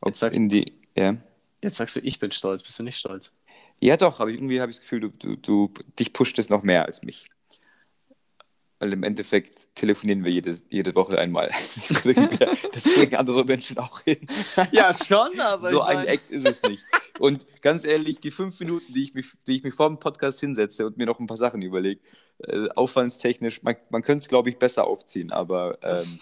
Ob 0.00 0.08
Jetzt 0.10 0.20
sagst- 0.20 0.36
in 0.36 0.48
die, 0.48 0.80
ja. 0.96 1.16
Jetzt 1.62 1.76
sagst 1.76 1.96
du, 1.96 2.00
ich 2.00 2.18
bin 2.20 2.32
stolz. 2.32 2.62
Bist 2.62 2.78
du 2.78 2.82
nicht 2.84 2.98
stolz? 2.98 3.36
Ja, 3.80 3.96
doch, 3.96 4.20
aber 4.20 4.30
irgendwie 4.30 4.60
habe 4.60 4.70
ich 4.70 4.78
das 4.78 4.82
Gefühl, 4.82 5.00
du, 5.00 5.08
du, 5.10 5.36
du, 5.36 5.74
dich 5.98 6.12
pusht 6.12 6.38
es 6.38 6.48
noch 6.50 6.62
mehr 6.62 6.86
als 6.86 7.02
mich. 7.02 7.28
Weil 8.78 8.92
im 8.92 9.04
Endeffekt 9.04 9.74
telefonieren 9.74 10.24
wir 10.24 10.32
jede, 10.32 10.58
jede 10.68 10.94
Woche 10.94 11.18
einmal. 11.18 11.50
Das 11.88 12.02
kriegen, 12.02 12.30
wir, 12.30 12.50
das 12.72 12.84
kriegen 12.84 13.16
andere 13.16 13.44
Menschen 13.44 13.78
auch 13.78 14.00
hin. 14.00 14.26
Ja, 14.72 14.92
schon, 14.92 15.38
aber 15.40 15.70
so 15.70 15.80
ein 15.82 16.06
Act 16.06 16.30
ist 16.30 16.46
es 16.46 16.62
nicht. 16.62 16.84
Und 17.18 17.46
ganz 17.62 17.84
ehrlich, 17.84 18.20
die 18.20 18.30
fünf 18.30 18.58
Minuten, 18.60 18.92
die 18.92 19.04
ich 19.04 19.14
mich, 19.14 19.26
die 19.46 19.56
ich 19.56 19.62
mich 19.62 19.74
vor 19.74 19.88
dem 19.88 19.98
Podcast 19.98 20.40
hinsetze 20.40 20.86
und 20.86 20.96
mir 20.96 21.06
noch 21.06 21.18
ein 21.18 21.26
paar 21.26 21.36
Sachen 21.36 21.62
überlege, 21.62 22.00
äh, 22.38 22.68
aufwandstechnisch, 22.74 23.62
man, 23.62 23.76
man 23.90 24.02
könnte 24.02 24.22
es, 24.22 24.28
glaube 24.28 24.50
ich, 24.50 24.58
besser 24.58 24.86
aufziehen. 24.86 25.32
Aber 25.32 25.78
ähm, 25.82 26.20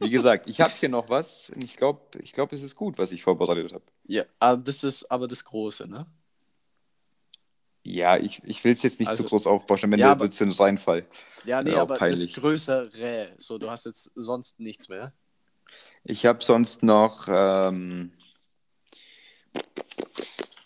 wie 0.00 0.10
gesagt, 0.10 0.48
ich 0.48 0.60
habe 0.60 0.72
hier 0.78 0.88
noch 0.88 1.08
was 1.08 1.50
und 1.54 1.64
ich 1.64 1.76
glaube, 1.76 2.00
ich 2.22 2.32
glaub, 2.32 2.52
es 2.52 2.62
ist 2.62 2.76
gut, 2.76 2.98
was 2.98 3.12
ich 3.12 3.22
vorbereitet 3.22 3.72
habe. 3.72 3.84
Ja, 4.06 4.24
aber 4.38 4.62
das 4.62 4.84
ist 4.84 5.10
aber 5.10 5.28
das 5.28 5.44
Große, 5.44 5.88
ne? 5.88 6.06
Ja, 7.84 8.16
ich, 8.16 8.40
ich 8.44 8.62
will 8.64 8.72
es 8.72 8.82
jetzt 8.82 9.00
nicht 9.00 9.08
Also- 9.08 9.24
zu 9.24 9.28
groß 9.28 9.46
aufbauschen, 9.46 9.90
wenn 9.90 9.98
Ja, 9.98 10.16
ja, 10.16 10.24
es 10.24 10.40
ein 10.40 10.52
Reinfall. 10.52 11.04
Ja, 11.44 11.62
nee, 11.62 11.70
Ja, 11.70 11.78
auch 11.78 11.82
aber 11.82 11.96
peinlich. 11.96 12.32
das 12.34 12.40
Größere. 12.42 13.34
So, 13.38 13.58
du 13.58 13.70
hast 13.70 13.86
jetzt 13.86 14.12
sonst 14.14 14.60
nichts 14.60 14.88
mehr. 14.88 15.12
Ich 16.04 16.26
habe 16.26 16.42
sonst 16.44 16.82
noch. 16.82 17.26
Ähm, 17.28 18.12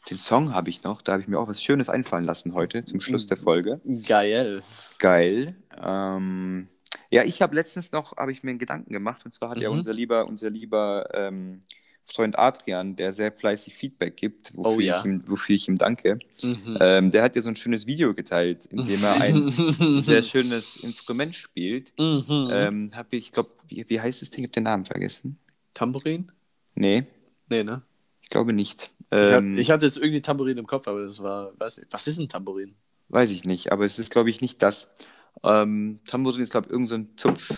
Den 0.09 0.18
Song 0.18 0.52
habe 0.55 0.70
ich 0.70 0.85
noch. 0.85 1.02
Da 1.02 1.12
habe 1.12 1.22
ich 1.22 1.29
mir 1.29 1.38
auch 1.40 1.48
was 1.48 1.62
Schönes 1.62 1.88
einfallen 1.88 2.24
lassen 2.24 2.55
heute 2.55 2.85
zum 2.85 3.00
Schluss 3.00 3.26
der 3.26 3.37
Folge. 3.37 3.81
Geil. 4.07 4.62
Geil. 4.98 5.57
Ähm, 5.76 6.68
ja, 7.11 7.24
ich 7.24 7.42
habe 7.42 7.57
letztens 7.57 7.90
noch, 7.90 8.16
habe 8.16 8.31
ich 8.31 8.42
mir 8.44 8.50
einen 8.50 8.59
Gedanken 8.61 8.92
gemacht. 8.92 9.24
Und 9.24 9.33
zwar 9.33 9.50
hat 9.50 9.59
ja 9.59 9.68
Mhm. 9.70 9.79
unser 9.79 9.92
lieber, 9.92 10.26
unser 10.26 10.48
lieber 10.50 11.09
ähm, 11.12 11.62
Freund 12.07 12.38
Adrian, 12.38 12.95
der 12.97 13.12
sehr 13.12 13.33
fleißig 13.33 13.75
Feedback 13.75 14.16
gibt, 14.16 14.57
wofür, 14.57 14.73
Oh 14.77 14.81
ja. 14.81 14.99
ich, 15.01 15.05
ihm, 15.05 15.23
wofür 15.27 15.57
ich 15.57 15.69
ihm 15.69 15.77
danke. 15.77 16.19
Mhm. 16.42 16.79
Ähm, 16.81 17.11
der 17.11 17.23
hat 17.25 17.35
ja 17.37 17.42
so 17.42 17.49
ein 17.49 17.57
schönes 17.57 17.87
Video 17.87 18.14
geteilt, 18.14 18.66
in 18.66 18.87
dem 18.87 19.03
er 19.03 19.21
ein 19.21 19.51
sehr 20.01 20.23
schönes 20.23 20.77
Instrument 20.77 21.35
spielt. 21.35 21.92
Mhm. 21.99 22.49
Ähm, 22.53 22.90
hab 22.95 23.12
ich, 23.12 23.25
ich 23.27 23.33
glaube, 23.33 23.51
wie, 23.69 23.85
wie 23.88 24.01
heißt 24.01 24.23
das 24.23 24.31
Ding? 24.31 24.45
Ich 24.45 24.49
habe 24.49 24.53
den 24.55 24.62
Namen 24.64 24.85
vergessen. 24.85 25.38
Tambourin? 25.75 26.31
Nee, 26.75 27.07
Nee, 27.49 27.62
ne? 27.64 27.83
ich 28.23 28.29
glaube 28.31 28.53
nicht. 28.53 28.92
Ich, 29.11 29.16
hab, 29.16 29.42
Ähm, 29.42 29.57
ich 29.59 29.71
hatte 29.71 29.87
jetzt 29.87 29.99
irgendwie 29.99 30.21
Tambourin 30.23 30.59
im 30.59 30.66
Kopf, 30.66 30.88
aber 30.88 31.03
das 31.05 31.23
war, 31.23 31.53
weiß 31.59 31.79
nicht, 31.79 31.92
was 31.92 32.07
ist 32.09 32.19
ein 32.19 32.29
Tambourin? 32.29 32.75
Weiß 33.09 33.31
ich 33.31 33.45
nicht, 33.45 33.71
aber 33.73 33.85
es 33.85 33.99
ist, 34.01 34.11
glaube 34.11 34.31
ich, 34.31 34.40
nicht 34.40 34.62
das. 34.62 34.88
Ähm, 35.45 36.01
Tambourin 36.09 36.40
ist, 36.42 36.51
glaube 36.51 36.66
ich, 36.66 36.73
irgendein 36.73 36.88
so 36.88 36.95
ein 36.97 37.16
Zupf. 37.16 37.55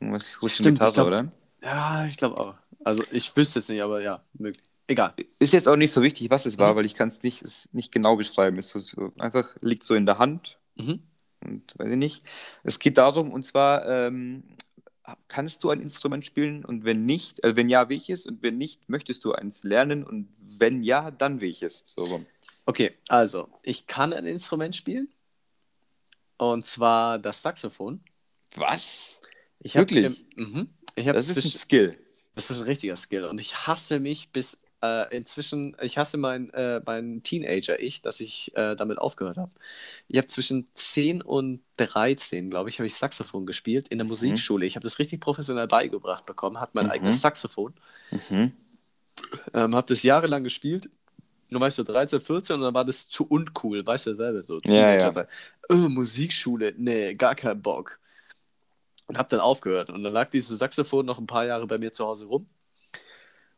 Irgendwas 0.00 0.42
russische 0.42 0.70
Gitarre, 0.72 1.04
oder? 1.06 1.32
Ja, 1.62 2.06
ich 2.06 2.16
glaube 2.16 2.36
auch. 2.38 2.54
Also 2.84 3.04
ich 3.10 3.34
wüsste 3.36 3.58
jetzt 3.60 3.68
nicht, 3.68 3.82
aber 3.82 4.00
ja, 4.02 4.20
möglich. 4.34 4.62
Egal. 4.88 5.14
Ist 5.38 5.52
jetzt 5.52 5.68
auch 5.68 5.76
nicht 5.76 5.92
so 5.92 6.02
wichtig, 6.02 6.28
was 6.30 6.44
es 6.46 6.58
war, 6.58 6.72
Mhm. 6.72 6.76
weil 6.76 6.86
ich 6.86 6.94
kann 6.94 7.08
es 7.08 7.22
nicht, 7.22 7.42
es 7.42 7.68
nicht 7.72 7.92
genau 7.92 8.16
beschreiben. 8.16 8.58
Es 8.58 8.70
so, 8.70 8.78
so, 8.80 9.12
einfach 9.18 9.54
liegt 9.60 9.84
so 9.84 9.94
in 9.94 10.04
der 10.06 10.18
Hand 10.18 10.58
Mhm. 10.76 11.02
und 11.44 11.78
weiß 11.78 11.90
ich 11.90 11.96
nicht. 11.96 12.22
Es 12.64 12.78
geht 12.78 12.98
darum, 12.98 13.32
und 13.32 13.44
zwar, 13.44 13.86
ähm, 13.88 14.42
kannst 15.28 15.64
du 15.64 15.70
ein 15.70 15.80
Instrument 15.80 16.24
spielen 16.24 16.64
und 16.64 16.84
wenn 16.84 17.04
nicht, 17.06 17.42
also 17.44 17.56
wenn 17.56 17.68
ja, 17.68 17.88
welches 17.88 18.26
und 18.26 18.42
wenn 18.42 18.58
nicht, 18.58 18.88
möchtest 18.88 19.24
du 19.24 19.32
eins 19.32 19.62
lernen 19.64 20.04
und 20.04 20.28
wenn 20.38 20.82
ja, 20.82 21.10
dann 21.10 21.40
welches. 21.40 21.82
So 21.86 22.02
rum. 22.04 22.26
Okay, 22.66 22.92
also 23.08 23.48
ich 23.64 23.86
kann 23.86 24.12
ein 24.12 24.26
Instrument 24.26 24.74
spielen. 24.76 25.08
Und 26.38 26.66
zwar 26.66 27.18
das 27.18 27.42
Saxophon. 27.42 28.00
Was? 28.56 29.20
Ich 29.60 29.74
Wirklich? 29.74 30.24
Mhm. 30.36 30.68
ich 30.96 31.06
hab 31.08 31.14
Das 31.14 31.30
ist 31.30 31.44
ein 31.44 31.50
Skill. 31.50 31.98
Das 32.34 32.50
ist 32.50 32.58
ein 32.60 32.64
richtiger 32.64 32.96
Skill. 32.96 33.24
Und 33.24 33.40
ich 33.40 33.66
hasse 33.66 34.00
mich 34.00 34.30
bis 34.30 34.62
äh, 34.82 35.14
inzwischen, 35.16 35.76
ich 35.80 35.96
hasse 35.98 36.16
mein, 36.16 36.50
äh, 36.54 36.80
mein 36.84 37.22
Teenager-Ich, 37.22 38.02
dass 38.02 38.20
ich 38.20 38.56
äh, 38.56 38.74
damit 38.74 38.98
aufgehört 38.98 39.36
habe. 39.36 39.52
Ich 40.08 40.16
habe 40.16 40.26
zwischen 40.26 40.66
10 40.74 41.22
und 41.22 41.60
13, 41.76 42.50
glaube 42.50 42.68
ich, 42.68 42.78
habe 42.78 42.86
ich 42.86 42.94
Saxophon 42.94 43.46
gespielt 43.46 43.88
in 43.88 43.98
der 43.98 44.06
Musikschule. 44.06 44.66
Ich 44.66 44.74
habe 44.76 44.84
das 44.84 44.98
richtig 44.98 45.20
professionell 45.20 45.68
beigebracht 45.68 46.26
bekommen, 46.26 46.60
hatte 46.60 46.72
mein 46.74 46.86
Mhm. 46.86 46.90
eigenes 46.92 47.20
Saxophon, 47.20 47.74
Mhm. 48.10 48.52
ähm, 49.54 49.76
habe 49.76 49.86
das 49.86 50.02
jahrelang 50.02 50.42
gespielt. 50.42 50.90
Du 51.50 51.60
weißt 51.60 51.76
so 51.76 51.82
13, 51.84 52.20
14 52.20 52.56
und 52.56 52.62
dann 52.62 52.74
war 52.74 52.84
das 52.84 53.08
zu 53.08 53.26
uncool, 53.28 53.84
weißt 53.84 54.06
du 54.06 54.10
ja 54.10 54.16
selber 54.16 54.42
so. 54.42 54.58
Ja, 54.64 54.94
ja. 54.94 55.26
Oh, 55.68 55.74
Musikschule, 55.74 56.74
nee, 56.76 57.14
gar 57.14 57.34
kein 57.34 57.60
Bock. 57.60 58.00
Und 59.12 59.18
habe 59.18 59.28
dann 59.28 59.40
aufgehört. 59.40 59.90
Und 59.90 60.02
dann 60.02 60.12
lag 60.12 60.30
dieses 60.30 60.58
Saxophon 60.58 61.04
noch 61.04 61.18
ein 61.18 61.26
paar 61.26 61.44
Jahre 61.44 61.66
bei 61.66 61.76
mir 61.78 61.92
zu 61.92 62.06
Hause 62.06 62.24
rum. 62.26 62.48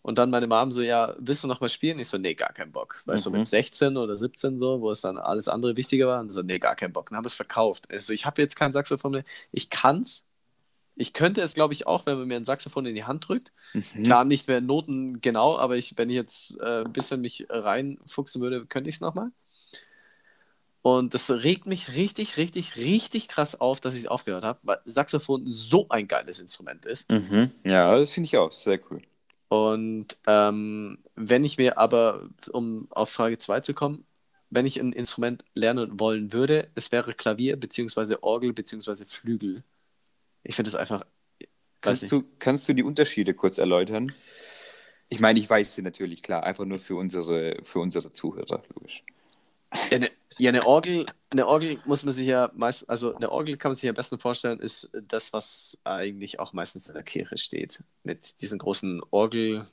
Und 0.03 0.19
dann 0.19 0.31
meine 0.31 0.47
Mom 0.49 0.71
so, 0.73 0.83
ja, 0.83 1.15
willst 1.19 1.45
du 1.45 1.49
noch 1.49 1.61
mal 1.61 1.69
spielen? 1.69 1.99
Ich 2.01 2.09
so, 2.09 2.19
nee, 2.19 2.35
gar 2.35 2.53
keinen 2.53 2.73
Bock. 2.73 3.01
Weißt 3.07 3.25
du, 3.25 3.31
Mhm. 3.31 3.39
mit 3.39 3.49
16 3.49 3.97
oder 3.97 4.19
17 4.19 4.59
so, 4.59 4.81
wo 4.81 4.91
es 4.91 5.01
dann 5.01 5.17
alles 5.17 5.49
andere 5.49 5.77
wichtiger 5.77 6.09
war. 6.09 6.21
Und 6.21 6.31
so, 6.33 6.43
nee, 6.43 6.59
gar 6.59 6.75
keinen 6.77 6.93
Bock. 6.93 7.09
Dann 7.09 7.17
haben 7.17 7.25
wir 7.25 7.29
es 7.29 7.35
verkauft. 7.37 7.91
Also 7.91 8.13
ich 8.13 8.27
habe 8.27 8.43
jetzt 8.43 8.57
kein 8.57 8.73
Saxophon 8.73 9.13
mehr. 9.13 9.25
Ich 9.53 9.71
kann's. 9.71 10.27
Ich 10.97 11.13
könnte 11.13 11.41
es, 11.41 11.55
glaube 11.55 11.73
ich, 11.75 11.87
auch, 11.87 12.07
wenn 12.07 12.19
man 12.19 12.29
mir 12.29 12.37
ein 12.37 12.45
Saxophon 12.45 12.87
in 12.87 12.95
die 12.97 13.05
Hand 13.05 13.29
drückt. 13.29 13.53
Mhm. 13.73 14.03
Klar, 14.05 14.25
nicht 14.25 14.49
mehr 14.49 14.61
Noten 14.61 15.21
genau, 15.21 15.57
aber 15.59 15.77
ich, 15.77 15.97
wenn 15.97 16.11
ich 16.11 16.17
jetzt 16.17 16.59
äh, 16.61 16.85
ein 16.85 16.93
bisschen 16.93 17.21
mich 17.21 17.47
reinfuchsen 17.49 18.43
würde, 18.43 18.67
könnte 18.67 18.89
ich 18.91 18.97
es 18.97 19.01
nochmal. 19.01 19.31
Und 20.87 21.15
das 21.15 21.31
regt 21.31 21.65
mich 21.65 21.95
richtig, 21.95 22.37
richtig, 22.37 22.77
richtig 22.77 23.29
krass 23.29 23.59
auf, 23.59 23.81
dass 23.81 23.95
ich 23.95 24.03
es 24.03 24.07
aufgehört 24.07 24.45
habe, 24.45 24.59
weil 24.65 24.81
Saxophon 24.85 25.45
so 25.47 25.89
ein 25.89 26.07
geiles 26.07 26.41
Instrument 26.41 26.85
ist. 26.85 27.11
Mhm. 27.11 27.53
Ja, 27.65 27.97
das 27.97 28.13
finde 28.13 28.27
ich 28.27 28.37
auch 28.37 28.53
sehr 28.53 28.79
cool. 28.91 29.01
Und 29.49 30.09
ähm, 30.27 30.99
wenn 31.15 31.43
ich 31.43 31.57
mir 31.57 31.79
aber, 31.79 32.29
um 32.53 32.87
auf 32.91 33.09
Frage 33.09 33.39
2 33.39 33.61
zu 33.61 33.73
kommen, 33.73 34.05
wenn 34.51 34.67
ich 34.67 34.79
ein 34.79 34.93
Instrument 34.93 35.47
lernen 35.55 35.99
wollen 35.99 36.35
würde, 36.35 36.69
es 36.75 36.93
wäre 36.93 37.15
Klavier, 37.15 37.57
beziehungsweise 37.57 38.23
Orgel, 38.23 38.53
beziehungsweise 38.53 39.07
Flügel. 39.07 39.65
Ich 40.43 40.55
finde 40.55 40.69
es 40.69 40.77
einfach, 40.77 41.07
Kannst 41.81 42.13
du, 42.13 42.25
kannst 42.39 42.69
du 42.69 42.75
die 42.75 42.83
Unterschiede 42.83 43.33
kurz 43.33 43.57
erläutern? 43.57 44.13
Ich 45.09 45.21
meine, 45.21 45.39
ich 45.39 45.49
weiß 45.49 45.75
sie 45.75 45.83
natürlich, 45.83 46.23
klar, 46.23 46.43
einfach 46.43 46.67
nur 46.67 46.79
für 46.79 46.97
unsere, 46.97 47.59
für 47.63 47.79
unsere 47.79 48.13
Zuhörer, 48.13 48.63
logisch. 48.75 49.03
Ja, 49.91 49.97
eine, 49.97 50.11
ja, 50.39 50.49
eine 50.51 50.67
Orgel, 50.67 51.07
eine 51.31 51.47
Orgel 51.47 51.79
muss 51.85 52.05
man 52.05 52.13
sich 52.13 52.27
ja 52.27 52.51
meist, 52.55 52.89
also 52.91 53.15
eine 53.15 53.31
Orgel 53.31 53.57
kann 53.57 53.71
man 53.71 53.77
sich 53.77 53.89
am 53.89 53.95
besten 53.95 54.19
vorstellen, 54.19 54.59
ist 54.61 54.91
das, 55.09 55.33
was 55.33 55.81
eigentlich 55.85 56.41
auch 56.41 56.53
meistens 56.53 56.89
in 56.89 56.95
der 56.95 57.03
Kirche 57.03 57.39
steht. 57.39 57.83
Mit 58.03 58.41
diesen 58.41 58.59
großen 58.59 59.01
Orgel. 59.11 59.67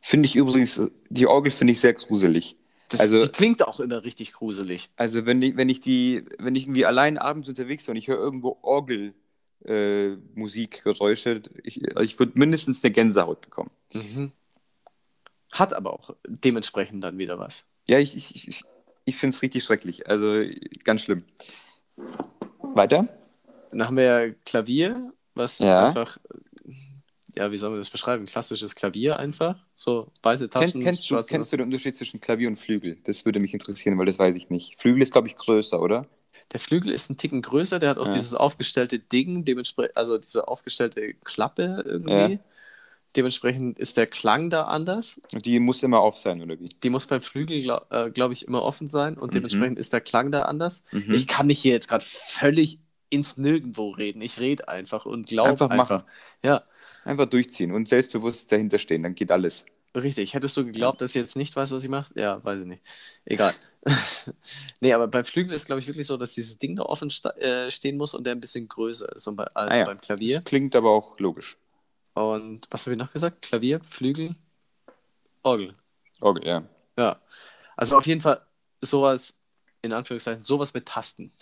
Finde 0.00 0.26
ich 0.26 0.36
übrigens, 0.36 0.80
die 1.08 1.26
Orgel 1.26 1.52
finde 1.52 1.72
ich 1.72 1.80
sehr 1.80 1.94
gruselig. 1.94 2.56
Das, 2.88 3.00
Also- 3.00 3.20
die 3.20 3.28
klingt 3.28 3.66
auch 3.66 3.80
immer 3.80 4.04
richtig 4.04 4.32
gruselig. 4.32 4.90
Also 4.96 5.24
wenn 5.24 5.40
ich, 5.40 5.56
wenn 5.56 5.68
ich 5.68 5.80
die, 5.80 6.24
wenn 6.38 6.54
ich 6.54 6.64
irgendwie 6.64 6.84
allein 6.84 7.16
abends 7.18 7.48
unterwegs 7.48 7.86
bin 7.86 7.92
und 7.92 7.96
ich 7.96 8.08
höre 8.08 8.18
irgendwo 8.18 8.58
Orgel, 8.62 9.14
äh, 9.64 10.16
Musikgeräusche, 10.34 11.42
ich, 11.62 11.82
ich 11.82 12.18
würde 12.18 12.32
mindestens 12.34 12.82
eine 12.82 12.90
Gänsehaut 12.90 13.40
bekommen. 13.40 13.70
Mhm. 13.94 14.32
Hat 15.52 15.72
aber 15.74 15.92
auch 15.92 16.16
dementsprechend 16.26 17.04
dann 17.04 17.18
wieder 17.18 17.38
was. 17.38 17.64
Ja, 17.86 17.98
ich, 17.98 18.16
ich, 18.16 18.48
ich, 18.48 18.62
ich 19.04 19.16
finde 19.16 19.36
es 19.36 19.42
richtig 19.42 19.64
schrecklich. 19.64 20.08
Also 20.08 20.44
ganz 20.84 21.02
schlimm. 21.02 21.24
Weiter? 22.74 23.06
Dann 23.70 23.86
haben 23.86 23.96
wir 23.96 24.04
ja 24.04 24.34
Klavier, 24.44 25.12
was 25.34 25.58
Ja. 25.58 25.86
einfach, 25.86 26.18
ja, 27.36 27.50
wie 27.50 27.56
soll 27.56 27.70
man 27.70 27.78
das 27.78 27.90
beschreiben? 27.90 28.24
Klassisches 28.26 28.74
Klavier 28.74 29.18
einfach. 29.18 29.58
So 29.74 30.10
weiße 30.22 30.48
Kennst, 30.48 30.52
Tasten, 30.52 30.82
kennst, 30.82 31.02
du, 31.02 31.06
schwarze. 31.06 31.28
kennst 31.28 31.52
du 31.52 31.56
den 31.56 31.66
Unterschied 31.66 31.96
zwischen 31.96 32.20
Klavier 32.20 32.48
und 32.48 32.56
Flügel? 32.56 32.96
Das 33.04 33.24
würde 33.24 33.40
mich 33.40 33.54
interessieren, 33.54 33.98
weil 33.98 34.06
das 34.06 34.18
weiß 34.18 34.36
ich 34.36 34.50
nicht. 34.50 34.80
Flügel 34.80 35.02
ist, 35.02 35.12
glaube 35.12 35.28
ich, 35.28 35.36
größer, 35.36 35.80
oder? 35.80 36.06
Der 36.52 36.60
Flügel 36.60 36.92
ist 36.92 37.08
ein 37.08 37.16
Ticken 37.16 37.40
größer, 37.40 37.78
der 37.78 37.88
hat 37.90 37.98
auch 37.98 38.08
Ja. 38.08 38.14
dieses 38.14 38.34
aufgestellte 38.34 38.98
Ding, 38.98 39.44
dementsprechend, 39.44 39.96
also 39.96 40.18
diese 40.18 40.48
aufgestellte 40.48 41.14
Klappe 41.24 41.82
irgendwie. 41.86 42.34
Ja. 42.34 42.38
Dementsprechend 43.16 43.78
ist 43.78 43.96
der 43.98 44.06
Klang 44.06 44.48
da 44.50 44.64
anders. 44.64 45.20
Und 45.34 45.44
die 45.44 45.58
muss 45.60 45.82
immer 45.82 46.00
auf 46.00 46.16
sein, 46.16 46.40
oder 46.42 46.58
wie? 46.58 46.68
Die 46.82 46.88
muss 46.90 47.06
beim 47.06 47.20
Flügel, 47.22 47.60
glaube 47.62 47.86
äh, 47.90 48.10
glaub 48.10 48.32
ich, 48.32 48.46
immer 48.46 48.62
offen 48.62 48.88
sein 48.88 49.18
und 49.18 49.28
Mhm. 49.28 49.32
dementsprechend 49.34 49.78
ist 49.78 49.92
der 49.92 50.00
Klang 50.00 50.32
da 50.32 50.42
anders. 50.42 50.84
Mhm. 50.92 51.12
Ich 51.12 51.26
kann 51.26 51.46
mich 51.46 51.60
hier 51.60 51.72
jetzt 51.72 51.88
gerade 51.88 52.04
völlig 52.06 52.78
ins 53.10 53.36
Nirgendwo 53.36 53.90
reden. 53.90 54.22
Ich 54.22 54.40
rede 54.40 54.68
einfach 54.68 55.04
und 55.04 55.26
glaube 55.26 55.50
Einfach 55.50 55.68
einfach. 55.70 55.90
machen. 55.90 56.02
Ja, 56.42 56.62
Einfach 57.04 57.26
durchziehen 57.26 57.72
und 57.72 57.88
selbstbewusst 57.88 58.50
dahinter 58.52 58.78
stehen, 58.78 59.02
dann 59.02 59.14
geht 59.14 59.30
alles. 59.32 59.64
richtig. 59.94 60.32
Hättest 60.34 60.56
du 60.56 60.64
geglaubt, 60.64 61.00
dass 61.02 61.10
ich 61.10 61.20
jetzt 61.20 61.36
nicht 61.36 61.54
weiß, 61.54 61.70
was 61.72 61.82
ich 61.82 61.90
mache? 61.90 62.10
Ja, 62.18 62.42
weiß 62.42 62.60
ich 62.60 62.66
nicht. 62.66 62.82
Egal. 63.26 63.52
nee, 64.80 64.92
aber 64.92 65.08
beim 65.08 65.24
Flügel 65.24 65.52
ist, 65.54 65.66
glaube 65.66 65.80
ich, 65.80 65.86
wirklich 65.86 66.06
so, 66.06 66.16
dass 66.16 66.32
dieses 66.32 66.58
Ding 66.58 66.76
da 66.76 66.84
offen 66.84 67.10
sta- 67.10 67.30
äh, 67.36 67.70
stehen 67.70 67.96
muss 67.96 68.14
und 68.14 68.24
der 68.24 68.34
ein 68.34 68.40
bisschen 68.40 68.68
größer 68.68 69.14
ist 69.14 69.28
als 69.28 69.74
Ah 69.74 69.78
ja. 69.78 69.84
beim 69.84 70.00
Klavier. 70.00 70.36
Das 70.36 70.44
klingt 70.44 70.74
aber 70.76 70.90
auch 70.90 71.18
logisch. 71.18 71.56
Und 72.14 72.66
was 72.70 72.86
habe 72.86 72.94
ich 72.94 72.98
noch 72.98 73.12
gesagt? 73.12 73.42
Klavier, 73.42 73.80
Flügel, 73.84 74.34
Orgel. 75.42 75.74
Orgel, 76.20 76.46
ja. 76.46 76.62
Ja. 76.98 77.20
Also 77.76 77.96
auf 77.96 78.06
jeden 78.06 78.20
Fall 78.20 78.40
sowas, 78.80 79.40
in 79.82 79.92
Anführungszeichen, 79.92 80.44
sowas 80.44 80.74
mit 80.74 80.86
Tasten. 80.86 81.32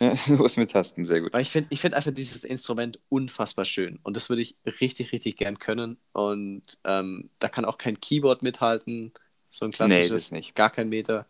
ja 0.00 0.12
was 0.38 0.56
mit 0.56 0.70
Tasten, 0.70 1.04
sehr 1.04 1.20
gut. 1.20 1.32
Weil 1.32 1.42
ich 1.42 1.50
finde 1.50 1.68
ich 1.70 1.80
find 1.80 1.94
einfach 1.94 2.12
dieses 2.12 2.44
Instrument 2.44 3.00
unfassbar 3.08 3.64
schön. 3.64 3.98
Und 4.02 4.16
das 4.16 4.28
würde 4.28 4.42
ich 4.42 4.56
richtig, 4.80 5.12
richtig 5.12 5.36
gern 5.36 5.58
können. 5.58 5.98
Und 6.12 6.62
ähm, 6.84 7.30
da 7.38 7.48
kann 7.48 7.64
auch 7.64 7.78
kein 7.78 8.00
Keyboard 8.00 8.42
mithalten. 8.42 9.12
So 9.50 9.66
ein 9.66 9.72
klassisches, 9.72 10.08
Nee, 10.08 10.14
das 10.14 10.30
nicht. 10.32 10.54
gar 10.54 10.70
kein 10.70 10.88
Meter. 10.88 11.26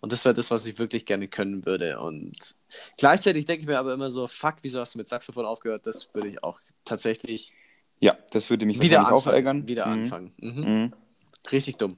Und 0.00 0.12
das 0.12 0.24
wäre 0.24 0.34
das, 0.34 0.50
was 0.52 0.66
ich 0.66 0.78
wirklich 0.78 1.06
gerne 1.06 1.26
können 1.28 1.66
würde. 1.66 1.98
Und 2.00 2.36
gleichzeitig 2.98 3.46
denke 3.46 3.62
ich 3.62 3.66
mir 3.68 3.78
aber 3.80 3.94
immer 3.94 4.10
so, 4.10 4.28
fuck, 4.28 4.56
wieso 4.62 4.78
hast 4.80 4.94
du 4.94 4.98
mit 4.98 5.08
Saxophon 5.08 5.44
aufgehört? 5.46 5.86
Das 5.86 6.14
würde 6.14 6.28
ich 6.28 6.42
auch 6.44 6.60
tatsächlich 6.84 7.52
Ja, 8.00 8.16
das 8.32 8.48
würde 8.50 8.66
mich 8.66 8.80
wieder 8.80 8.98
wahrscheinlich 8.98 9.12
auch 9.12 9.26
anfangen. 9.26 9.34
ärgern. 9.34 9.68
Wieder 9.68 9.86
Mhm. 9.86 9.92
anfangen. 10.02 10.32
Mhm. 10.40 10.60
Mhm. 10.64 10.92
Richtig 11.50 11.76
dumm. 11.76 11.96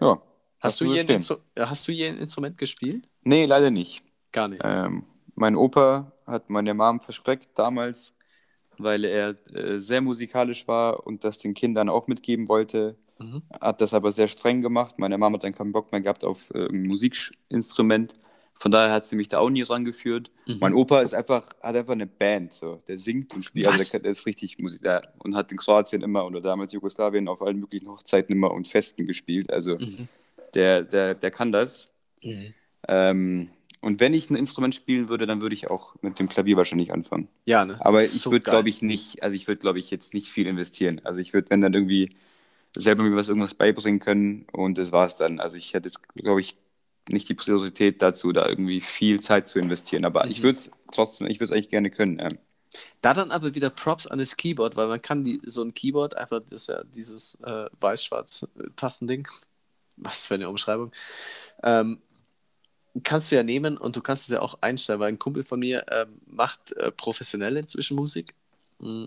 Ja. 0.00 0.20
Hast 0.60 0.80
du, 0.80 0.86
du 0.86 0.92
je 0.94 1.18
hast 1.58 1.88
du 1.88 1.92
je 1.92 2.08
ein 2.08 2.18
Instrument 2.18 2.56
gespielt? 2.56 3.06
Nee, 3.22 3.44
leider 3.44 3.70
nicht. 3.70 4.02
Gar 4.32 4.48
nicht. 4.48 4.62
Ähm, 4.64 5.04
mein 5.34 5.56
Opa 5.56 6.12
hat 6.26 6.48
meine 6.48 6.72
Mom 6.72 7.00
verschreckt 7.00 7.50
damals, 7.56 8.14
weil 8.78 9.04
er 9.04 9.36
äh, 9.54 9.78
sehr 9.78 10.00
musikalisch 10.00 10.66
war 10.66 11.06
und 11.06 11.22
das 11.24 11.38
den 11.38 11.52
Kindern 11.54 11.88
auch 11.88 12.06
mitgeben 12.06 12.48
wollte. 12.48 12.96
Mhm. 13.18 13.42
Hat 13.60 13.80
das 13.80 13.92
aber 13.94 14.10
sehr 14.10 14.26
streng 14.28 14.62
gemacht. 14.62 14.98
Meine 14.98 15.18
Mama 15.18 15.36
hat 15.36 15.44
dann 15.44 15.54
keinen 15.54 15.72
Bock 15.72 15.92
mehr 15.92 16.00
gehabt 16.00 16.24
auf 16.24 16.50
äh, 16.54 16.66
ein 16.66 16.86
Musikinstrument. 16.86 18.14
Von 18.56 18.70
daher 18.70 18.92
hat 18.92 19.04
sie 19.06 19.16
mich 19.16 19.28
da 19.28 19.38
auch 19.40 19.50
nie 19.50 19.62
rangeführt. 19.62 20.30
Mhm. 20.46 20.56
Mein 20.60 20.74
Opa 20.74 21.00
ist 21.00 21.12
einfach, 21.12 21.48
hat 21.60 21.76
einfach 21.76 21.92
eine 21.92 22.06
Band, 22.06 22.52
so. 22.52 22.80
der 22.86 22.98
singt 22.98 23.34
und 23.34 23.42
spielt. 23.44 23.66
Also 23.66 23.80
Was? 23.80 23.90
der, 23.90 24.04
ist 24.04 24.26
richtig 24.26 24.58
Musik 24.58 24.84
ja, 24.84 25.02
und 25.18 25.34
hat 25.34 25.50
in 25.50 25.58
Kroatien 25.58 26.02
immer 26.02 26.24
oder 26.24 26.40
damals 26.40 26.72
Jugoslawien 26.72 27.26
auf 27.28 27.42
allen 27.42 27.58
möglichen 27.60 27.88
Hochzeiten 27.88 28.34
immer 28.34 28.52
und 28.52 28.68
Festen 28.68 29.06
gespielt. 29.06 29.52
Also 29.52 29.76
Mhm. 29.76 30.08
der, 30.54 30.82
der, 30.82 31.14
der 31.14 31.30
kann 31.30 31.52
das. 31.52 31.92
Mhm. 32.22 32.54
Ähm, 32.88 33.48
und 33.80 34.00
wenn 34.00 34.14
ich 34.14 34.30
ein 34.30 34.36
Instrument 34.36 34.74
spielen 34.74 35.08
würde, 35.10 35.26
dann 35.26 35.42
würde 35.42 35.54
ich 35.54 35.68
auch 35.68 35.94
mit 36.00 36.18
dem 36.18 36.28
Klavier 36.28 36.56
wahrscheinlich 36.56 36.92
anfangen. 36.92 37.28
Ja, 37.44 37.66
ne? 37.66 37.76
Aber 37.80 38.02
ich 38.02 38.10
So 38.10 38.30
würde, 38.30 38.44
geil. 38.44 38.52
glaube 38.52 38.68
ich, 38.70 38.80
nicht, 38.80 39.22
also 39.22 39.34
ich 39.36 39.46
würde, 39.46 39.60
glaube 39.60 39.78
ich, 39.78 39.90
jetzt 39.90 40.14
nicht 40.14 40.28
viel 40.30 40.46
investieren. 40.46 41.00
Also 41.04 41.20
ich 41.20 41.34
würde, 41.34 41.50
wenn 41.50 41.60
dann 41.60 41.74
irgendwie 41.74 42.10
selber 42.76 43.02
mir 43.02 43.14
was 43.16 43.28
irgendwas 43.28 43.54
beibringen 43.54 44.00
können 44.00 44.46
und 44.52 44.78
das 44.78 44.90
war's 44.92 45.16
dann. 45.16 45.38
Also 45.38 45.56
ich 45.56 45.74
hätte 45.74 45.88
jetzt, 45.88 46.02
glaube 46.14 46.40
ich, 46.40 46.56
nicht 47.08 47.28
die 47.28 47.34
Priorität 47.34 48.02
dazu, 48.02 48.32
da 48.32 48.48
irgendwie 48.48 48.80
viel 48.80 49.20
Zeit 49.20 49.48
zu 49.48 49.58
investieren. 49.58 50.04
Aber 50.04 50.28
ich 50.30 50.40
Mhm. 50.40 50.42
würde 50.42 50.58
es 50.58 50.70
trotzdem, 50.92 51.28
ich 51.28 51.38
würde 51.40 51.46
es 51.46 51.52
eigentlich 51.52 51.70
gerne 51.70 51.90
können. 51.90 52.18
Ja. 52.18 52.30
Da 53.02 53.14
dann 53.14 53.30
aber 53.30 53.54
wieder 53.54 53.70
Props 53.70 54.06
an 54.06 54.18
das 54.18 54.36
Keyboard, 54.36 54.76
weil 54.76 54.88
man 54.88 55.02
kann 55.02 55.24
die, 55.24 55.40
so 55.44 55.62
ein 55.62 55.74
Keyboard, 55.74 56.16
einfach 56.16 56.40
das 56.50 56.62
ist 56.62 56.68
ja 56.68 56.84
dieses 56.84 57.36
äh, 57.42 57.66
weiß-schwarz-Tastending, 57.80 59.28
was 59.96 60.26
für 60.26 60.34
eine 60.34 60.48
Umschreibung, 60.48 60.92
ähm, 61.62 62.02
kannst 63.04 63.30
du 63.32 63.36
ja 63.36 63.42
nehmen 63.42 63.76
und 63.76 63.96
du 63.96 64.00
kannst 64.02 64.24
es 64.24 64.30
ja 64.30 64.40
auch 64.40 64.58
einstellen, 64.60 65.00
weil 65.00 65.08
ein 65.08 65.18
Kumpel 65.18 65.44
von 65.44 65.60
mir 65.60 65.84
ähm, 65.90 66.20
macht 66.26 66.72
äh, 66.74 66.92
professionell 66.92 67.56
inzwischen 67.56 67.96
Musik. 67.96 68.34
Mm. 68.78 69.04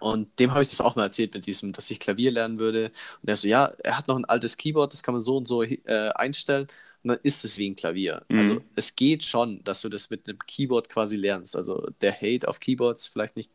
Und 0.00 0.38
dem 0.38 0.52
habe 0.52 0.62
ich 0.62 0.70
das 0.70 0.80
auch 0.80 0.96
mal 0.96 1.04
erzählt 1.04 1.34
mit 1.34 1.46
diesem, 1.46 1.72
dass 1.72 1.90
ich 1.90 1.98
Klavier 2.00 2.30
lernen 2.30 2.58
würde. 2.60 2.92
Und 3.22 3.28
er 3.28 3.36
so, 3.36 3.48
ja, 3.48 3.66
er 3.82 3.98
hat 3.98 4.08
noch 4.08 4.16
ein 4.16 4.24
altes 4.26 4.56
Keyboard, 4.56 4.92
das 4.92 5.02
kann 5.02 5.14
man 5.14 5.22
so 5.22 5.36
und 5.36 5.48
so 5.48 5.62
äh, 5.64 6.10
einstellen. 6.14 6.68
Und 7.04 7.08
dann 7.10 7.18
ist 7.22 7.44
es 7.44 7.58
wie 7.58 7.70
ein 7.70 7.76
Klavier. 7.76 8.22
Mhm. 8.28 8.38
Also 8.38 8.60
es 8.74 8.96
geht 8.96 9.22
schon, 9.22 9.62
dass 9.64 9.80
du 9.82 9.88
das 9.88 10.10
mit 10.10 10.28
einem 10.28 10.38
Keyboard 10.38 10.88
quasi 10.88 11.16
lernst. 11.16 11.54
Also 11.56 11.86
der 12.00 12.12
Hate 12.12 12.48
auf 12.48 12.58
Keyboards 12.60 13.06
vielleicht 13.06 13.36
nicht 13.36 13.50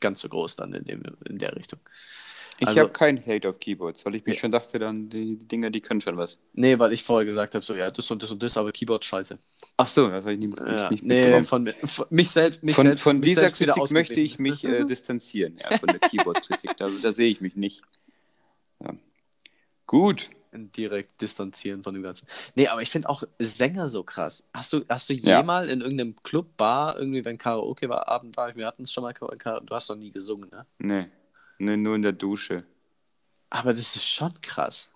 ganz 0.00 0.20
so 0.20 0.28
groß 0.28 0.56
dann 0.56 0.72
in, 0.72 0.84
dem, 0.84 1.02
in 1.28 1.38
der 1.38 1.54
Richtung. 1.56 1.78
Ich 2.58 2.66
Also- 2.66 2.80
habe 2.82 2.90
keinen 2.92 3.24
Hate 3.24 3.48
auf 3.48 3.58
Keyboards, 3.58 4.04
weil 4.04 4.14
ich 4.16 4.24
mir 4.26 4.34
Ja. 4.34 4.38
schon 4.40 4.50
dachte, 4.52 4.78
dann 4.78 5.08
die, 5.08 5.36
die 5.36 5.46
Dinger, 5.48 5.70
die 5.70 5.80
können 5.80 6.00
schon 6.00 6.16
was. 6.18 6.38
Nee, 6.52 6.78
weil 6.78 6.92
ich 6.92 7.02
vorher 7.02 7.24
gesagt 7.26 7.54
habe, 7.54 7.64
so 7.64 7.74
ja, 7.74 7.90
das 7.90 8.10
und 8.10 8.22
das 8.22 8.30
und 8.30 8.42
das, 8.42 8.56
aber 8.56 8.70
Keyboard 8.72 9.02
scheiße. 9.04 9.38
Ach 9.78 9.86
so, 9.86 10.08
das 10.08 10.24
habe 10.24 10.34
ich 10.34 10.40
nie, 10.40 10.54
Ja, 10.58 10.90
nicht 10.90 11.02
nee, 11.02 11.42
von, 11.42 11.62
mir- 11.62 11.74
von 11.84 12.06
mich 12.10 12.30
selbst, 12.30 12.62
mich 12.62 12.76
Von, 12.76 12.86
selbst, 12.86 13.02
von 13.02 13.18
mich 13.18 13.28
dieser 13.30 13.40
selbst 13.42 13.60
wieder 13.60 13.72
Kritik 13.74 13.92
möchte 13.92 14.20
ich 14.20 14.38
mich 14.38 14.64
äh, 14.64 14.84
distanzieren, 14.86 15.56
ja, 15.58 15.78
von 15.78 15.86
der 15.88 16.00
Keyboard-Kritik. 16.00 16.76
Da, 16.76 16.90
da 17.02 17.12
sehe 17.14 17.30
ich 17.30 17.40
mich 17.40 17.56
nicht. 17.56 17.82
Ja. 18.82 18.94
Gut. 19.86 20.28
Direkt 20.52 21.20
distanzieren 21.20 21.82
von 21.82 21.94
dem 21.94 22.02
Ganzen. 22.02 22.26
Nee, 22.54 22.68
aber 22.68 22.82
ich 22.82 22.90
finde 22.90 23.08
auch 23.08 23.22
Sänger 23.38 23.86
so 23.86 24.02
krass. 24.02 24.48
Hast 24.52 24.72
du, 24.72 24.84
hast 24.88 25.08
du 25.08 25.14
Ja. 25.14 25.38
jemals 25.38 25.68
in 25.68 25.80
irgendeinem 25.80 26.16
Club, 26.16 26.56
Bar, 26.56 26.98
irgendwie, 26.98 27.24
wenn 27.24 27.38
Karaoke 27.38 27.88
war, 27.88 28.08
Abend 28.08 28.36
war, 28.36 28.54
wir 28.56 28.66
hatten 28.66 28.82
es 28.82 28.92
schon 28.92 29.02
mal, 29.02 29.12
du 29.12 29.74
hast 29.74 29.88
noch 29.88 29.96
nie 29.96 30.10
gesungen, 30.10 30.50
ne? 30.50 30.66
Nee. 30.78 31.06
nee, 31.58 31.76
nur 31.76 31.94
in 31.96 32.02
der 32.02 32.12
Dusche. 32.12 32.64
Aber 33.48 33.72
das 33.72 33.96
ist 33.96 34.08
schon 34.08 34.32
krass. 34.40 34.90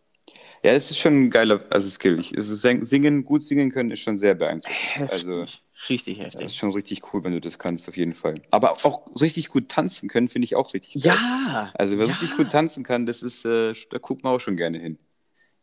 Ja, 0.63 0.73
es 0.73 0.91
ist 0.91 0.99
schon 0.99 1.25
ein 1.25 1.31
geiler 1.31 1.63
also 1.71 1.91
Skill. 1.91 2.25
Also 2.35 2.57
sing- 2.57 2.85
singen, 2.85 3.25
gut 3.25 3.43
singen 3.43 3.71
können, 3.71 3.91
ist 3.91 4.01
schon 4.01 4.17
sehr 4.17 4.35
beeindruckend. 4.35 4.77
Heftig. 4.97 5.13
Also, 5.13 5.47
richtig 5.91 6.19
das 6.19 6.29
ist 6.29 6.35
heftig. 6.41 6.57
schon 6.57 6.73
richtig 6.73 7.13
cool, 7.13 7.23
wenn 7.23 7.33
du 7.33 7.41
das 7.41 7.59
kannst, 7.59 7.89
auf 7.89 7.97
jeden 7.97 8.15
Fall. 8.15 8.35
Aber 8.51 8.73
auch 8.85 9.03
richtig 9.21 9.51
gut 9.51 9.69
tanzen 9.69 10.09
können, 10.09 10.29
finde 10.29 10.47
ich 10.47 10.57
auch 10.57 10.73
richtig 10.73 11.03
geil. 11.03 11.17
Ja! 11.17 11.71
Also, 11.75 11.99
wer 11.99 12.07
ja, 12.07 12.13
richtig 12.13 12.37
gut 12.37 12.51
tanzen 12.51 12.83
kann, 12.83 13.05
das 13.05 13.23
ist, 13.23 13.45
äh, 13.45 13.75
da 13.91 13.99
guckt 13.99 14.25
man 14.25 14.33
auch 14.35 14.41
schon 14.41 14.57
gerne 14.57 14.79
hin. 14.79 14.99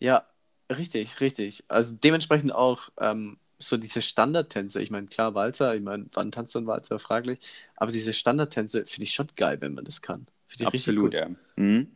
Ja, 0.02 0.26
richtig, 0.72 1.22
richtig. 1.22 1.64
Also 1.68 1.94
dementsprechend 1.94 2.54
auch 2.54 2.90
ähm, 3.00 3.38
so 3.60 3.78
diese 3.78 4.02
Standardtänze. 4.02 4.82
Ich 4.82 4.92
meine, 4.92 5.08
klar, 5.08 5.36
Walzer, 5.36 5.76
ich 5.76 5.82
meine, 5.82 6.08
wann 6.14 6.32
tanzt 6.32 6.56
du 6.56 6.60
ein 6.60 6.68
Walzer? 6.68 7.00
Fraglich. 7.00 7.40
Aber 7.78 7.92
diese 7.92 8.14
Standardtänze 8.14 8.86
finde 8.86 9.04
ich 9.04 9.14
schon 9.14 9.28
geil, 9.36 9.62
wenn 9.62 9.74
man 9.74 9.86
das 9.86 10.02
kann. 10.02 10.26
Absolut, 10.64 11.14
ja. 11.14 11.30
Mhm. 11.56 11.88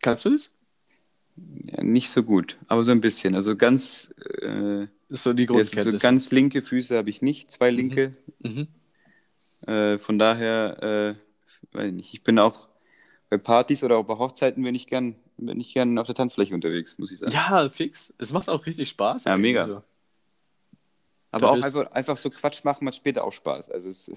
Kannst 0.00 0.24
du 0.26 0.30
das? 0.30 0.56
ja. 1.36 1.82
Nicht 1.82 2.10
so 2.10 2.22
gut, 2.22 2.58
aber 2.66 2.84
so 2.84 2.92
ein 2.92 3.00
bisschen. 3.00 3.34
Also 3.34 3.56
ganz, 3.56 4.14
äh, 4.40 4.86
so 5.08 5.32
die 5.32 5.42
jetzt 5.42 5.50
Grundkenntnis. 5.50 5.84
so 5.84 5.98
ganz 5.98 6.30
linke 6.30 6.62
Füße 6.62 6.96
habe 6.96 7.10
ich 7.10 7.22
nicht, 7.22 7.50
zwei 7.50 7.70
linke. 7.70 8.16
mhm. 8.42 8.68
Äh, 9.66 9.98
von 9.98 10.18
daher, 10.18 11.16
äh, 11.72 11.88
ich 11.88 12.22
bin 12.22 12.38
auch 12.38 12.68
bei 13.30 13.38
Partys 13.38 13.82
oder 13.82 13.96
auch 13.96 14.04
bei 14.04 14.18
Hochzeiten 14.18 14.62
bin 14.62 14.74
ich 14.74 14.86
gern, 14.86 15.16
bin 15.36 15.60
ich 15.60 15.72
gern 15.74 15.98
auf 15.98 16.06
der 16.06 16.14
Tanzfläche 16.14 16.54
unterwegs, 16.54 16.98
muss 16.98 17.10
ich 17.12 17.18
sagen. 17.18 17.32
Ja, 17.32 17.68
fix. 17.70 18.14
Es 18.18 18.32
macht 18.32 18.48
auch 18.48 18.64
richtig 18.66 18.88
Spaß. 18.88 19.24
Ja, 19.24 19.36
mega. 19.36 19.64
So. 19.66 19.82
Aber 21.30 21.50
auch 21.50 21.54
einfach, 21.62 21.90
einfach 21.92 22.16
so 22.16 22.30
Quatsch 22.30 22.64
machen 22.64 22.84
macht 22.84 22.94
später 22.96 23.24
auch 23.24 23.32
Spaß. 23.32 23.70
Also 23.70 23.88
es, 23.88 24.10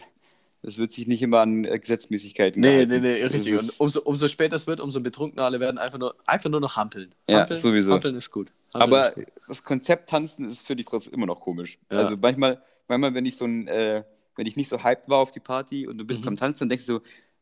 es 0.62 0.78
wird 0.78 0.92
sich 0.92 1.08
nicht 1.08 1.22
immer 1.24 1.40
an 1.40 1.64
Gesetzmäßigkeiten 1.64 2.62
Nee, 2.62 2.86
gehalten. 2.86 3.04
nee, 3.04 3.20
nee, 3.20 3.24
richtig. 3.26 3.58
Und 3.60 3.80
umso, 3.80 4.02
umso 4.02 4.28
später 4.28 4.56
es 4.56 4.68
wird, 4.68 4.80
umso 4.80 5.02
betrunkener 5.02 5.44
alle 5.46 5.60
werden, 5.60 5.78
einfach 5.80 5.98
nur, 5.98 6.16
einfach 6.26 6.50
nur 6.50 6.62
noch 6.62 6.76
hampeln. 6.76 7.14
Ja, 7.28 7.40
hampeln, 7.42 7.60
sowieso. 7.60 7.94
Hampeln 7.94 8.16
ist 8.16 8.32
gut. 8.32 8.52
Hampeln 8.74 8.94
aber 8.94 9.10
ist 9.10 9.16
gut. 9.16 9.26
das 9.48 9.64
Konzept 9.64 10.10
Tanzen 10.10 10.48
ist 10.48 10.66
für 10.66 10.76
dich 10.76 10.86
trotzdem 10.86 11.14
immer 11.14 11.26
noch 11.26 11.40
komisch. 11.40 11.80
Ja. 11.92 11.98
Also 12.00 12.16
manchmal, 12.18 12.62
manchmal, 12.88 13.14
wenn 13.16 13.26
ich 13.26 13.36
so 13.38 13.46
ein, 13.46 13.68
äh, 13.68 14.04
wenn 14.36 14.46
ich 14.46 14.56
nicht 14.56 14.70
so 14.70 14.84
hyped 14.84 15.10
war 15.10 15.18
auf 15.18 15.32
die 15.32 15.40
Party 15.40 15.88
und 15.88 15.98
du 15.98 16.06
bist 16.06 16.22
Mhm. 16.22 16.26
beim 16.26 16.36
Tanzen, 16.36 16.60
dann 16.66 16.70
denkst 16.70 16.86
du, 16.86 17.00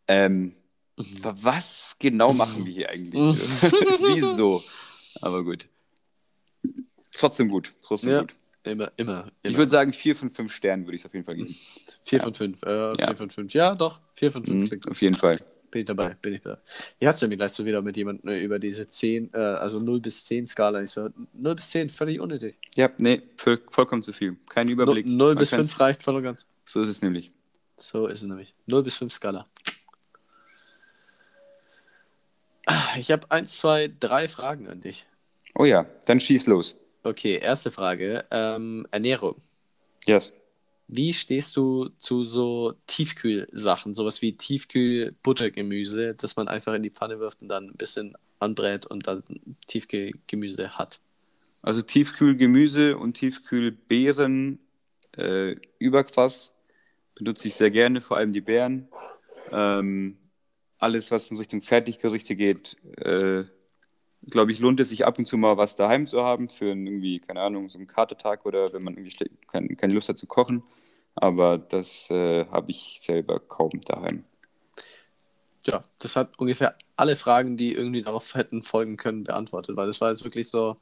ähm, 0.08 0.54
wa- 0.54 0.65
was 0.98 1.96
genau 2.00 2.34
machen 2.34 2.66
wir 2.66 2.74
hier 2.74 2.90
eigentlich? 2.90 3.14
Wieso? 4.16 4.64
Aber 5.22 5.44
gut. 5.44 5.68
Trotzdem 7.14 7.50
gut. 7.50 7.74
Trotzdem 7.82 8.10
Ja. 8.12 8.22
gut. 8.22 8.34
Immer, 8.64 8.92
immer. 8.98 9.32
Ich 9.44 9.50
immer. 9.52 9.58
würde 9.60 9.70
sagen, 9.70 9.94
vier 9.94 10.16
von 10.16 10.32
fünf 10.32 10.52
Sternen 10.52 10.86
würde 10.86 10.96
ich 10.96 11.02
es 11.02 11.06
auf 11.06 11.14
jeden 11.14 11.26
Fall 11.26 11.36
geben. 11.36 11.56
4 12.04 12.18
ja. 12.20 12.24
von 12.24 12.34
5. 12.34 12.64
Äh, 12.64 12.72
Ja. 12.98 13.08
4 13.08 13.16
von 13.16 13.30
5. 13.30 13.54
Ja, 13.54 13.76
doch. 13.76 14.00
4 14.16 14.32
von 14.32 14.44
5 14.44 14.64
Mhm, 14.64 14.68
klingt 14.68 14.88
auf 14.90 15.02
jeden 15.02 15.16
Fall. 15.16 15.40
Bin 15.70 15.82
ich 15.82 15.86
dabei, 15.86 16.16
bin 16.22 16.34
ich 16.34 16.42
dabei. 16.42 16.60
Ich 17.00 17.08
hatte 17.08 17.28
mir 17.28 17.38
gleich 17.38 17.52
so 17.52 17.64
wieder 17.66 17.82
mit 17.84 17.96
jemandem 17.98 18.30
äh, 18.30 18.40
über 18.40 18.58
diese 18.58 18.88
10, 18.90 19.34
äh, 19.34 19.38
also 19.38 19.80
0 19.80 20.00
bis 20.00 20.24
10 20.26 20.48
Skala. 20.48 20.82
Ich 20.82 20.90
so, 20.92 21.10
0 21.34 21.56
bis 21.56 21.70
10, 21.70 21.90
völlig 21.90 22.20
unnötig. 22.20 22.56
Ja, 22.76 22.90
nee, 22.98 23.22
voll, 23.38 23.62
vollkommen 23.70 24.02
zu 24.02 24.14
viel. 24.14 24.38
Kein 24.50 24.68
Überblick. 24.70 25.06
0 25.06 25.16
Man 25.36 25.38
bis 25.38 25.52
kann's- 25.52 25.70
5 25.72 25.80
reicht 25.82 26.02
voll 26.04 26.16
und 26.16 26.24
ganz. 26.24 26.48
So 26.66 26.82
ist 26.82 26.90
es 26.90 27.02
nämlich. 27.04 27.32
So 27.78 28.08
ist 28.08 28.22
es 28.24 28.28
nämlich. 28.28 28.56
0 28.66 28.82
bis 28.84 28.98
5 28.98 29.12
Skala. 29.14 29.46
Ah, 32.55 32.55
Ich 32.98 33.12
habe 33.12 33.30
1, 33.30 33.58
2, 33.60 33.92
3 34.00 34.28
Fragen 34.28 34.68
an 34.68 34.82
dich. 34.82 35.06
Oh 35.54 35.66
ja, 35.66 35.86
dann 36.06 36.20
schieß 36.20 36.48
los. 36.48 36.76
Okay, 37.04 37.40
erste 37.42 37.72
Frage. 37.72 38.24
Ähm, 38.32 38.88
Ernährung. 38.92 39.36
Yes. 40.08 40.34
Wie 40.88 41.14
stehst 41.14 41.56
du 41.58 41.90
zu 41.98 42.24
so 42.24 42.74
Tiefkühlsachen, 42.88 43.96
sowas 43.96 44.22
wie 44.22 44.34
Tiefkühl-Buttergemüse, 44.38 46.14
das 46.16 46.36
man 46.36 46.48
einfach 46.48 46.74
in 46.74 46.84
die 46.84 46.92
Pfanne 46.92 47.20
wirft 47.20 47.42
und 47.42 47.48
dann 47.48 47.70
ein 47.70 47.78
bisschen 47.78 48.16
anbrät 48.40 48.86
und 48.86 49.08
dann 49.08 49.24
Tiefkühlgemüse 49.68 50.78
hat? 50.78 51.00
Also 51.62 51.82
Tiefkühlgemüse 51.82 52.98
und 52.98 53.14
Tiefkühlbeeren 53.14 54.60
äh, 55.18 55.56
überkrass. 55.80 56.54
Benutze 57.16 57.48
ich 57.48 57.56
sehr 57.56 57.72
gerne, 57.72 58.02
vor 58.02 58.18
allem 58.18 58.34
die 58.34 58.42
Beeren. 58.42 58.88
Ähm, 59.52 60.18
alles, 60.78 61.12
was 61.12 61.32
in 61.32 61.38
Richtung 61.38 61.62
Fertiggerichte 61.62 62.36
geht, 62.36 62.78
äh, 62.98 63.44
glaube 64.30 64.52
ich, 64.52 64.60
lohnt 64.60 64.80
es 64.80 64.90
sich 64.90 65.06
ab 65.06 65.20
und 65.20 65.28
zu 65.28 65.38
mal 65.38 65.58
was 65.58 65.76
daheim 65.76 66.08
zu 66.08 66.24
haben 66.24 66.50
für 66.50 66.72
einen 66.72 66.88
irgendwie, 66.88 67.20
keine 67.20 67.42
Ahnung, 67.42 67.70
so 67.70 67.78
einen 67.78 67.88
Katertag 67.88 68.46
oder 68.46 68.72
wenn 68.74 68.84
man 68.84 68.96
irgendwie 68.96 69.30
kein, 69.48 69.76
keine 69.78 69.94
Lust 69.94 70.10
hat 70.10 70.18
zu 70.18 70.28
kochen. 70.28 70.64
Aber 71.16 71.58
das 71.58 72.10
äh, 72.10 72.46
habe 72.48 72.72
ich 72.72 73.00
selber 73.02 73.40
kaum 73.40 73.70
daheim. 73.86 74.26
Ja, 75.66 75.84
das 76.00 76.16
hat 76.16 76.38
ungefähr 76.38 76.78
alle 76.96 77.16
Fragen, 77.16 77.58
die 77.58 77.74
irgendwie 77.74 78.02
darauf 78.02 78.36
hätten 78.36 78.64
folgen 78.64 78.98
können, 78.98 79.24
beantwortet, 79.24 79.76
weil 79.78 79.88
das 79.88 80.02
war 80.02 80.10
jetzt 80.10 80.24
wirklich 80.24 80.50
so. 80.50 80.78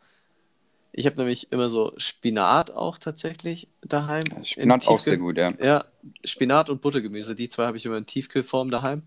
Ich 0.95 1.08
habe 1.08 1.17
nämlich 1.17 1.51
immer 1.51 1.69
so 1.69 1.91
Spinat 1.97 2.69
auch 2.69 2.99
tatsächlich 2.99 3.67
daheim. 3.82 4.23
in 4.36 4.45
Spinat 4.45 4.88
auch 4.88 4.99
sehr 4.99 5.17
gut, 5.17 5.38
ja. 5.38 5.51
Ja, 5.60 5.86
Spinat 6.23 6.69
und 6.69 6.82
Buttergemüse, 6.82 7.34
die 7.34 7.49
zwei 7.49 7.65
habe 7.65 7.77
ich 7.77 7.86
immer 7.86 7.97
in 7.97 8.06
Tiefkühlform 8.06 8.69
daheim. 8.69 9.01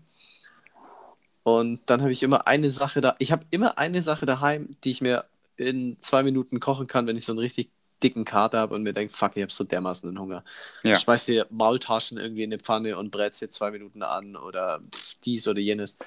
Und 1.47 1.79
dann 1.85 2.01
habe 2.01 2.11
ich 2.11 2.23
immer 2.23 2.45
eine 2.45 2.69
Sache 2.71 2.99
da. 2.99 3.15
Ich 3.19 3.31
habe 3.31 3.45
immer 3.51 3.77
eine 3.77 4.01
Sache 4.01 4.25
daheim, 4.25 4.75
die 4.83 4.91
ich 4.91 4.99
mir 4.99 5.23
in 5.55 5.95
zwei 6.01 6.21
Minuten 6.21 6.59
kochen 6.59 6.87
kann, 6.87 7.07
wenn 7.07 7.15
ich 7.15 7.23
so 7.23 7.31
einen 7.31 7.39
richtig 7.39 7.69
dicken 8.03 8.25
Kater 8.25 8.59
habe 8.59 8.75
und 8.75 8.83
mir 8.83 8.91
denke, 8.91 9.13
fuck, 9.13 9.37
ich 9.37 9.43
habe 9.43 9.53
so 9.53 9.63
dermaßen 9.63 10.09
den 10.09 10.19
Hunger. 10.19 10.43
Ja. 10.83 10.95
Ich 10.95 10.99
schmeiß 10.99 11.23
dir 11.23 11.47
Maultaschen 11.49 12.17
irgendwie 12.17 12.43
in 12.43 12.51
eine 12.51 12.59
Pfanne 12.59 12.97
und 12.97 13.11
brätst 13.11 13.41
dir 13.41 13.49
zwei 13.49 13.71
Minuten 13.71 14.03
an 14.03 14.35
oder 14.35 14.81
pff, 14.93 15.15
dies 15.23 15.47
oder 15.47 15.61
jenes. 15.61 15.97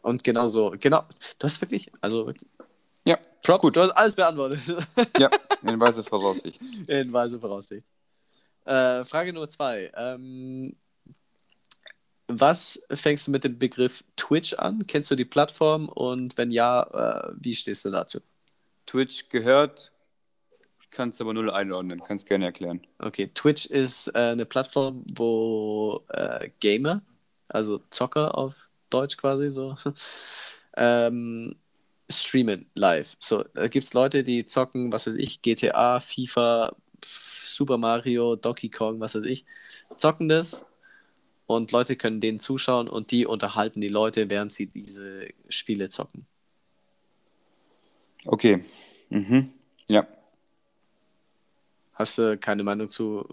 Und 0.00 0.24
genau 0.24 0.48
so, 0.48 0.74
genau. 0.80 1.04
Du 1.38 1.44
hast 1.44 1.60
wirklich, 1.60 1.90
also 2.00 2.28
wirklich, 2.28 2.48
Ja, 3.04 3.18
Props, 3.42 3.60
gut. 3.60 3.76
du 3.76 3.82
hast 3.82 3.90
alles 3.90 4.14
beantwortet. 4.14 4.62
Ja, 5.18 5.28
in 5.62 5.78
weiser 5.78 6.02
Voraussicht. 6.02 6.58
In 6.86 7.12
weiser 7.12 7.38
Voraussicht. 7.38 7.84
Äh, 8.64 9.04
Frage 9.04 9.34
Nummer 9.34 9.50
zwei. 9.50 9.90
Ähm, 9.94 10.76
was 12.30 12.86
fängst 12.90 13.26
du 13.26 13.30
mit 13.30 13.44
dem 13.44 13.58
Begriff 13.58 14.04
Twitch 14.16 14.54
an? 14.54 14.86
Kennst 14.86 15.10
du 15.10 15.16
die 15.16 15.24
Plattform 15.24 15.88
und 15.88 16.38
wenn 16.38 16.50
ja, 16.50 16.82
äh, 16.82 17.32
wie 17.36 17.54
stehst 17.54 17.84
du 17.84 17.90
dazu? 17.90 18.20
Twitch 18.86 19.28
gehört, 19.28 19.92
kannst 20.90 21.20
aber 21.20 21.34
null 21.34 21.50
einordnen, 21.50 22.00
kannst 22.00 22.26
gerne 22.26 22.46
erklären. 22.46 22.86
Okay, 22.98 23.30
Twitch 23.34 23.66
ist 23.66 24.08
äh, 24.08 24.18
eine 24.18 24.46
Plattform, 24.46 25.04
wo 25.14 26.04
äh, 26.08 26.50
Gamer, 26.60 27.02
also 27.48 27.80
Zocker 27.90 28.36
auf 28.36 28.70
Deutsch 28.90 29.16
quasi 29.16 29.50
so, 29.50 29.76
ähm, 30.76 31.56
streamen 32.10 32.66
live. 32.74 33.16
So, 33.18 33.44
da 33.54 33.68
gibt 33.68 33.86
es 33.86 33.94
Leute, 33.94 34.24
die 34.24 34.46
zocken, 34.46 34.92
was 34.92 35.06
weiß 35.06 35.16
ich, 35.16 35.42
GTA, 35.42 36.00
FIFA, 36.00 36.74
Super 37.04 37.78
Mario, 37.78 38.36
Donkey 38.36 38.68
Kong, 38.68 39.00
was 39.00 39.14
weiß 39.14 39.24
ich, 39.24 39.44
zocken 39.96 40.28
das 40.28 40.69
und 41.56 41.72
Leute 41.72 41.96
können 41.96 42.20
denen 42.20 42.38
zuschauen 42.38 42.88
und 42.88 43.10
die 43.10 43.26
unterhalten 43.26 43.80
die 43.80 43.88
Leute, 43.88 44.30
während 44.30 44.52
sie 44.52 44.66
diese 44.66 45.28
Spiele 45.48 45.88
zocken. 45.88 46.26
Okay. 48.24 48.60
Mhm. 49.08 49.48
Ja. 49.88 50.06
Hast 51.94 52.18
du 52.18 52.38
keine 52.38 52.62
Meinung 52.62 52.88
zu? 52.88 53.26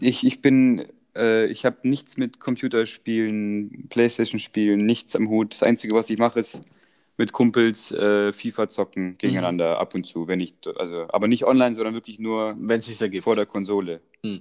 Ich, 0.00 0.24
ich 0.24 0.40
bin, 0.40 0.86
äh, 1.14 1.46
ich 1.46 1.66
habe 1.66 1.76
nichts 1.82 2.16
mit 2.16 2.40
Computerspielen, 2.40 3.88
Playstation-Spielen, 3.90 4.84
nichts 4.84 5.14
am 5.14 5.28
Hut. 5.28 5.52
Das 5.52 5.62
Einzige, 5.62 5.94
was 5.94 6.08
ich 6.08 6.18
mache, 6.18 6.40
ist 6.40 6.62
mit 7.18 7.32
Kumpels 7.32 7.92
äh, 7.92 8.32
FIFA 8.32 8.68
zocken 8.68 9.18
gegeneinander 9.18 9.74
mhm. 9.74 9.80
ab 9.80 9.94
und 9.94 10.06
zu, 10.06 10.28
wenn 10.28 10.40
ich, 10.40 10.54
also, 10.76 11.06
aber 11.10 11.28
nicht 11.28 11.44
online, 11.44 11.74
sondern 11.74 11.92
wirklich 11.92 12.18
nur 12.18 12.56
wenn 12.58 12.78
es 12.78 12.86
sich 12.86 13.00
ergibt. 13.02 13.24
vor 13.24 13.36
der 13.36 13.46
Konsole. 13.46 14.00
Mhm. 14.22 14.40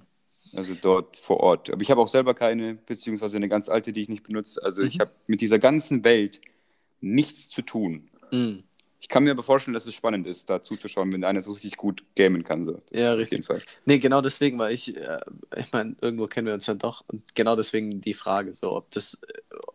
Also 0.55 0.73
dort 0.79 1.17
vor 1.17 1.39
Ort. 1.39 1.69
Aber 1.71 1.81
ich 1.81 1.89
habe 1.89 2.01
auch 2.01 2.07
selber 2.07 2.33
keine, 2.33 2.75
beziehungsweise 2.75 3.37
eine 3.37 3.49
ganz 3.49 3.69
alte, 3.69 3.93
die 3.93 4.01
ich 4.01 4.09
nicht 4.09 4.23
benutze. 4.23 4.63
Also 4.63 4.81
mhm. 4.81 4.87
ich 4.87 4.99
habe 4.99 5.11
mit 5.27 5.41
dieser 5.41 5.59
ganzen 5.59 6.03
Welt 6.03 6.41
nichts 7.01 7.49
zu 7.49 7.61
tun. 7.61 8.09
Mhm 8.31 8.63
ich 9.03 9.09
kann 9.09 9.25
mir 9.25 9.31
aber 9.31 9.43
vorstellen, 9.43 9.73
dass 9.73 9.85
es 9.85 9.93
spannend 9.93 10.25
ist, 10.27 10.49
da 10.49 10.63
zuzuschauen, 10.63 11.11
wenn 11.11 11.25
einer 11.25 11.41
so 11.41 11.51
richtig 11.51 11.75
gut 11.75 12.05
gamen 12.15 12.45
kann. 12.45 12.65
So. 12.65 12.81
ja, 12.89 13.11
richtig. 13.11 13.41
Auf 13.41 13.57
jeden 13.57 13.65
Fall. 13.65 13.73
Nee, 13.83 13.97
genau 13.97 14.21
deswegen, 14.21 14.57
weil 14.57 14.73
ich, 14.73 14.95
äh, 14.95 15.19
ich 15.57 15.73
meine, 15.73 15.97
irgendwo 15.99 16.25
kennen 16.25 16.47
wir 16.47 16.53
uns 16.53 16.67
dann 16.67 16.79
doch. 16.79 17.03
Und 17.07 17.35
genau 17.35 17.57
deswegen 17.57 17.99
die 17.99 18.13
Frage, 18.13 18.53
so, 18.53 18.71
ob 18.73 18.89
das, 18.91 19.19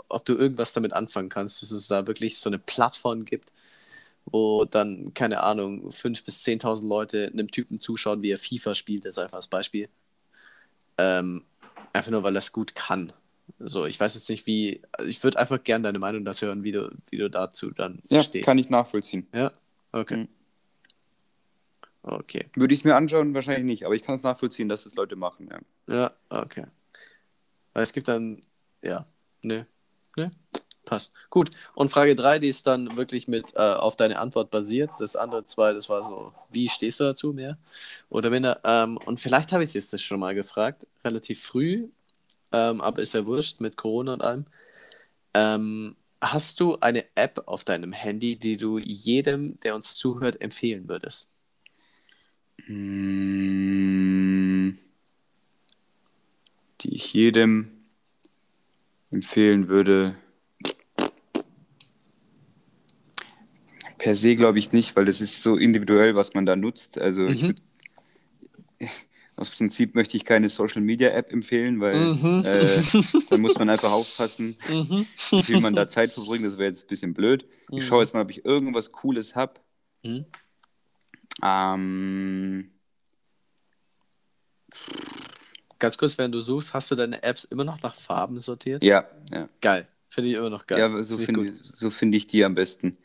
ob 0.09 0.25
du 0.25 0.35
irgendwas 0.35 0.73
damit 0.73 0.95
anfangen 0.95 1.29
kannst, 1.29 1.61
dass 1.61 1.73
es 1.73 1.89
da 1.89 2.07
wirklich 2.07 2.39
so 2.39 2.49
eine 2.49 2.59
Plattform 2.59 3.27
gibt, 3.27 3.53
wo 4.25 4.65
dann, 4.65 5.13
keine 5.13 5.43
Ahnung, 5.43 5.91
5.000 5.91 6.25
bis 6.25 6.43
10.000 6.45 6.89
Leute 6.89 7.27
einem 7.27 7.51
Typen 7.51 7.81
zuschauen, 7.81 8.23
wie 8.23 8.31
er 8.31 8.39
FIFA 8.39 8.75
spielt, 8.75 9.05
das 9.05 9.19
ist 9.19 9.19
einfach 9.19 9.37
als 9.37 9.49
Beispiel. 9.49 9.91
Ähm, 10.99 11.45
einfach 11.93 12.11
nur, 12.11 12.23
weil 12.23 12.37
er 12.37 12.41
es 12.41 12.53
gut 12.53 12.75
kann. 12.75 13.13
So, 13.59 13.87
ich 13.87 13.99
weiß 13.99 14.15
jetzt 14.15 14.29
nicht, 14.29 14.47
wie. 14.47 14.83
Also 14.93 15.09
ich 15.09 15.23
würde 15.23 15.39
einfach 15.39 15.63
gerne 15.63 15.85
deine 15.85 15.99
Meinung 15.99 16.25
dazu 16.25 16.47
hören, 16.47 16.65
wie 16.65 16.73
du, 16.73 16.91
wie 17.11 17.19
du 17.19 17.31
dazu 17.31 17.71
dann 17.71 18.03
ja, 18.09 18.23
stehst. 18.23 18.45
kann 18.45 18.59
ich 18.59 18.69
nachvollziehen. 18.69 19.27
Ja, 19.35 19.53
okay. 19.93 20.17
Mhm. 20.17 20.29
Okay. 22.03 22.47
Würde 22.55 22.73
ich 22.73 22.81
es 22.81 22.85
mir 22.85 22.97
anschauen? 22.97 23.35
Wahrscheinlich 23.35 23.65
nicht, 23.65 23.85
aber 23.85 23.95
ich 23.95 24.03
kann 24.03 24.15
es 24.15 24.23
nachvollziehen, 24.23 24.69
dass 24.69 24.87
es 24.87 24.95
Leute 24.95 25.17
machen, 25.17 25.49
ja. 25.51 25.95
Ja, 25.95 26.13
okay. 26.31 26.65
Weil 27.75 27.83
es 27.83 27.93
gibt 27.93 28.09
dann, 28.09 28.41
ja, 28.83 29.05
ne, 29.43 29.67
ne, 30.17 30.31
passt. 30.89 31.13
Gut. 31.31 31.51
Und 31.75 31.91
Frage 31.91 32.17
3, 32.17 32.39
die 32.39 32.49
ist 32.49 32.67
dann 32.67 32.97
wirklich 32.97 33.29
mit 33.29 33.55
äh, 33.55 33.59
auf 33.59 33.97
deine 33.97 34.19
Antwort 34.19 34.51
basiert. 34.51 34.91
Das 34.99 35.17
andere 35.17 35.45
zwei, 35.45 35.73
das 35.73 35.89
war 35.89 36.05
so, 36.05 36.33
wie 36.51 36.69
stehst 36.69 37.01
du 37.01 37.05
dazu 37.05 37.33
mehr? 37.33 37.59
Oder 38.09 38.31
minder? 38.31 38.61
Ähm, 38.65 38.99
und 39.05 39.21
vielleicht 39.21 39.53
habe 39.53 39.65
ich 39.65 39.75
jetzt 39.75 39.93
das 39.93 40.03
schon 40.03 40.21
mal 40.21 40.35
gefragt, 40.35 40.87
relativ 41.05 41.43
früh, 41.43 41.89
ähm, 42.53 42.81
aber 42.81 43.03
ist 43.03 43.15
ja 43.15 43.27
wurscht 43.27 43.61
mit 43.61 43.77
Corona 43.77 44.15
und 44.15 44.23
allem. 44.23 44.47
Ähm, 45.35 45.97
hast 46.21 46.61
du 46.61 46.79
eine 46.81 47.05
App 47.15 47.43
auf 47.47 47.65
deinem 47.65 47.93
Handy, 47.93 48.37
die 48.37 48.57
du 48.57 48.79
jedem, 48.79 49.61
der 49.61 49.75
uns 49.75 49.97
zuhört, 49.97 50.41
empfehlen 50.41 50.89
würdest? 50.89 51.29
Mm, 52.67 54.73
die 56.81 56.95
ich 56.95 57.15
jedem 57.15 57.79
empfehlen 59.11 59.69
würde. 59.69 60.17
Per 63.99 64.15
se 64.15 64.35
glaube 64.35 64.59
ich 64.59 64.73
nicht, 64.73 64.97
weil 64.97 65.05
das 65.05 65.21
ist 65.21 65.43
so 65.43 65.57
individuell, 65.57 66.15
was 66.15 66.35
man 66.35 66.47
da 66.47 66.57
nutzt. 66.57 66.99
Also 66.99 67.23
mhm. 67.23 67.55
ich 68.81 68.89
aus 69.37 69.51
Prinzip 69.51 69.95
möchte 69.95 70.17
ich 70.17 70.25
keine 70.25 70.49
Social 70.49 70.83
Media 70.83 71.11
App 71.11 71.33
empfehlen, 71.33 71.81
weil 71.81 71.97
mhm. 71.97 72.43
äh, 72.45 73.23
da 73.31 73.37
muss 73.37 73.59
man 73.59 73.71
einfach 73.71 73.93
aufpassen, 73.93 74.57
mhm. 74.69 75.07
wie 75.31 75.43
viel 75.43 75.61
man 75.61 75.75
da 75.75 75.89
Zeit 75.89 76.13
verbringt. 76.13 76.45
Das 76.45 76.59
wäre 76.59 76.69
jetzt 76.69 76.85
ein 76.85 76.89
bisschen 76.89 77.15
blöd. 77.15 77.47
Ich 77.71 77.87
schaue 77.87 78.03
jetzt 78.03 78.15
mal, 78.15 78.23
ob 78.23 78.31
ich 78.31 78.45
irgendwas 78.45 78.93
Cooles 78.93 79.37
habe. 79.37 79.55
Mhm. 80.05 80.27
Ähm, 81.43 82.71
Ganz 85.79 85.97
kurz, 85.97 86.19
wenn 86.19 86.33
du 86.33 86.43
suchst, 86.43 86.75
hast 86.75 86.91
du 86.91 86.97
deine 86.97 87.23
Apps 87.23 87.45
immer 87.45 87.65
noch 87.65 87.81
nach 87.83 87.95
Farben 87.95 88.39
sortiert? 88.39 88.83
Ja, 88.83 89.09
ja. 89.31 89.49
Geil. 89.61 89.87
Finde 90.09 90.31
ich 90.31 90.37
immer 90.37 90.51
noch 90.51 90.67
geil. 90.67 90.79
Ja, 90.79 91.03
so 91.03 91.19
finde 91.19 91.53
find, 91.53 91.57
so 91.63 91.91
find 91.91 92.15
ich 92.15 92.27
die 92.27 92.45
am 92.45 92.55
besten. 92.55 92.99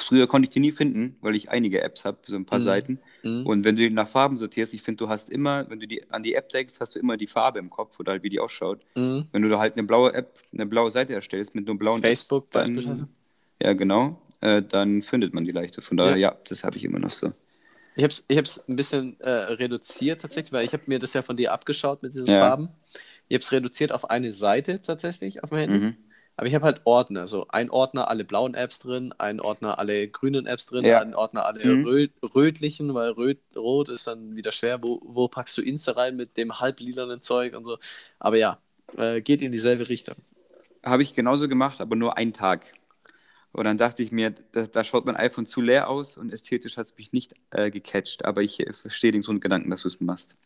Früher 0.00 0.26
konnte 0.26 0.48
ich 0.48 0.50
die 0.50 0.60
nie 0.60 0.72
finden, 0.72 1.16
weil 1.20 1.34
ich 1.34 1.50
einige 1.50 1.82
Apps 1.82 2.04
habe, 2.04 2.18
so 2.26 2.36
ein 2.36 2.44
paar 2.44 2.58
mhm. 2.58 2.64
Seiten. 2.64 3.00
Mhm. 3.22 3.46
Und 3.46 3.64
wenn 3.64 3.76
du 3.76 3.82
die 3.82 3.90
nach 3.90 4.08
Farben 4.08 4.36
sortierst, 4.36 4.74
ich 4.74 4.82
finde, 4.82 5.04
du 5.04 5.08
hast 5.08 5.30
immer, 5.30 5.68
wenn 5.70 5.80
du 5.80 5.86
die 5.86 6.08
an 6.10 6.22
die 6.22 6.34
App 6.34 6.48
denkst, 6.48 6.74
hast 6.80 6.94
du 6.94 6.98
immer 6.98 7.16
die 7.16 7.26
Farbe 7.26 7.58
im 7.58 7.70
Kopf 7.70 7.98
oder 8.00 8.12
halt 8.12 8.22
wie 8.22 8.28
die 8.28 8.40
ausschaut. 8.40 8.80
Mhm. 8.94 9.26
Wenn 9.32 9.42
du 9.42 9.48
da 9.48 9.58
halt 9.58 9.74
eine 9.74 9.84
blaue 9.84 10.12
App, 10.14 10.38
eine 10.52 10.66
blaue 10.66 10.90
Seite 10.90 11.14
erstellst 11.14 11.54
mit 11.54 11.66
nur 11.66 11.78
blauen 11.78 12.00
Facebook 12.00 12.44
Apps, 12.44 12.52
dann, 12.52 12.76
beispielsweise. 12.76 13.08
Ja, 13.60 13.72
genau. 13.72 14.22
Äh, 14.40 14.62
dann 14.62 15.02
findet 15.02 15.34
man 15.34 15.44
die 15.44 15.52
leichter. 15.52 15.82
Von 15.82 15.96
daher, 15.96 16.16
ja, 16.16 16.30
ja 16.30 16.38
das 16.48 16.64
habe 16.64 16.76
ich 16.76 16.84
immer 16.84 16.98
noch 16.98 17.10
so. 17.10 17.32
Ich 17.96 18.04
habe 18.04 18.12
es 18.12 18.24
ich 18.28 18.68
ein 18.68 18.76
bisschen 18.76 19.18
äh, 19.20 19.30
reduziert 19.30 20.20
tatsächlich, 20.20 20.52
weil 20.52 20.64
ich 20.64 20.72
habe 20.72 20.84
mir 20.86 21.00
das 21.00 21.14
ja 21.14 21.22
von 21.22 21.36
dir 21.36 21.52
abgeschaut 21.52 22.02
mit 22.02 22.14
diesen 22.14 22.26
ja. 22.26 22.38
Farben. 22.38 22.68
Ich 23.26 23.34
habe 23.34 23.42
es 23.42 23.50
reduziert 23.50 23.90
auf 23.90 24.08
eine 24.08 24.30
Seite 24.30 24.80
tatsächlich 24.80 25.42
auf 25.42 25.50
dem 25.50 25.58
Handy. 25.58 25.94
Aber 26.38 26.46
ich 26.46 26.54
habe 26.54 26.64
halt 26.64 26.82
Ordner, 26.84 27.26
so 27.26 27.48
ein 27.48 27.68
Ordner 27.68 28.08
alle 28.08 28.24
blauen 28.24 28.54
Apps 28.54 28.78
drin, 28.78 29.12
ein 29.18 29.40
Ordner 29.40 29.80
alle 29.80 30.06
grünen 30.06 30.46
Apps 30.46 30.66
drin, 30.66 30.84
ja. 30.84 31.00
ein 31.00 31.12
Ordner 31.12 31.44
alle 31.44 31.64
mhm. 31.66 31.84
rö 31.84 32.06
rötlichen, 32.22 32.94
weil 32.94 33.10
röt, 33.10 33.40
rot 33.56 33.88
ist 33.88 34.06
dann 34.06 34.36
wieder 34.36 34.52
schwer. 34.52 34.80
Wo, 34.80 35.00
wo 35.02 35.26
packst 35.26 35.58
du 35.58 35.62
Insta 35.62 35.92
rein 35.92 36.14
mit 36.14 36.36
dem 36.36 36.60
halblilanen 36.60 37.22
Zeug 37.22 37.56
und 37.56 37.64
so? 37.64 37.76
Aber 38.20 38.36
ja, 38.36 38.58
äh, 38.96 39.20
geht 39.20 39.42
in 39.42 39.50
dieselbe 39.50 39.88
Richtung. 39.88 40.14
Habe 40.84 41.02
ich 41.02 41.12
genauso 41.12 41.48
gemacht, 41.48 41.80
aber 41.80 41.96
nur 41.96 42.16
einen 42.16 42.32
Tag. 42.32 42.72
Und 43.58 43.64
dann 43.64 43.76
dachte 43.76 44.04
ich 44.04 44.12
mir, 44.12 44.32
da, 44.52 44.66
da 44.66 44.84
schaut 44.84 45.04
mein 45.04 45.16
iPhone 45.16 45.44
zu 45.44 45.60
leer 45.60 45.90
aus 45.90 46.16
und 46.16 46.32
ästhetisch 46.32 46.76
hat 46.76 46.86
es 46.86 46.96
mich 46.96 47.12
nicht 47.12 47.34
äh, 47.50 47.72
gecatcht. 47.72 48.24
Aber 48.24 48.40
ich 48.40 48.60
äh, 48.60 48.72
verstehe 48.72 49.10
den 49.10 49.22
Grundgedanken, 49.22 49.68
dass 49.68 49.82
du 49.82 49.88
es 49.88 50.00
machst. 50.00 50.36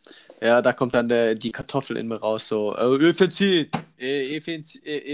Ja, 0.40 0.62
da 0.62 0.72
kommt 0.72 0.94
dann 0.94 1.10
der, 1.10 1.34
die 1.34 1.52
Kartoffel 1.52 1.98
in 1.98 2.08
mir 2.08 2.16
raus, 2.16 2.48
so 2.48 2.74
äh, 2.74 3.08
Effizienz, 3.10 4.76
äh, 4.82 5.12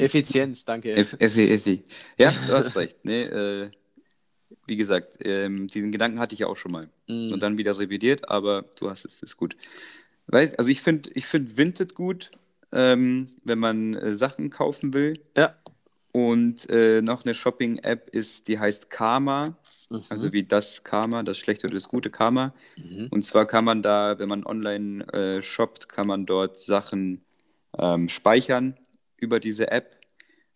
Effizienz, 0.00 0.64
danke. 0.64 0.94
Effi, 0.94 1.50
Effi. 1.50 1.84
Ja, 2.16 2.32
du 2.46 2.54
hast 2.54 2.74
recht. 2.74 2.96
Nee, 3.02 3.24
äh, 3.24 3.70
wie 4.66 4.76
gesagt, 4.76 5.18
ähm, 5.20 5.68
diesen 5.68 5.92
Gedanken 5.92 6.20
hatte 6.20 6.32
ich 6.32 6.38
ja 6.40 6.46
auch 6.46 6.56
schon 6.56 6.72
mal. 6.72 6.88
Mm. 7.06 7.32
Und 7.32 7.42
dann 7.42 7.58
wieder 7.58 7.78
revidiert, 7.78 8.30
aber 8.30 8.64
du 8.78 8.88
hast 8.88 9.04
es, 9.04 9.22
ist 9.22 9.36
gut. 9.36 9.56
Weißt, 10.28 10.58
also 10.58 10.70
ich 10.70 10.80
finde 10.80 11.10
ich 11.12 11.26
find 11.26 11.58
Vinted 11.58 11.94
gut, 11.94 12.30
ähm, 12.72 13.28
wenn 13.44 13.58
man 13.58 13.94
äh, 13.94 14.14
Sachen 14.14 14.48
kaufen 14.48 14.94
will. 14.94 15.20
Ja. 15.36 15.54
Und 16.12 16.68
äh, 16.70 17.02
noch 17.02 17.24
eine 17.24 17.34
Shopping-App 17.34 18.08
ist, 18.10 18.48
die 18.48 18.58
heißt 18.58 18.90
Karma. 18.90 19.58
Mhm. 19.90 20.02
Also 20.08 20.32
wie 20.32 20.42
das 20.42 20.82
Karma, 20.82 21.22
das 21.22 21.38
schlechte 21.38 21.66
oder 21.66 21.74
das 21.74 21.88
gute 21.88 22.10
Karma. 22.10 22.54
Mhm. 22.76 23.08
Und 23.10 23.22
zwar 23.22 23.46
kann 23.46 23.64
man 23.64 23.82
da, 23.82 24.18
wenn 24.18 24.28
man 24.28 24.44
online 24.44 25.06
äh, 25.12 25.42
shoppt, 25.42 25.88
kann 25.88 26.06
man 26.06 26.24
dort 26.26 26.58
Sachen 26.58 27.22
ähm, 27.76 28.08
speichern 28.08 28.76
über 29.18 29.38
diese 29.38 29.70
App. 29.70 29.96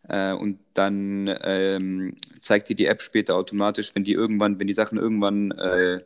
Äh, 0.09 0.33
und 0.33 0.59
dann 0.75 1.33
ähm, 1.43 2.17
zeigt 2.41 2.69
dir 2.69 2.77
die 2.77 2.87
App 2.87 3.03
später 3.03 3.37
automatisch, 3.37 3.95
wenn 3.95 4.05
die 4.05 4.13
irgendwann, 4.13 4.59
wenn 4.59 4.67
die 4.67 4.73
Sachen 4.73 4.99
irgendwann 4.99 5.53
äh, 5.53 6.01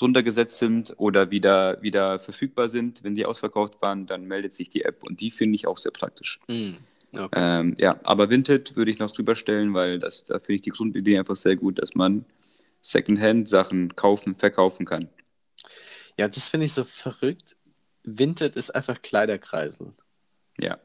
runtergesetzt 0.00 0.58
sind 0.58 0.94
oder 0.98 1.30
wieder, 1.30 1.80
wieder 1.82 2.18
verfügbar 2.18 2.68
sind, 2.68 3.04
wenn 3.04 3.14
die 3.14 3.24
ausverkauft 3.26 3.80
waren, 3.80 4.06
dann 4.06 4.26
meldet 4.26 4.52
sich 4.52 4.68
die 4.68 4.84
App. 4.84 5.02
Und 5.06 5.20
die 5.20 5.30
finde 5.30 5.56
ich 5.56 5.66
auch 5.66 5.78
sehr 5.78 5.92
praktisch. 5.92 6.40
Mhm. 6.48 6.78
Okay. 7.16 7.28
Ähm, 7.34 7.74
ja, 7.78 7.98
aber 8.04 8.30
Vinted 8.30 8.76
würde 8.76 8.90
ich 8.90 8.98
noch 8.98 9.10
drüber 9.10 9.36
stellen, 9.36 9.74
weil 9.74 9.98
das, 9.98 10.24
da 10.24 10.38
finde 10.38 10.54
ich 10.54 10.62
die 10.62 10.70
Grundidee 10.70 11.18
einfach 11.18 11.36
sehr 11.36 11.56
gut, 11.56 11.78
dass 11.78 11.94
man 11.94 12.24
Secondhand-Sachen 12.82 13.96
kaufen, 13.96 14.34
verkaufen 14.34 14.86
kann. 14.86 15.08
Ja, 16.18 16.28
das 16.28 16.48
finde 16.48 16.66
ich 16.66 16.72
so 16.72 16.84
verrückt. 16.84 17.56
Vinted 18.04 18.56
ist 18.56 18.70
einfach 18.70 19.00
Kleiderkreisel. 19.02 19.90
Ja. 20.58 20.78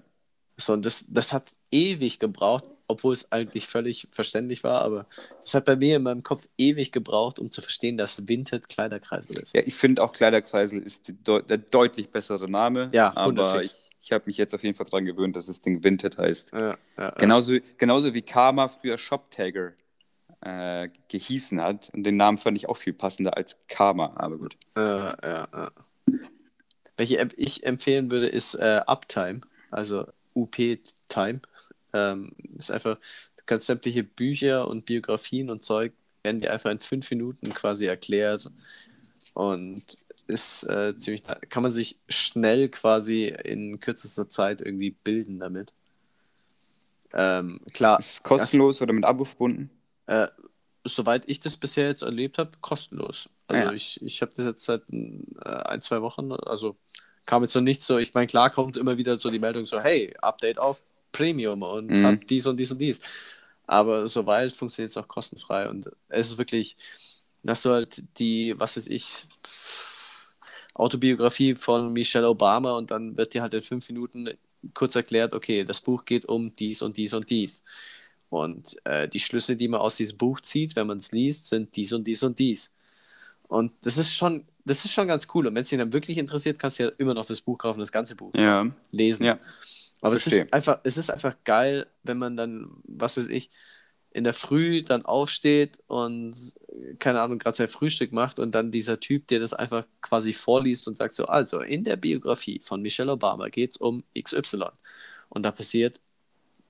So, 0.57 0.73
und 0.73 0.85
das, 0.85 1.05
das 1.09 1.33
hat 1.33 1.51
ewig 1.71 2.19
gebraucht, 2.19 2.65
obwohl 2.87 3.13
es 3.13 3.31
eigentlich 3.31 3.67
völlig 3.67 4.07
verständlich 4.11 4.63
war, 4.63 4.81
aber 4.81 5.07
es 5.43 5.53
hat 5.53 5.65
bei 5.65 5.75
mir 5.75 5.95
in 5.95 6.03
meinem 6.03 6.23
Kopf 6.23 6.47
ewig 6.57 6.91
gebraucht, 6.91 7.39
um 7.39 7.49
zu 7.49 7.61
verstehen, 7.61 7.97
dass 7.97 8.27
Vinted 8.27 8.67
Kleiderkreisel 8.67 9.39
ist. 9.39 9.55
Ja, 9.55 9.61
ich 9.65 9.75
finde 9.75 10.03
auch 10.03 10.11
Kleiderkreisel 10.11 10.81
ist 10.81 11.07
de 11.07 11.41
der 11.43 11.57
deutlich 11.57 12.09
bessere 12.09 12.49
Name. 12.49 12.89
Ja, 12.93 13.15
aber 13.15 13.61
ich, 13.61 13.73
ich 14.01 14.11
habe 14.11 14.23
mich 14.25 14.37
jetzt 14.37 14.53
auf 14.53 14.63
jeden 14.63 14.75
Fall 14.75 14.85
daran 14.85 15.05
gewöhnt, 15.05 15.35
dass 15.35 15.45
das 15.45 15.61
Ding 15.61 15.83
Vinted 15.83 16.17
heißt. 16.17 16.53
Ja, 16.53 16.77
ja, 16.97 17.11
genauso, 17.11 17.57
genauso 17.77 18.13
wie 18.13 18.21
Karma 18.21 18.67
früher 18.67 18.97
ShopTagger 18.97 19.73
äh, 20.41 20.89
gehießen 21.07 21.61
hat. 21.61 21.89
Und 21.93 22.03
den 22.03 22.17
Namen 22.17 22.37
fand 22.37 22.57
ich 22.57 22.67
auch 22.67 22.77
viel 22.77 22.93
passender 22.93 23.37
als 23.37 23.57
Karma, 23.67 24.13
aber 24.15 24.37
gut. 24.37 24.57
Äh, 24.75 24.81
ja, 24.81 25.47
ja. 25.53 25.71
Welche 26.97 27.19
App 27.19 27.33
ich 27.37 27.63
empfehlen 27.63 28.11
würde, 28.11 28.27
ist 28.27 28.55
äh, 28.55 28.81
Uptime, 28.85 29.41
also 29.69 30.07
UP-Time. 30.33 31.41
Ähm, 31.93 32.33
ist 32.57 32.71
einfach, 32.71 32.97
kannst 33.45 33.67
sämtliche 33.67 34.03
Bücher 34.03 34.67
und 34.67 34.85
Biografien 34.85 35.49
und 35.49 35.63
Zeug 35.63 35.93
werden 36.23 36.41
dir 36.41 36.53
einfach 36.53 36.71
in 36.71 36.79
fünf 36.79 37.09
Minuten 37.11 37.53
quasi 37.53 37.85
erklärt. 37.85 38.49
Und 39.33 39.83
ist 40.27 40.63
äh, 40.63 40.95
ziemlich, 40.97 41.23
kann 41.49 41.63
man 41.63 41.71
sich 41.71 41.97
schnell 42.07 42.69
quasi 42.69 43.25
in 43.25 43.79
kürzester 43.79 44.29
Zeit 44.29 44.61
irgendwie 44.61 44.91
bilden 44.91 45.39
damit. 45.39 45.73
Ähm, 47.13 47.59
klar. 47.73 47.99
Ist 47.99 48.13
es 48.13 48.23
kostenlos 48.23 48.77
das, 48.77 48.81
oder 48.81 48.93
mit 48.93 49.05
Abo 49.05 49.25
verbunden? 49.25 49.69
Äh, 50.05 50.27
soweit 50.83 51.27
ich 51.29 51.39
das 51.39 51.57
bisher 51.57 51.87
jetzt 51.87 52.01
erlebt 52.01 52.37
habe, 52.37 52.51
kostenlos. 52.61 53.29
Also 53.47 53.63
ja. 53.63 53.73
ich, 53.73 54.01
ich 54.01 54.21
habe 54.21 54.31
das 54.35 54.45
jetzt 54.45 54.65
seit 54.65 54.83
äh, 54.91 55.49
ein, 55.49 55.81
zwei 55.81 56.01
Wochen, 56.01 56.31
also 56.31 56.77
kam 57.25 57.43
jetzt 57.43 57.55
noch 57.55 57.61
nicht 57.61 57.81
so, 57.81 57.97
ich 57.97 58.13
meine, 58.13 58.27
klar 58.27 58.49
kommt 58.49 58.77
immer 58.77 58.97
wieder 58.97 59.17
so 59.17 59.29
die 59.29 59.39
Meldung 59.39 59.65
so, 59.65 59.79
hey, 59.79 60.13
Update 60.21 60.57
auf 60.57 60.83
Premium 61.11 61.61
und 61.61 61.91
mhm. 61.91 62.05
hab 62.05 62.27
dies 62.27 62.47
und 62.47 62.57
dies 62.57 62.71
und 62.71 62.79
dies. 62.79 63.01
Aber 63.67 64.07
soweit 64.07 64.51
funktioniert 64.51 64.91
es 64.91 64.97
auch 64.97 65.07
kostenfrei 65.07 65.69
und 65.69 65.89
es 66.09 66.31
ist 66.31 66.37
wirklich, 66.37 66.75
dass 67.43 67.61
du 67.61 67.71
halt 67.71 68.03
die, 68.19 68.53
was 68.57 68.75
weiß 68.75 68.87
ich, 68.87 69.25
Autobiografie 70.73 71.55
von 71.55 71.91
Michelle 71.93 72.29
Obama 72.29 72.73
und 72.73 72.91
dann 72.91 73.17
wird 73.17 73.33
dir 73.33 73.41
halt 73.41 73.53
in 73.53 73.61
fünf 73.61 73.87
Minuten 73.89 74.29
kurz 74.73 74.95
erklärt, 74.95 75.33
okay, 75.33 75.63
das 75.63 75.81
Buch 75.81 76.05
geht 76.05 76.25
um 76.25 76.53
dies 76.53 76.81
und 76.81 76.97
dies 76.97 77.13
und 77.13 77.29
dies. 77.29 77.63
Und 78.29 78.77
äh, 78.85 79.09
die 79.09 79.19
Schlüsse, 79.19 79.55
die 79.55 79.67
man 79.67 79.81
aus 79.81 79.97
diesem 79.97 80.17
Buch 80.17 80.39
zieht, 80.39 80.75
wenn 80.75 80.87
man 80.87 80.99
es 80.99 81.11
liest, 81.11 81.49
sind 81.49 81.75
dies 81.75 81.91
und 81.91 82.05
dies 82.05 82.23
und 82.23 82.39
dies. 82.39 82.73
Und 83.49 83.73
das 83.81 83.97
ist 83.97 84.15
schon, 84.15 84.45
das 84.63 84.85
ist 84.85 84.93
schon 84.93 85.07
ganz 85.07 85.27
cool. 85.33 85.47
Und 85.47 85.55
wenn 85.55 85.63
es 85.63 85.69
dich 85.69 85.77
dann 85.77 85.91
wirklich 85.91 86.17
interessiert, 86.17 86.57
kannst 86.57 86.79
du 86.79 86.83
ja 86.83 86.91
immer 86.97 87.13
noch 87.13 87.25
das 87.25 87.41
Buch 87.41 87.57
kaufen, 87.57 87.79
das 87.79 87.91
ganze 87.91 88.15
Buch 88.15 88.31
ja. 88.33 88.65
lesen. 88.91 89.25
Ja. 89.25 89.39
Aber 90.01 90.15
es 90.15 90.25
ist, 90.25 90.53
einfach, 90.53 90.79
es 90.83 90.97
ist 90.97 91.11
einfach 91.11 91.35
geil, 91.43 91.85
wenn 92.03 92.17
man 92.17 92.37
dann, 92.37 92.69
was 92.83 93.17
weiß 93.17 93.27
ich, 93.27 93.51
in 94.13 94.23
der 94.23 94.33
Früh 94.33 94.83
dann 94.83 95.05
aufsteht 95.05 95.79
und, 95.87 96.35
keine 96.99 97.21
Ahnung, 97.21 97.39
gerade 97.39 97.57
sein 97.57 97.69
Frühstück 97.69 98.11
macht 98.11 98.39
und 98.39 98.53
dann 98.53 98.71
dieser 98.71 98.99
Typ, 98.99 99.27
der 99.27 99.39
das 99.39 99.53
einfach 99.53 99.85
quasi 100.01 100.33
vorliest 100.33 100.87
und 100.87 100.97
sagt 100.97 101.15
so, 101.15 101.25
also 101.25 101.61
in 101.61 101.83
der 101.83 101.95
Biografie 101.95 102.59
von 102.61 102.81
Michelle 102.81 103.13
Obama 103.13 103.47
geht 103.49 103.71
es 103.71 103.77
um 103.77 104.03
XY 104.17 104.65
und 105.29 105.43
da 105.43 105.51
passiert 105.51 106.01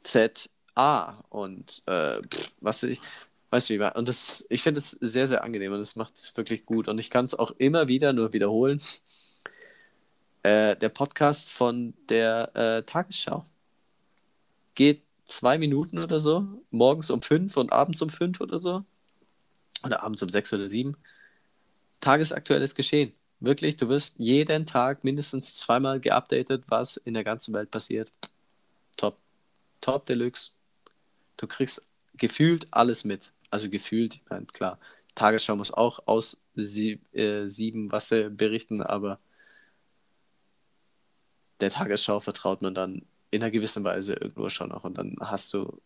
ZA 0.01 1.23
und 1.29 1.81
äh, 1.87 2.21
was 2.59 2.83
weiß 2.83 2.91
ich, 2.91 3.01
weißt 3.49 3.69
du 3.69 3.73
wie 3.73 3.97
und 3.97 4.07
das, 4.07 4.45
ich 4.49 4.61
finde 4.61 4.79
es 4.79 4.91
sehr, 4.91 5.27
sehr 5.27 5.43
angenehm 5.43 5.73
und 5.73 5.79
es 5.79 5.95
macht 5.95 6.15
es 6.15 6.35
wirklich 6.37 6.65
gut 6.65 6.87
und 6.87 6.99
ich 6.99 7.09
kann 7.09 7.25
es 7.25 7.37
auch 7.37 7.51
immer 7.57 7.87
wieder 7.87 8.13
nur 8.13 8.33
wiederholen. 8.33 8.81
Äh, 10.43 10.75
der 10.75 10.89
Podcast 10.89 11.49
von 11.51 11.93
der 12.09 12.55
äh, 12.55 12.83
Tagesschau 12.83 13.45
geht 14.73 15.03
zwei 15.31 15.57
Minuten 15.57 15.97
oder 15.97 16.19
so, 16.19 16.45
morgens 16.69 17.09
um 17.09 17.21
fünf 17.21 17.57
und 17.57 17.71
abends 17.71 18.01
um 18.01 18.09
fünf 18.09 18.41
oder 18.41 18.59
so. 18.59 18.83
Oder 19.83 20.03
abends 20.03 20.21
um 20.21 20.29
sechs 20.29 20.53
oder 20.53 20.67
sieben. 20.67 20.95
Tagesaktuelles 22.01 22.75
Geschehen. 22.75 23.13
Wirklich, 23.39 23.77
du 23.77 23.89
wirst 23.89 24.19
jeden 24.19 24.65
Tag 24.65 25.03
mindestens 25.03 25.55
zweimal 25.55 25.99
geupdatet, 25.99 26.65
was 26.67 26.97
in 26.97 27.15
der 27.15 27.23
ganzen 27.23 27.53
Welt 27.53 27.71
passiert. 27.71 28.11
Top. 28.97 29.17
Top 29.79 30.05
Deluxe. 30.05 30.51
Du 31.37 31.47
kriegst 31.47 31.87
gefühlt 32.15 32.67
alles 32.71 33.03
mit. 33.03 33.31
Also 33.49 33.69
gefühlt, 33.69 34.15
ich 34.15 34.23
meine, 34.29 34.45
klar, 34.45 34.79
Tagesschau 35.15 35.55
muss 35.55 35.73
auch 35.73 35.99
aus 36.05 36.37
sieb, 36.55 37.01
äh, 37.15 37.47
sieben 37.47 37.91
Wasser 37.91 38.29
berichten, 38.29 38.81
aber 38.81 39.19
der 41.59 41.71
Tagesschau 41.71 42.19
vertraut 42.19 42.61
man 42.61 42.75
dann 42.75 43.05
in 43.31 43.41
einer 43.41 43.51
gewissen 43.51 43.83
Weise 43.83 44.13
irgendwo 44.13 44.49
schon 44.49 44.69
noch. 44.69 44.83
Und 44.83 44.97
dann 44.97 45.15
hast 45.19 45.53
du. 45.53 45.81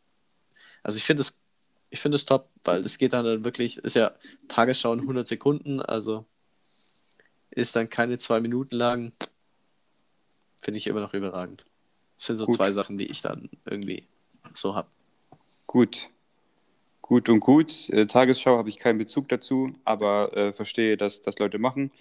Also 0.83 0.97
ich 0.97 1.03
finde 1.03 1.21
es, 1.21 1.39
ich 1.89 1.99
finde 1.99 2.15
es 2.17 2.25
top, 2.25 2.49
weil 2.63 2.81
das 2.81 2.97
geht 2.97 3.13
dann 3.13 3.43
wirklich, 3.43 3.77
ist 3.77 3.95
ja 3.95 4.11
Tagesschau 4.47 4.93
in 4.93 5.01
100 5.01 5.27
Sekunden, 5.27 5.81
also 5.81 6.25
ist 7.51 7.75
dann 7.75 7.89
keine 7.89 8.17
zwei 8.17 8.39
Minuten 8.39 8.75
lang. 8.75 9.13
Finde 10.61 10.77
ich 10.77 10.87
immer 10.87 10.99
noch 10.99 11.13
überragend. 11.13 11.63
Das 12.17 12.27
sind 12.27 12.37
so 12.37 12.45
gut. 12.45 12.55
zwei 12.55 12.71
Sachen, 12.71 12.97
die 12.97 13.05
ich 13.05 13.21
dann 13.21 13.49
irgendwie 13.65 14.07
so 14.53 14.75
habe. 14.75 14.89
Gut. 15.67 16.09
Gut 17.01 17.29
und 17.29 17.39
gut. 17.39 17.89
Äh, 17.89 18.07
Tagesschau 18.07 18.57
habe 18.57 18.69
ich 18.69 18.77
keinen 18.77 18.97
Bezug 18.97 19.29
dazu, 19.29 19.73
aber 19.83 20.35
äh, 20.35 20.53
verstehe, 20.53 20.97
dass 20.97 21.21
das 21.21 21.37
Leute 21.37 21.59
machen. 21.59 21.91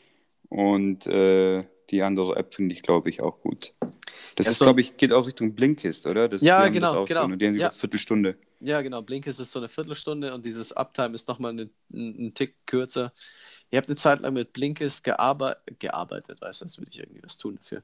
Und 0.49 1.07
äh, 1.07 1.64
die 1.90 2.03
andere 2.03 2.36
App 2.36 2.55
finde 2.55 2.74
ich, 2.74 2.82
glaube 2.82 3.11
ich, 3.11 3.20
auch 3.20 3.40
gut. 3.40 3.74
Das 4.36 4.47
ja, 4.47 4.51
ist, 4.51 4.59
so, 4.59 4.64
glaube 4.64 4.80
ich, 4.80 4.97
geht 4.97 5.12
auch 5.12 5.26
Richtung 5.26 5.55
Blinkist, 5.55 6.07
oder? 6.07 6.28
Das, 6.28 6.42
ja, 6.42 6.68
genau, 6.68 7.05
genau. 7.05 7.28
So, 7.28 7.36
die 7.36 7.47
haben 7.47 7.57
ja. 7.57 7.68
eine 7.68 7.76
Viertelstunde. 7.76 8.36
Ja, 8.61 8.82
genau. 8.82 9.03
Blinkist 9.03 9.40
ist 9.40 9.53
so 9.53 9.59
eine 9.59 9.68
Viertelstunde 9.68 10.34
und 10.34 10.45
dieses 10.45 10.72
Uptime 10.72 11.14
ist 11.14 11.28
nochmal 11.28 11.53
ein, 11.53 11.70
ein 11.92 12.34
Tick 12.34 12.66
kürzer. 12.66 13.12
Ihr 13.70 13.78
habt 13.78 13.88
eine 13.88 13.97
Zeit 13.97 14.20
lang 14.20 14.34
mit 14.34 14.53
Blinkist 14.53 15.05
gearbe 15.05 15.57
gearbeitet, 15.78 16.40
weißt 16.40 16.61
du, 16.61 16.64
das 16.64 16.78
will 16.78 16.88
ich 16.90 16.99
irgendwie 16.99 17.22
was 17.22 17.38
tun 17.38 17.57
dafür. 17.57 17.82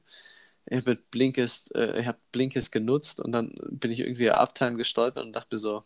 Ich 0.65 0.77
habe 0.77 0.91
mit 0.91 1.11
Blinkist, 1.11 1.73
äh, 1.75 1.99
ich 1.99 2.07
habe 2.07 2.17
Blinkist 2.31 2.71
genutzt 2.71 3.19
und 3.19 3.31
dann 3.31 3.53
bin 3.69 3.91
ich 3.91 3.99
irgendwie 3.99 4.29
Uptime 4.29 4.77
gestolpert 4.77 5.25
und 5.25 5.33
dachte 5.33 5.55
mir 5.55 5.59
so, 5.59 5.83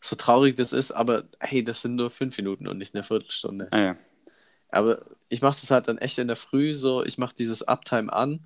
so 0.00 0.16
traurig 0.16 0.56
das 0.56 0.72
ist, 0.72 0.92
aber 0.92 1.24
hey, 1.40 1.62
das 1.62 1.82
sind 1.82 1.96
nur 1.96 2.10
fünf 2.10 2.36
Minuten 2.38 2.66
und 2.66 2.78
nicht 2.78 2.94
eine 2.94 3.02
Viertelstunde. 3.02 3.68
Ah, 3.70 3.80
ja. 3.80 3.96
Aber 4.70 5.04
ich 5.28 5.42
mache 5.42 5.60
das 5.60 5.70
halt 5.70 5.88
dann 5.88 5.98
echt 5.98 6.18
in 6.18 6.28
der 6.28 6.36
Früh 6.36 6.74
so, 6.74 7.04
ich 7.04 7.18
mache 7.18 7.34
dieses 7.36 7.62
Uptime 7.62 8.12
an 8.12 8.40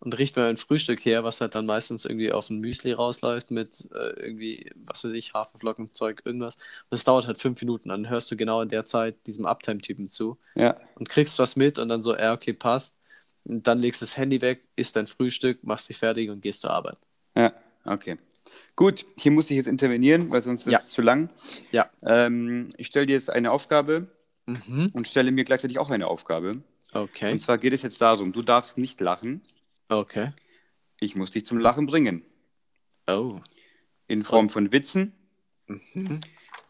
und 0.00 0.18
richte 0.18 0.40
mir 0.40 0.46
ein 0.46 0.56
Frühstück 0.56 1.04
her, 1.04 1.24
was 1.24 1.40
halt 1.40 1.54
dann 1.54 1.66
meistens 1.66 2.04
irgendwie 2.04 2.32
auf 2.32 2.48
ein 2.48 2.58
Müsli 2.58 2.92
rausläuft 2.92 3.50
mit 3.50 3.88
äh, 3.94 4.20
irgendwie, 4.20 4.70
was 4.86 5.04
weiß 5.04 5.12
ich, 5.12 5.34
Haferflocken, 5.34 5.92
Zeug, 5.92 6.22
irgendwas. 6.24 6.56
Und 6.56 6.90
das 6.90 7.04
dauert 7.04 7.26
halt 7.26 7.38
fünf 7.38 7.60
Minuten. 7.60 7.90
Dann 7.90 8.08
hörst 8.08 8.30
du 8.30 8.36
genau 8.36 8.62
in 8.62 8.70
der 8.70 8.86
Zeit 8.86 9.26
diesem 9.26 9.44
Uptime-Typen 9.44 10.08
zu 10.08 10.38
ja. 10.54 10.74
und 10.94 11.08
kriegst 11.08 11.38
was 11.38 11.54
mit 11.56 11.78
und 11.78 11.88
dann 11.88 12.02
so, 12.02 12.16
ja, 12.16 12.32
okay, 12.32 12.54
passt. 12.54 12.98
Und 13.44 13.66
dann 13.66 13.78
legst 13.78 14.00
du 14.00 14.04
das 14.04 14.16
Handy 14.16 14.40
weg, 14.40 14.62
isst 14.76 14.96
dein 14.96 15.06
Frühstück, 15.06 15.64
machst 15.64 15.88
dich 15.88 15.98
fertig 15.98 16.30
und 16.30 16.40
gehst 16.40 16.60
zur 16.60 16.70
Arbeit. 16.70 16.96
Ja, 17.34 17.52
okay. 17.84 18.16
Gut, 18.76 19.04
hier 19.18 19.32
muss 19.32 19.50
ich 19.50 19.56
jetzt 19.58 19.66
intervenieren, 19.66 20.30
weil 20.30 20.40
sonst 20.40 20.64
wird 20.64 20.76
es 20.76 20.82
ja. 20.82 20.88
zu 20.88 21.02
lang. 21.02 21.28
Ja. 21.72 21.90
Ähm, 22.02 22.70
ich 22.78 22.86
stelle 22.86 23.06
dir 23.06 23.12
jetzt 23.12 23.28
eine 23.28 23.50
Aufgabe 23.50 24.08
mhm. 24.66 24.90
und 24.92 25.08
stelle 25.08 25.30
mir 25.30 25.44
gleichzeitig 25.44 25.78
auch 25.78 25.90
eine 25.90 26.06
Aufgabe. 26.06 26.62
Okay. 26.92 27.32
Und 27.32 27.38
zwar 27.38 27.58
geht 27.58 27.72
es 27.72 27.82
jetzt 27.82 28.00
darum, 28.00 28.32
du 28.32 28.42
darfst 28.42 28.78
nicht 28.78 29.00
lachen. 29.00 29.42
Okay. 29.88 30.30
Ich 30.98 31.14
muss 31.14 31.30
dich 31.30 31.44
zum 31.44 31.58
Lachen 31.58 31.86
bringen. 31.86 32.24
Oh. 33.08 33.40
In 34.06 34.22
Form 34.22 34.46
und? 34.46 34.50
von 34.50 34.72
Witzen. 34.72 35.12
Mhm. 35.66 36.20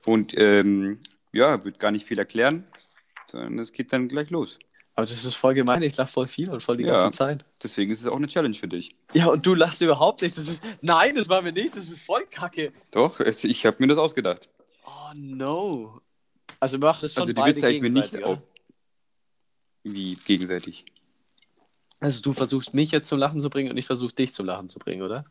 Und 0.07 0.37
ähm, 0.37 1.01
ja, 1.33 1.65
wird 1.65 1.79
gar 1.79 1.91
nicht 1.91 2.07
viel 2.07 2.19
erklären, 2.19 2.65
sondern 3.31 3.59
es 3.59 3.73
geht 3.73 3.93
dann 3.93 4.09
gleich 4.09 4.31
los. 4.31 4.59
Aber 4.95 5.07
das 5.07 5.25
ist 5.25 5.37
voll 5.37 5.55
gemein, 5.55 5.83
ich 5.83 5.97
lache 5.97 6.11
voll 6.11 6.27
viel 6.27 6.51
und 6.51 6.63
voll 6.63 6.77
die 6.77 6.85
ja, 6.85 6.95
ganze 6.95 7.17
Zeit. 7.17 7.45
Deswegen 7.63 7.91
ist 7.91 8.01
es 8.01 8.07
auch 8.07 8.17
eine 8.17 8.27
Challenge 8.27 8.55
für 8.55 8.69
dich. 8.69 8.97
Ja, 9.15 9.27
und 9.29 9.47
du 9.47 9.55
lachst 9.55 9.81
überhaupt 9.81 10.21
nicht. 10.23 10.37
Das 10.37 10.49
ist, 10.49 10.63
nein, 10.83 11.15
das 11.15 11.29
war 11.29 11.41
mir 11.41 11.53
nicht, 11.53 11.77
das 11.77 11.91
ist 11.91 12.01
voll 12.03 12.27
kacke. 12.31 12.73
Doch, 12.91 13.21
ich 13.21 13.67
habe 13.67 13.77
mir 13.79 13.87
das 13.87 13.99
ausgedacht. 13.99 14.49
Oh 14.85 15.13
no. 15.15 16.01
Also 16.61 16.79
wir 16.79 16.87
machen 16.87 17.01
das 17.03 17.15
schon 17.15 17.23
Also 17.23 17.33
die 17.33 17.43
Witze 17.43 17.71
ich 17.71 17.81
mir 17.81 17.91
nicht 17.91 18.23
auf. 18.23 18.39
Wie 19.83 20.15
gegenseitig. 20.15 20.85
Also 22.01 22.21
du 22.23 22.33
versuchst 22.33 22.75
mich 22.75 22.91
jetzt 22.91 23.09
zum 23.09 23.19
Lachen 23.19 23.41
zu 23.41 23.51
bringen 23.51 23.71
und 23.71 23.77
ich 23.77 23.87
versuche 23.87 24.15
dich 24.15 24.33
zum 24.33 24.47
Lachen 24.47 24.69
zu 24.69 24.79
bringen, 24.79 25.03
oder? 25.03 25.25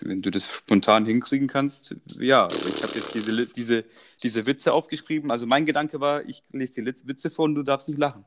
Wenn 0.00 0.22
du 0.22 0.30
das 0.30 0.52
spontan 0.52 1.06
hinkriegen 1.06 1.48
kannst, 1.48 1.94
ja. 2.18 2.48
Ich 2.48 2.82
habe 2.82 2.92
jetzt 2.94 3.14
diese, 3.14 3.46
diese, 3.46 3.84
diese 4.22 4.46
Witze 4.46 4.72
aufgeschrieben. 4.72 5.30
Also 5.30 5.46
mein 5.46 5.66
Gedanke 5.66 6.00
war, 6.00 6.24
ich 6.28 6.44
lese 6.52 6.82
die 6.82 7.08
Witze 7.08 7.30
vor 7.30 7.46
und 7.46 7.56
du 7.56 7.62
darfst 7.62 7.88
nicht 7.88 7.98
lachen. 7.98 8.24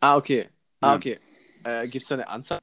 Ah, 0.00 0.16
okay. 0.16 0.48
Ah, 0.80 0.96
okay. 0.96 1.18
Äh, 1.64 1.88
Gibt 1.88 2.02
es 2.02 2.08
da 2.08 2.14
eine 2.14 2.28
Anzahl? 2.28 2.58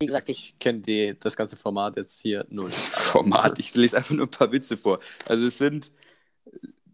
Wie 0.00 0.06
gesagt, 0.06 0.28
ich 0.28 0.58
kenne 0.58 1.14
das 1.14 1.36
ganze 1.36 1.56
Format 1.56 1.96
jetzt 1.96 2.20
hier 2.20 2.46
null. 2.50 2.70
Format? 2.72 3.58
Ich 3.58 3.74
lese 3.74 3.96
einfach 3.96 4.14
nur 4.14 4.26
ein 4.26 4.30
paar 4.30 4.52
Witze 4.52 4.76
vor. 4.76 5.00
Also 5.26 5.46
es 5.46 5.58
sind 5.58 5.90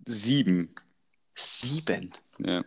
sieben. 0.05 0.75
Sieben? 1.35 2.13
Ja. 2.39 2.65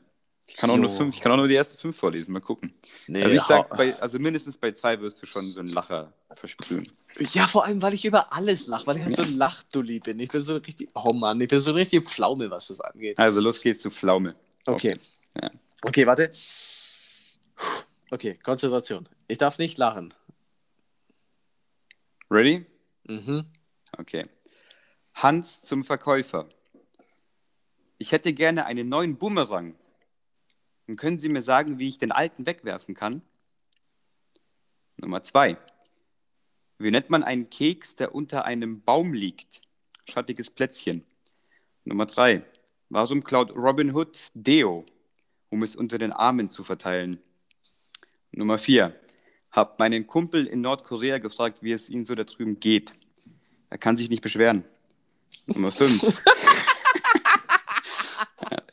Ich 0.50 0.56
kann, 0.56 0.70
auch 0.70 0.78
nur 0.78 0.90
fünf, 0.90 1.14
ich 1.14 1.22
kann 1.22 1.34
auch 1.34 1.38
nur 1.38 1.50
die 1.50 1.56
ersten 1.56 1.78
fünf 1.78 1.98
vorlesen, 1.98 2.32
mal 2.32 2.40
gucken. 2.40 2.74
Nee, 3.08 3.22
also 3.22 3.36
ich 3.36 3.42
sag, 3.42 3.70
bei, 3.76 4.00
also 4.00 4.18
mindestens 4.18 4.58
bei 4.58 4.72
zwei 4.72 5.00
wirst 5.02 5.22
du 5.22 5.26
schon 5.26 5.52
so 5.52 5.60
einen 5.60 5.68
Lacher 5.70 6.14
versprühen. 6.34 6.90
Ja, 7.32 7.48
vor 7.48 7.66
allem, 7.66 7.82
weil 7.82 7.94
ich 7.94 8.06
über 8.06 8.32
alles 8.32 8.66
lache, 8.66 8.88
weil 8.88 8.96
ich 8.96 9.04
halt 9.04 9.18
ja. 9.18 9.24
so 9.24 9.30
ein 9.30 9.36
Lachdulli 9.36 10.00
bin. 10.00 10.18
Ich 10.22 10.30
bin 10.30 10.42
so 10.42 10.56
richtig, 10.56 10.88
oh 10.96 11.12
Mann, 11.12 11.42
ich 11.42 11.50
bin 11.50 11.60
so 11.60 11.74
richtig 11.74 12.06
Pflaume, 12.06 12.50
was 12.50 12.68
das 12.68 12.80
angeht. 12.80 13.20
Also 13.20 13.42
los 13.42 13.62
geht's 13.62 13.82
zu 13.82 13.92
Pflaume. 13.92 14.36
Okay. 14.66 14.94
Okay, 14.94 15.00
ja. 15.42 15.52
okay 15.82 16.08
warte. 16.08 16.32
Okay, 18.10 18.40
Konzentration. 18.42 19.10
Ich 19.28 19.38
darf 19.38 19.58
nicht 19.58 19.78
lachen. 19.78 20.14
Ready? 22.32 22.66
Mhm. 23.04 23.46
Okay. 23.98 24.26
Hans 25.14 25.62
zum 25.62 25.84
Verkäufer. 25.84 26.48
Ich 27.98 28.12
hätte 28.12 28.34
gerne 28.34 28.66
einen 28.66 28.90
neuen 28.90 29.18
Bumerang. 29.18 29.76
Und 30.88 30.98
können 30.98 31.20
Sie 31.20 31.30
mir 31.30 31.42
sagen, 31.42 31.80
wie 31.80 31.90
ich 31.90 31.98
den 31.98 32.12
alten 32.12 32.46
wegwerfen 32.46 32.96
kann? 32.96 33.22
Nummer 34.98 35.24
zwei. 35.24 35.58
Wie 36.80 36.92
nennt 36.92 37.10
man 37.10 37.24
einen 37.24 37.50
Keks, 37.50 37.96
der 37.96 38.14
unter 38.14 38.46
einem 38.46 38.82
Baum 38.82 39.14
liegt? 39.14 39.62
Schattiges 40.08 40.50
Plätzchen. 40.50 41.04
Nummer 41.86 42.06
drei. 42.06 42.44
Warum 42.90 43.24
klaut 43.24 43.54
Robin 43.56 43.94
Hood 43.94 44.30
Deo, 44.34 44.86
um 45.50 45.64
es 45.64 45.76
unter 45.76 45.98
den 45.98 46.14
Armen 46.14 46.50
zu 46.50 46.64
verteilen? 46.64 47.20
Nummer 48.32 48.58
vier. 48.58 48.96
Hab 49.52 49.80
meinen 49.80 50.06
Kumpel 50.06 50.46
in 50.46 50.62
Nordkorea 50.62 51.18
gefragt, 51.18 51.64
wie 51.64 51.72
es 51.72 51.90
ihm 51.90 52.06
so 52.06 52.14
da 52.14 52.24
drüben 52.24 52.60
geht. 52.60 52.96
Er 53.70 53.78
kann 53.78 53.98
sich 53.98 54.10
nicht 54.10 54.22
beschweren. 54.22 54.64
Nummer 55.48 55.72
fünf. 55.72 56.22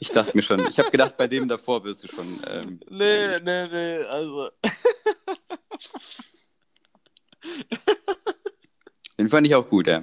ich 0.04 0.10
dachte 0.12 0.36
mir 0.36 0.42
schon, 0.42 0.60
ich 0.68 0.78
habe 0.78 0.90
gedacht, 0.90 1.16
bei 1.16 1.26
dem 1.26 1.48
davor 1.48 1.82
wirst 1.82 2.04
du 2.04 2.08
schon. 2.08 2.26
Ähm, 2.52 2.80
Nee, 2.90 3.38
nee, 3.42 3.66
nee, 3.68 3.96
also. 4.04 4.50
Den 9.18 9.28
fand 9.28 9.46
ich 9.46 9.54
auch 9.54 9.66
gut, 9.68 9.86
ja. 9.86 10.02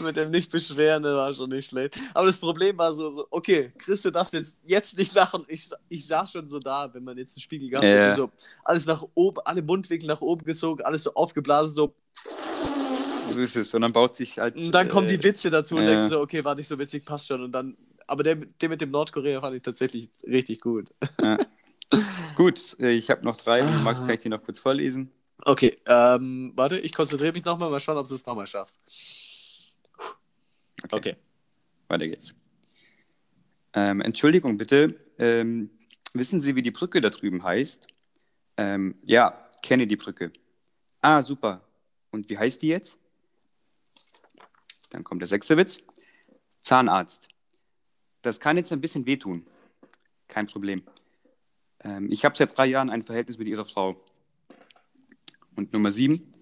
Mit 0.00 0.16
dem 0.16 0.30
nicht 0.30 0.50
beschweren, 0.50 1.02
das 1.02 1.14
war 1.14 1.34
schon 1.34 1.50
nicht 1.50 1.68
schlecht. 1.68 1.98
Aber 2.14 2.26
das 2.26 2.38
Problem 2.38 2.78
war 2.78 2.94
so, 2.94 3.12
so 3.12 3.26
okay, 3.30 3.72
Chris, 3.76 4.02
du 4.02 4.10
darfst 4.10 4.32
jetzt, 4.32 4.56
jetzt 4.62 4.96
nicht 4.96 5.12
lachen. 5.14 5.44
Ich, 5.48 5.68
ich 5.88 6.06
saß 6.06 6.32
schon 6.32 6.48
so 6.48 6.58
da, 6.58 6.88
wenn 6.94 7.04
man 7.04 7.18
jetzt 7.18 7.36
einen 7.36 7.42
Spiegel 7.42 7.68
gehabt 7.68 7.84
Ja. 7.84 7.90
hätte, 7.90 8.16
so 8.16 8.30
alles 8.64 8.86
nach 8.86 9.04
oben, 9.14 9.40
alle 9.44 9.62
Mundwinkel 9.62 10.06
nach 10.06 10.20
oben 10.20 10.44
gezogen, 10.44 10.82
alles 10.82 11.02
so 11.02 11.14
aufgeblasen, 11.14 11.74
so. 11.74 11.94
So 13.30 13.40
ist 13.40 13.56
es. 13.56 13.74
Und 13.74 13.82
dann 13.82 13.92
baut 13.92 14.16
sich 14.16 14.38
halt. 14.38 14.54
Und 14.54 14.70
dann 14.70 14.88
kommen 14.88 15.08
äh, 15.08 15.16
die 15.16 15.24
Witze 15.24 15.50
dazu 15.50 15.76
und 15.76 15.82
ja. 15.82 15.90
denkst 15.90 16.06
so, 16.08 16.20
okay, 16.20 16.44
war 16.44 16.54
nicht 16.54 16.68
so 16.68 16.78
witzig, 16.78 17.04
passt 17.04 17.26
schon. 17.26 17.42
Und 17.42 17.52
dann, 17.52 17.76
aber 18.06 18.22
der, 18.22 18.36
der 18.36 18.68
mit 18.68 18.80
dem 18.80 18.90
Nordkorea 18.90 19.40
fand 19.40 19.56
ich 19.56 19.62
tatsächlich 19.62 20.08
richtig 20.26 20.60
gut. 20.60 20.90
Gut, 22.34 22.76
äh, 22.80 22.90
ich 22.90 23.10
habe 23.10 23.22
noch 23.22 23.36
drei. 23.36 23.60
Du 23.60 23.68
Ah. 23.68 23.94
kann 23.94 24.10
ich 24.10 24.18
die 24.18 24.28
noch 24.28 24.42
kurz 24.42 24.58
vorlesen. 24.58 25.12
Okay, 25.44 25.76
ähm, 25.86 26.52
warte, 26.56 26.78
ich 26.80 26.92
konzentriere 26.92 27.32
mich 27.32 27.44
nochmal, 27.44 27.70
mal 27.70 27.78
schauen, 27.78 27.96
ob 27.96 28.08
du 28.08 28.14
es 28.14 28.26
nochmal 28.26 28.46
schaffst. 28.48 29.74
Okay. 30.90 31.16
Weiter 31.88 32.08
geht's. 32.08 32.34
Ähm, 33.72 34.00
Entschuldigung 34.00 34.56
bitte. 34.56 34.98
Ähm, 35.18 35.70
wissen 36.12 36.40
Sie, 36.40 36.56
wie 36.56 36.62
die 36.62 36.72
Brücke 36.72 37.00
da 37.00 37.10
drüben 37.10 37.42
heißt? 37.44 37.86
Ähm, 38.56 38.96
ja, 39.04 39.44
kenne 39.62 39.86
die 39.86 39.96
Brücke. 39.96 40.32
Ah, 41.02 41.22
super. 41.22 41.62
Und 42.10 42.28
wie 42.28 42.36
heißt 42.38 42.62
die 42.62 42.68
jetzt? 42.68 42.98
Dann 44.90 45.04
kommt 45.04 45.20
der 45.20 45.28
sechste 45.28 45.56
Witz. 45.56 45.82
Zahnarzt. 46.62 47.28
Das 48.26 48.40
kann 48.40 48.56
jetzt 48.56 48.72
ein 48.72 48.80
bisschen 48.80 49.06
wehtun. 49.06 49.46
Kein 50.26 50.48
Problem. 50.48 50.82
Ähm, 51.84 52.10
ich 52.10 52.24
habe 52.24 52.36
seit 52.36 52.58
drei 52.58 52.66
Jahren 52.66 52.90
ein 52.90 53.04
Verhältnis 53.04 53.38
mit 53.38 53.46
Ihrer 53.46 53.64
Frau. 53.64 53.96
Und 55.54 55.72
Nummer 55.72 55.92
sieben. 55.92 56.32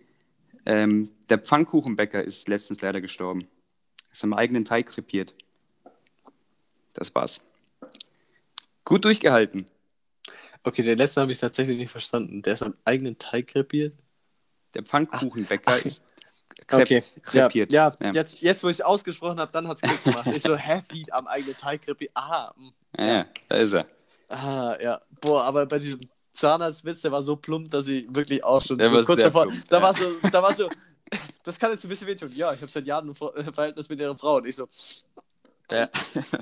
Ähm, 0.65 1.13
der 1.29 1.37
Pfannkuchenbäcker 1.37 2.25
ist 2.25 2.49
letztens 2.49 2.81
leider 2.81 3.03
gestorben. 3.03 3.49
Ist 4.11 4.25
am 4.25 4.33
eigenen 4.33 4.65
Teig 4.65 4.87
krepiert. 4.87 5.37
Das 6.95 7.15
war's. 7.15 7.43
Gut 8.87 9.05
durchgehalten. 9.05 9.67
Okay, 10.63 10.83
den 10.83 10.97
letzten 10.97 11.21
habe 11.21 11.33
ich 11.33 11.39
tatsächlich 11.39 11.77
nicht 11.77 11.91
verstanden. 11.91 12.41
Der 12.41 12.55
ist 12.55 12.63
am 12.63 12.79
eigenen 12.87 13.19
Teig 13.19 13.49
krepiert. 13.49 13.95
Der 14.73 14.85
Pfannkuchenbäcker 14.85 15.75
Ach. 15.75 15.85
ist 15.85 16.03
krep 16.67 16.83
Okay, 16.83 17.03
krepiert. 17.23 17.73
Ja, 17.73 17.93
ja, 18.01 18.13
Jetzt, 18.13 18.41
jetzt, 18.41 18.63
wo 18.65 18.69
ich 18.69 18.77
es 18.77 18.81
ausgesprochen 18.83 19.39
habe, 19.41 19.51
dann 19.53 19.67
hat 19.69 19.77
es 19.77 19.83
Klick 19.83 20.05
gemacht. 20.05 20.27
Ich 20.35 20.43
so, 20.43 20.57
hä, 20.57 20.83
wie 20.91 21.11
am 21.13 21.27
eigenen 21.27 21.57
Teig 21.57 21.83
krepiert? 21.83 22.11
Aha, 22.15 22.55
hm. 22.57 22.73
Ja, 22.99 23.07
ja, 23.07 23.27
da 23.49 23.57
ist 23.57 23.73
er. 23.73 23.87
ah, 24.29 24.77
ja. 24.81 25.01
Boah, 25.21 25.45
aber 25.45 25.67
bei 25.67 25.79
diesem 25.79 26.01
Zahnarztwitz, 26.33 27.03
der 27.03 27.13
war 27.13 27.23
so 27.23 27.37
plump, 27.37 27.71
dass 27.71 27.87
ich 27.89 28.07
wirklich 28.15 28.43
auch 28.45 28.61
schon 28.63 28.77
Der 28.79 28.89
so 28.89 29.03
kurz 29.05 29.23
davor, 29.23 29.47
plump, 29.47 29.69
da 29.69 29.77
ja. 29.79 29.83
war 29.83 29.95
so, 29.95 30.05
da 30.33 30.43
war 30.43 30.53
so, 30.53 30.69
das 31.45 31.59
kann 31.59 31.71
jetzt 31.71 31.85
ein 31.85 31.89
bisschen 31.89 32.09
wehtun. 32.09 32.33
Ja, 32.35 32.53
ich 32.53 32.61
habe 32.61 32.71
seit 32.71 32.87
Jahren 32.87 33.09
ein 33.11 33.15
Ver- 33.15 33.33
Verhältnis 33.53 33.89
mit 33.89 34.01
ihrer 34.01 34.17
Frau 34.19 34.37
und 34.37 34.47
ich 34.47 34.57
so, 34.57 34.67
Ja. 35.71 35.89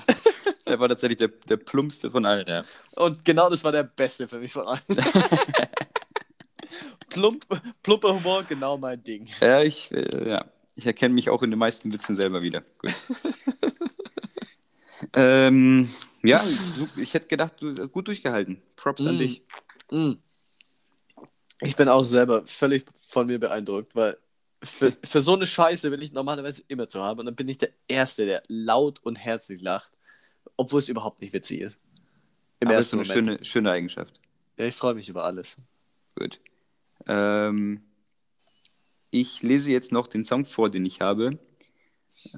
der 0.67 0.79
war 0.81 0.89
tatsächlich 0.89 1.19
der, 1.19 1.29
der 1.29 1.57
plumpste 1.59 2.11
von 2.11 2.25
allen. 2.25 2.47
Ja. 2.47 2.65
und 2.97 3.25
genau 3.25 3.51
das 3.51 3.63
war 3.65 3.73
der 3.73 3.83
beste 3.83 4.27
für 4.29 4.39
mich 4.39 4.53
von 4.53 4.67
allen. 4.67 4.81
Plump, 7.13 7.45
plumper 7.83 8.15
Humor, 8.15 8.45
genau 8.45 8.77
mein 8.79 9.03
Ding. 9.03 9.29
Ja, 9.41 9.63
ich, 9.63 9.91
äh, 9.93 10.29
ja, 10.31 10.45
ich 10.75 10.87
erkenne 10.87 11.15
mich 11.15 11.29
auch 11.31 11.43
in 11.43 11.51
den 11.51 11.59
meisten 11.59 11.93
Witzen 11.93 12.17
selber 12.17 12.43
wieder. 12.43 12.63
Gut. 12.79 12.93
ähm, 15.15 15.89
ja, 16.23 16.43
ich 16.97 17.15
hätte 17.15 17.27
gedacht, 17.27 17.55
du 17.61 17.75
hast 17.77 17.93
gut 17.93 18.09
durchgehalten. 18.09 18.63
Props 18.77 19.05
an 19.05 19.17
Mm. 19.17 19.19
dich. 19.19 19.43
Mm. 19.91 20.13
Ich 21.61 21.77
bin 21.77 21.89
auch 21.89 22.05
selber 22.05 22.45
völlig 22.47 22.85
von 23.09 23.27
mir 23.27 23.39
beeindruckt, 23.39 23.95
weil 23.95 24.17
für, 24.63 24.93
für 25.05 25.21
so 25.21 25.35
eine 25.35 25.47
Scheiße 25.47 25.91
will 25.91 26.03
ich 26.03 26.13
normalerweise 26.13 26.63
immer 26.69 26.89
zu 26.89 27.03
haben 27.03 27.21
und 27.21 27.27
dann 27.27 27.37
bin 27.37 27.49
ich 27.49 27.59
der 27.59 27.71
Erste, 27.89 28.27
der 28.27 28.43
laut 28.49 29.01
und 29.03 29.17
herzlich 29.17 29.61
lacht, 29.61 29.93
obwohl 30.57 30.79
es 30.79 30.89
überhaupt 30.89 31.21
nicht 31.21 31.33
witzig 31.33 31.61
ist. 31.61 31.79
Im 32.61 32.69
Aber 32.69 32.79
ist 32.79 32.93
ersten 32.93 33.05
so 33.05 33.13
eine 33.13 33.21
Moment. 33.23 33.39
schöne, 33.41 33.45
schöne 33.45 33.71
Eigenschaft. 33.73 34.21
Ja, 34.57 34.67
ich 34.67 34.75
freue 34.77 34.95
mich 34.95 35.09
über 35.09 35.25
alles. 35.25 35.57
Gut. 36.17 36.41
Ähm, 37.07 37.83
ich 39.11 39.43
lese 39.43 39.71
jetzt 39.71 39.93
noch 39.93 40.07
den 40.07 40.25
Song 40.25 40.47
vor, 40.47 40.71
den 40.71 40.85
ich 40.87 41.01
habe. 41.01 41.39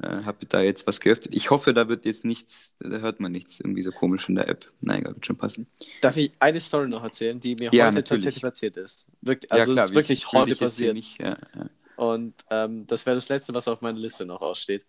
Äh, 0.01 0.23
habe 0.25 0.47
da 0.47 0.61
jetzt 0.61 0.87
was 0.87 1.01
geöffnet. 1.01 1.35
Ich 1.35 1.51
hoffe, 1.51 1.75
da 1.75 1.89
wird 1.89 2.05
jetzt 2.05 2.25
nichts, 2.25 2.77
da 2.79 2.99
hört 2.99 3.19
man 3.19 3.33
nichts 3.33 3.59
irgendwie 3.59 3.83
so 3.83 3.91
komisch 3.91 4.29
in 4.29 4.37
der 4.37 4.49
App. 4.49 4.73
Nein, 4.81 5.01
egal, 5.01 5.15
wird 5.15 5.27
schon 5.27 5.37
passen. 5.37 5.67
Darf 6.01 6.17
ich 6.17 6.31
eine 6.39 6.61
Story 6.61 6.89
noch 6.89 7.03
erzählen, 7.03 7.39
die 7.41 7.57
mir 7.57 7.73
Ja, 7.73 7.87
heute 7.87 7.97
natürlich. 7.97 8.23
tatsächlich 8.25 8.43
passiert 8.43 8.77
ist? 8.77 9.07
Wirklich, 9.21 9.51
also 9.51 9.73
es 9.73 9.83
ist 9.85 9.89
will- 9.91 9.97
wirklich 9.97 10.33
heute 10.33 10.55
passiert. 10.57 10.95
Nicht, 10.95 11.21
ja, 11.21 11.37
ja. 11.57 11.71
Und 11.97 12.35
ähm, 12.51 12.87
das 12.87 13.05
wäre 13.05 13.17
das 13.17 13.29
Letzte, 13.29 13.53
was 13.55 13.67
auf 13.69 13.81
meiner 13.81 13.99
Liste 13.99 14.25
noch 14.25 14.41
aussteht. 14.43 14.87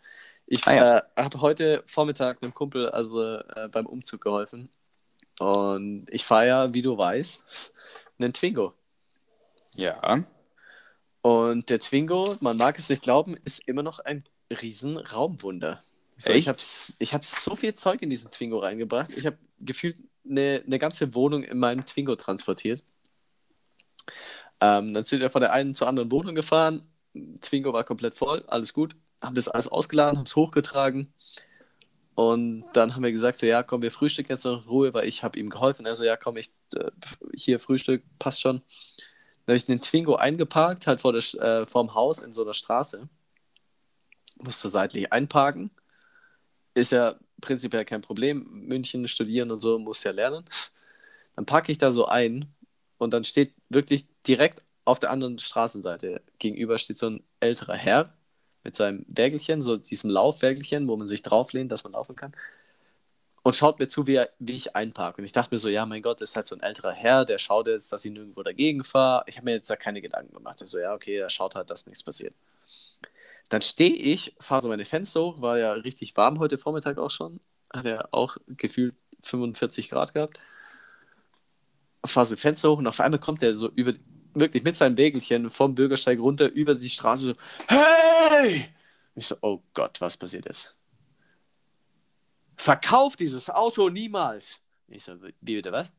Ich 0.48 0.66
Ah, 0.68 0.74
ja. 0.76 0.98
äh, 1.00 1.02
habe 1.18 1.42
heute 1.42 1.82
Vormittag 1.88 2.44
einem 2.44 2.54
Kumpel 2.54 2.88
also 2.90 3.38
äh, 3.38 3.68
beim 3.72 3.88
Umzug 3.88 4.22
geholfen. 4.22 4.70
Und 5.40 6.06
ich 6.12 6.24
fahre 6.26 6.48
ja, 6.48 6.74
wie 6.74 6.82
du 6.84 6.96
weißt, 6.98 7.44
einen 8.20 8.34
Twingo. 8.34 8.74
Ja. 9.76 10.24
Und 11.22 11.70
der 11.70 11.80
Twingo, 11.80 12.38
man 12.40 12.58
mag 12.58 12.78
es 12.78 12.90
nicht 12.90 13.02
glauben, 13.02 13.36
ist 13.46 13.68
immer 13.68 13.84
noch 13.84 14.00
ein 14.00 14.24
riesen 14.62 14.98
Raumwunder. 14.98 15.82
So, 16.18 16.32
ich 16.32 16.48
habe 16.48 16.60
ich 17.00 17.14
hab 17.14 17.26
so 17.26 17.56
viel 17.56 17.74
Zeug 17.76 18.02
in 18.02 18.10
diesen 18.10 18.32
Twingo 18.32 18.60
reingebracht. 18.60 19.16
Ich 19.18 19.26
habe 19.26 19.38
gefühlt 19.60 19.98
eine, 20.28 20.64
eine 20.66 20.80
ganze 20.80 21.14
Wohnung 21.14 21.44
in 21.44 21.58
meinem 21.58 21.86
Twingo 21.86 22.16
transportiert. 22.16 22.84
Ähm, 24.62 24.94
dann 24.94 25.04
sind 25.04 25.20
wir 25.20 25.30
von 25.30 25.42
der 25.42 25.52
einen 25.52 25.76
zur 25.76 25.88
anderen 25.88 26.12
Wohnung 26.12 26.36
gefahren. 26.36 26.84
Twingo 27.42 27.74
war 27.74 27.84
komplett 27.84 28.16
voll, 28.16 28.44
alles 28.48 28.74
gut. 28.74 28.96
Haben 29.22 29.36
das 29.36 29.48
alles 29.48 29.68
ausgeladen, 29.68 30.18
haben 30.18 30.26
es 30.26 30.36
hochgetragen. 30.36 31.14
Und 32.16 32.64
dann 32.74 32.96
haben 32.96 33.04
wir 33.04 33.12
gesagt, 33.12 33.40
so 33.40 33.46
ja, 33.46 33.62
komm, 33.62 33.82
wir 33.82 33.92
frühstücken 33.92 34.32
jetzt 34.32 34.46
noch 34.46 34.64
in 34.64 34.70
Ruhe, 34.70 34.94
weil 34.94 35.08
ich 35.08 35.24
habe 35.24 35.38
ihm 35.38 35.50
geholfen. 35.50 35.86
Also 35.86 36.06
ja, 36.06 36.16
komm, 36.16 36.38
ich 36.38 36.52
äh, 36.74 36.92
hier 37.36 37.60
Frühstück, 37.60 38.04
passt 38.20 38.42
schon. 38.42 38.62
Dann 39.46 39.54
habe 39.54 39.58
ich 39.58 39.66
den 39.66 39.82
Twingo 39.82 40.16
eingeparkt, 40.16 40.88
halt 40.88 41.02
vor 41.02 41.14
der, 41.14 41.22
äh, 41.42 41.66
vorm 41.66 41.94
Haus 41.94 42.22
in 42.22 42.34
so 42.34 42.44
einer 42.44 42.54
Straße. 42.54 43.08
Musste 44.44 44.70
seitlich 44.70 45.14
einparken. 45.14 45.72
Ist 46.74 46.92
ja 46.92 47.16
prinzipiell 47.42 47.86
kein 47.86 48.02
Problem. 48.02 48.48
München 48.52 49.08
studieren 49.08 49.52
und 49.52 49.62
so, 49.62 49.78
muss 49.80 50.04
ja 50.04 50.12
lernen. 50.12 50.46
Dann 51.36 51.46
parke 51.46 51.72
ich 51.72 51.78
da 51.78 51.92
so 51.92 52.06
ein 52.08 52.54
und 52.98 53.14
dann 53.14 53.24
steht 53.24 53.54
wirklich 53.70 54.06
direkt 54.28 54.64
auf 54.86 55.00
der 55.00 55.12
anderen 55.12 55.40
Straßenseite 55.40 56.22
gegenüber 56.40 56.78
steht 56.78 56.98
so 56.98 57.08
ein 57.10 57.24
älterer 57.40 57.76
Herr 57.76 58.14
mit 58.64 58.76
seinem 58.76 59.06
Wägelchen, 59.10 59.62
so 59.62 59.78
diesem 59.78 60.10
Laufwägelchen, 60.10 60.88
wo 60.88 60.96
man 60.96 61.08
sich 61.08 61.24
drauflehnt, 61.24 61.72
dass 61.72 61.84
man 61.84 61.94
laufen 61.94 62.16
kann. 62.16 62.36
Und 63.46 63.56
schaut 63.56 63.78
mir 63.78 63.88
zu, 63.88 64.08
wie, 64.08 64.16
er, 64.16 64.32
wie 64.40 64.58
ich 64.58 64.76
einparke. 64.76 65.22
Und 65.22 65.26
ich 65.26 65.32
dachte 65.32 65.54
mir 65.54 65.60
so, 65.60 65.70
ja, 65.70 65.86
mein 65.86 66.02
Gott, 66.02 66.20
das 66.20 66.32
ist 66.32 66.36
halt 66.36 66.48
so 66.48 66.56
ein 66.56 66.62
älterer 66.62 66.94
Herr, 66.94 67.26
der 67.26 67.38
schaut 67.38 67.68
jetzt, 67.68 67.92
dass 67.92 68.04
ich 68.04 68.12
nirgendwo 68.12 68.42
dagegen 68.42 68.84
fahre. 68.84 69.24
Ich 69.28 69.38
habe 69.38 69.46
mir 69.46 69.52
jetzt 69.52 69.70
da 69.70 69.76
keine 69.76 70.02
Gedanken 70.02 70.34
gemacht. 70.34 70.60
Ich 70.64 70.68
so, 70.68 70.80
ja, 70.80 70.96
okay, 70.96 71.18
er 71.18 71.30
schaut 71.30 71.54
halt, 71.54 71.70
dass 71.70 71.86
nichts 71.86 72.02
passiert. 72.02 72.34
Dann 73.50 73.62
stehe 73.62 73.94
ich, 73.94 74.34
fahre 74.40 74.64
so 74.64 74.68
meine 74.68 74.84
Fenster 74.84 75.22
hoch, 75.22 75.42
war 75.42 75.60
ja 75.60 75.74
richtig 75.74 76.18
warm 76.18 76.40
heute 76.40 76.58
Vormittag 76.58 76.98
auch 76.98 77.12
schon. 77.12 77.40
Hat 77.72 77.86
er 77.86 78.12
auch 78.12 78.36
gefühlt 78.48 78.96
45 79.22 79.92
Grad 79.92 80.16
gehabt. 80.16 80.40
Fahre 82.04 82.26
so 82.26 82.34
die 82.34 82.42
Fenster 82.42 82.72
hoch 82.72 82.80
und 82.80 82.88
auf 82.88 83.00
einmal 83.00 83.20
kommt 83.20 83.44
er 83.44 83.54
so 83.54 83.70
über, 83.70 83.94
wirklich 84.34 84.64
mit 84.64 84.76
seinem 84.76 84.98
Wägelchen 84.98 85.52
vom 85.52 85.76
Bürgersteig 85.76 86.18
runter 86.18 86.52
über 86.52 86.74
die 86.74 86.90
Straße 86.90 87.28
so, 87.28 87.34
hey! 87.68 88.70
Ich 89.14 89.28
so, 89.28 89.36
oh 89.42 89.62
Gott, 89.76 90.02
was 90.02 90.18
passiert 90.18 90.46
jetzt? 90.46 90.76
Verkauf 92.58 93.16
dieses 93.16 93.50
Auto 93.50 93.90
niemals. 93.90 94.62
Ich 94.88 95.04
so, 95.04 95.22
wie 95.22 95.56
bitte 95.56 95.72
was? 95.72 95.92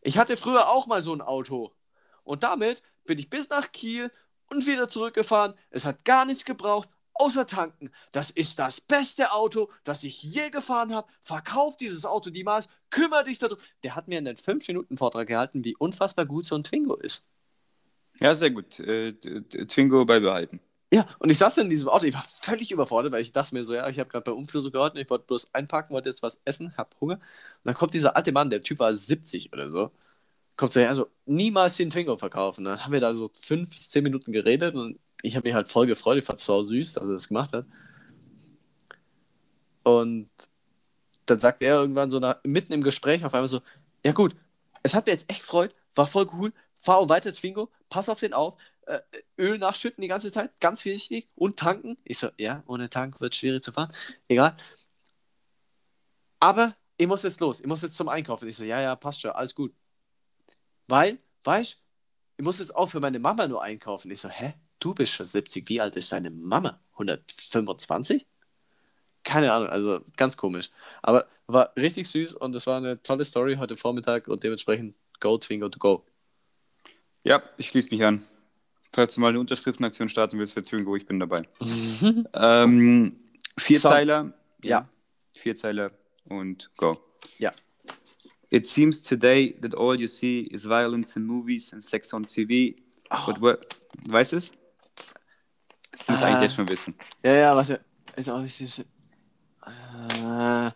Ich 0.00 0.18
hatte 0.18 0.36
früher 0.36 0.68
auch 0.68 0.86
mal 0.86 1.02
so 1.02 1.12
ein 1.12 1.20
Auto. 1.20 1.74
Und 2.22 2.42
damit 2.42 2.82
bin 3.04 3.18
ich 3.18 3.30
bis 3.30 3.48
nach 3.48 3.72
Kiel 3.72 4.10
und 4.50 4.66
wieder 4.66 4.88
zurückgefahren. 4.88 5.54
Es 5.70 5.84
hat 5.84 6.04
gar 6.04 6.24
nichts 6.24 6.44
gebraucht, 6.44 6.88
außer 7.14 7.46
tanken. 7.46 7.90
Das 8.12 8.30
ist 8.30 8.58
das 8.58 8.80
beste 8.80 9.32
Auto, 9.32 9.70
das 9.84 10.04
ich 10.04 10.22
je 10.22 10.50
gefahren 10.50 10.94
habe. 10.94 11.08
Verkauf 11.20 11.76
dieses 11.76 12.04
Auto 12.04 12.30
niemals. 12.30 12.68
Kümmer 12.90 13.24
dich 13.24 13.38
darum. 13.38 13.58
Der 13.82 13.96
hat 13.96 14.08
mir 14.08 14.18
einen 14.18 14.36
5-Minuten-Vortrag 14.36 15.26
gehalten, 15.26 15.64
wie 15.64 15.76
unfassbar 15.76 16.26
gut 16.26 16.46
so 16.46 16.54
ein 16.54 16.64
Twingo 16.64 16.94
ist. 16.94 17.28
Ja, 18.20 18.34
sehr 18.34 18.50
gut. 18.50 18.78
Äh, 18.80 19.12
Twingo 19.12 20.04
beibehalten. 20.04 20.60
Ja, 20.92 21.06
und 21.18 21.30
ich 21.30 21.38
saß 21.38 21.58
in 21.58 21.68
diesem 21.68 21.88
Auto, 21.88 22.04
ich 22.06 22.14
war 22.14 22.24
völlig 22.40 22.70
überfordert, 22.70 23.12
weil 23.12 23.20
ich 23.20 23.32
dachte 23.32 23.54
mir 23.54 23.64
so, 23.64 23.74
ja, 23.74 23.88
ich 23.88 23.98
habe 23.98 24.08
gerade 24.08 24.24
bei 24.24 24.32
Umflüsse 24.32 24.70
gehalten, 24.70 24.98
ich 24.98 25.10
wollte 25.10 25.26
bloß 25.26 25.52
einpacken, 25.52 25.92
wollte 25.92 26.08
jetzt 26.08 26.22
was 26.22 26.40
essen, 26.44 26.76
hab 26.76 26.94
Hunger. 27.00 27.14
Und 27.16 27.20
dann 27.64 27.74
kommt 27.74 27.92
dieser 27.92 28.14
alte 28.16 28.30
Mann, 28.32 28.50
der 28.50 28.62
Typ 28.62 28.78
war 28.78 28.92
70 28.92 29.52
oder 29.52 29.68
so, 29.68 29.90
kommt 30.56 30.72
so 30.72 30.80
her, 30.80 30.94
so, 30.94 31.08
niemals 31.26 31.76
den 31.76 31.90
Twingo 31.90 32.16
verkaufen. 32.16 32.64
Dann 32.64 32.84
haben 32.84 32.92
wir 32.92 33.00
da 33.00 33.14
so 33.14 33.30
fünf 33.40 33.70
bis 33.70 33.90
zehn 33.90 34.04
Minuten 34.04 34.32
geredet 34.32 34.74
und 34.76 34.98
ich 35.22 35.36
habe 35.36 35.48
mich 35.48 35.54
halt 35.56 35.68
voll 35.68 35.86
gefreut, 35.86 36.18
ich 36.18 36.24
fand 36.24 36.40
es 36.40 36.46
so 36.46 36.64
süß, 36.64 36.94
dass 36.94 37.04
er 37.08 37.14
das 37.14 37.28
gemacht 37.28 37.52
hat. 37.54 37.66
Und 39.82 40.28
dann 41.26 41.40
sagt 41.40 41.62
er 41.62 41.76
irgendwann 41.80 42.10
so 42.10 42.18
nach, 42.20 42.38
mitten 42.44 42.72
im 42.72 42.82
Gespräch 42.82 43.24
auf 43.24 43.34
einmal 43.34 43.48
so, 43.48 43.60
ja 44.04 44.12
gut, 44.12 44.36
es 44.82 44.94
hat 44.94 45.06
mir 45.06 45.12
jetzt 45.12 45.30
echt 45.30 45.40
gefreut, 45.40 45.74
war 45.94 46.06
voll 46.06 46.28
cool, 46.34 46.52
fahr 46.76 47.08
weiter 47.08 47.32
Twingo, 47.32 47.70
pass 47.88 48.08
auf 48.08 48.20
den 48.20 48.32
auf, 48.34 48.56
äh, 48.86 49.00
Öl 49.38 49.58
nachschütten 49.58 50.02
die 50.02 50.08
ganze 50.08 50.32
Zeit, 50.32 50.58
ganz 50.60 50.84
wichtig, 50.84 51.28
und 51.34 51.58
tanken. 51.58 51.98
Ich 52.04 52.18
so, 52.18 52.28
ja, 52.38 52.62
ohne 52.66 52.90
Tank 52.90 53.20
wird 53.20 53.34
schwierig 53.36 53.62
zu 53.62 53.72
fahren, 53.72 53.92
egal. 54.28 54.56
Aber 56.40 56.74
ich 56.96 57.06
muss 57.06 57.22
jetzt 57.22 57.40
los, 57.40 57.60
ich 57.60 57.66
muss 57.66 57.82
jetzt 57.82 57.96
zum 57.96 58.08
Einkaufen. 58.08 58.48
Ich 58.48 58.56
so, 58.56 58.64
ja, 58.64 58.80
ja, 58.80 58.96
passt 58.96 59.20
schon, 59.20 59.32
alles 59.32 59.54
gut. 59.54 59.74
Weil, 60.88 61.18
weißt 61.44 61.78
ich 62.38 62.44
muss 62.44 62.58
jetzt 62.58 62.74
auch 62.76 62.86
für 62.86 63.00
meine 63.00 63.18
Mama 63.18 63.48
nur 63.48 63.62
einkaufen. 63.62 64.10
Ich 64.10 64.20
so, 64.20 64.28
hä? 64.28 64.54
Du 64.78 64.94
bist 64.94 65.12
schon 65.12 65.24
70, 65.24 65.68
wie 65.68 65.80
alt 65.80 65.96
ist 65.96 66.12
deine 66.12 66.30
Mama? 66.30 66.80
125? 66.92 68.26
Keine 69.24 69.52
Ahnung, 69.52 69.68
also 69.68 70.00
ganz 70.16 70.36
komisch. 70.36 70.70
Aber 71.02 71.26
war 71.46 71.72
richtig 71.76 72.08
süß 72.08 72.34
und 72.34 72.54
es 72.54 72.66
war 72.66 72.76
eine 72.76 73.02
tolle 73.02 73.24
Story 73.24 73.56
heute 73.56 73.76
Vormittag 73.76 74.28
und 74.28 74.42
dementsprechend 74.44 74.94
go 75.18 75.38
Twingo 75.38 75.68
to 75.68 75.78
go. 75.78 76.04
Ja, 77.24 77.42
ich 77.56 77.68
schließe 77.68 77.88
mich 77.90 78.04
an. 78.04 78.22
Falls 78.96 79.14
du 79.14 79.20
mal 79.20 79.28
eine 79.28 79.38
Unterschriftenaktion 79.40 80.08
starten 80.08 80.38
willst 80.38 80.54
für 80.54 80.62
Twingo, 80.62 80.96
ich 80.96 81.04
bin 81.04 81.20
dabei. 81.20 81.42
ähm, 82.32 83.14
Vierzeiler. 83.58 84.32
Ja. 84.64 84.88
Vierzeiler 85.34 85.90
und 86.24 86.70
go. 86.78 86.98
Ja. 87.38 87.52
It 88.48 88.64
seems 88.66 89.02
today 89.02 89.54
that 89.60 89.74
all 89.76 90.00
you 90.00 90.06
see 90.06 90.48
is 90.50 90.64
violence 90.64 91.14
in 91.14 91.26
movies 91.26 91.74
and 91.74 91.84
sex 91.84 92.14
on 92.14 92.24
TV. 92.24 92.74
But 93.26 93.42
where, 93.42 93.58
weißt 94.08 94.32
du 94.32 94.36
es? 94.38 94.50
Ich 96.00 96.08
muss 96.08 96.22
Ah. 96.22 96.24
eigentlich 96.28 96.48
jetzt 96.48 96.54
schon 96.54 96.68
wissen. 96.70 96.94
Ja, 97.22 97.34
ja. 97.34 97.60
Ist 98.16 98.30
auch 98.30 98.40
nicht 98.40 98.54
süß. 98.56 98.82
Äh, 100.22 100.70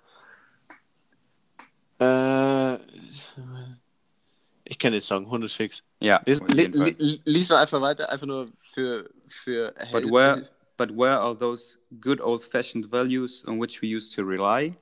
äh, 2.00 2.74
ich 2.74 2.89
kenne 4.80 4.96
den 4.96 5.02
Song, 5.02 5.30
Hundesfix. 5.30 5.84
Ja, 6.00 6.20
Lies, 6.26 6.40
li, 6.48 6.66
li, 6.66 7.20
lies 7.24 7.48
mal 7.48 7.58
einfach 7.58 7.80
weiter, 7.80 8.10
einfach 8.10 8.26
nur 8.26 8.50
für. 8.56 9.08
für 9.28 9.72
But 9.92 10.04
where, 10.06 10.42
but 10.76 10.90
where 10.90 11.20
are 11.20 11.36
those 11.36 11.78
good 12.00 12.20
old-fashioned 12.20 12.90
values 12.90 13.44
on 13.46 13.60
which 13.60 13.80
we 13.80 13.86
used 13.86 14.14
to 14.14 14.22
rely? 14.22 14.74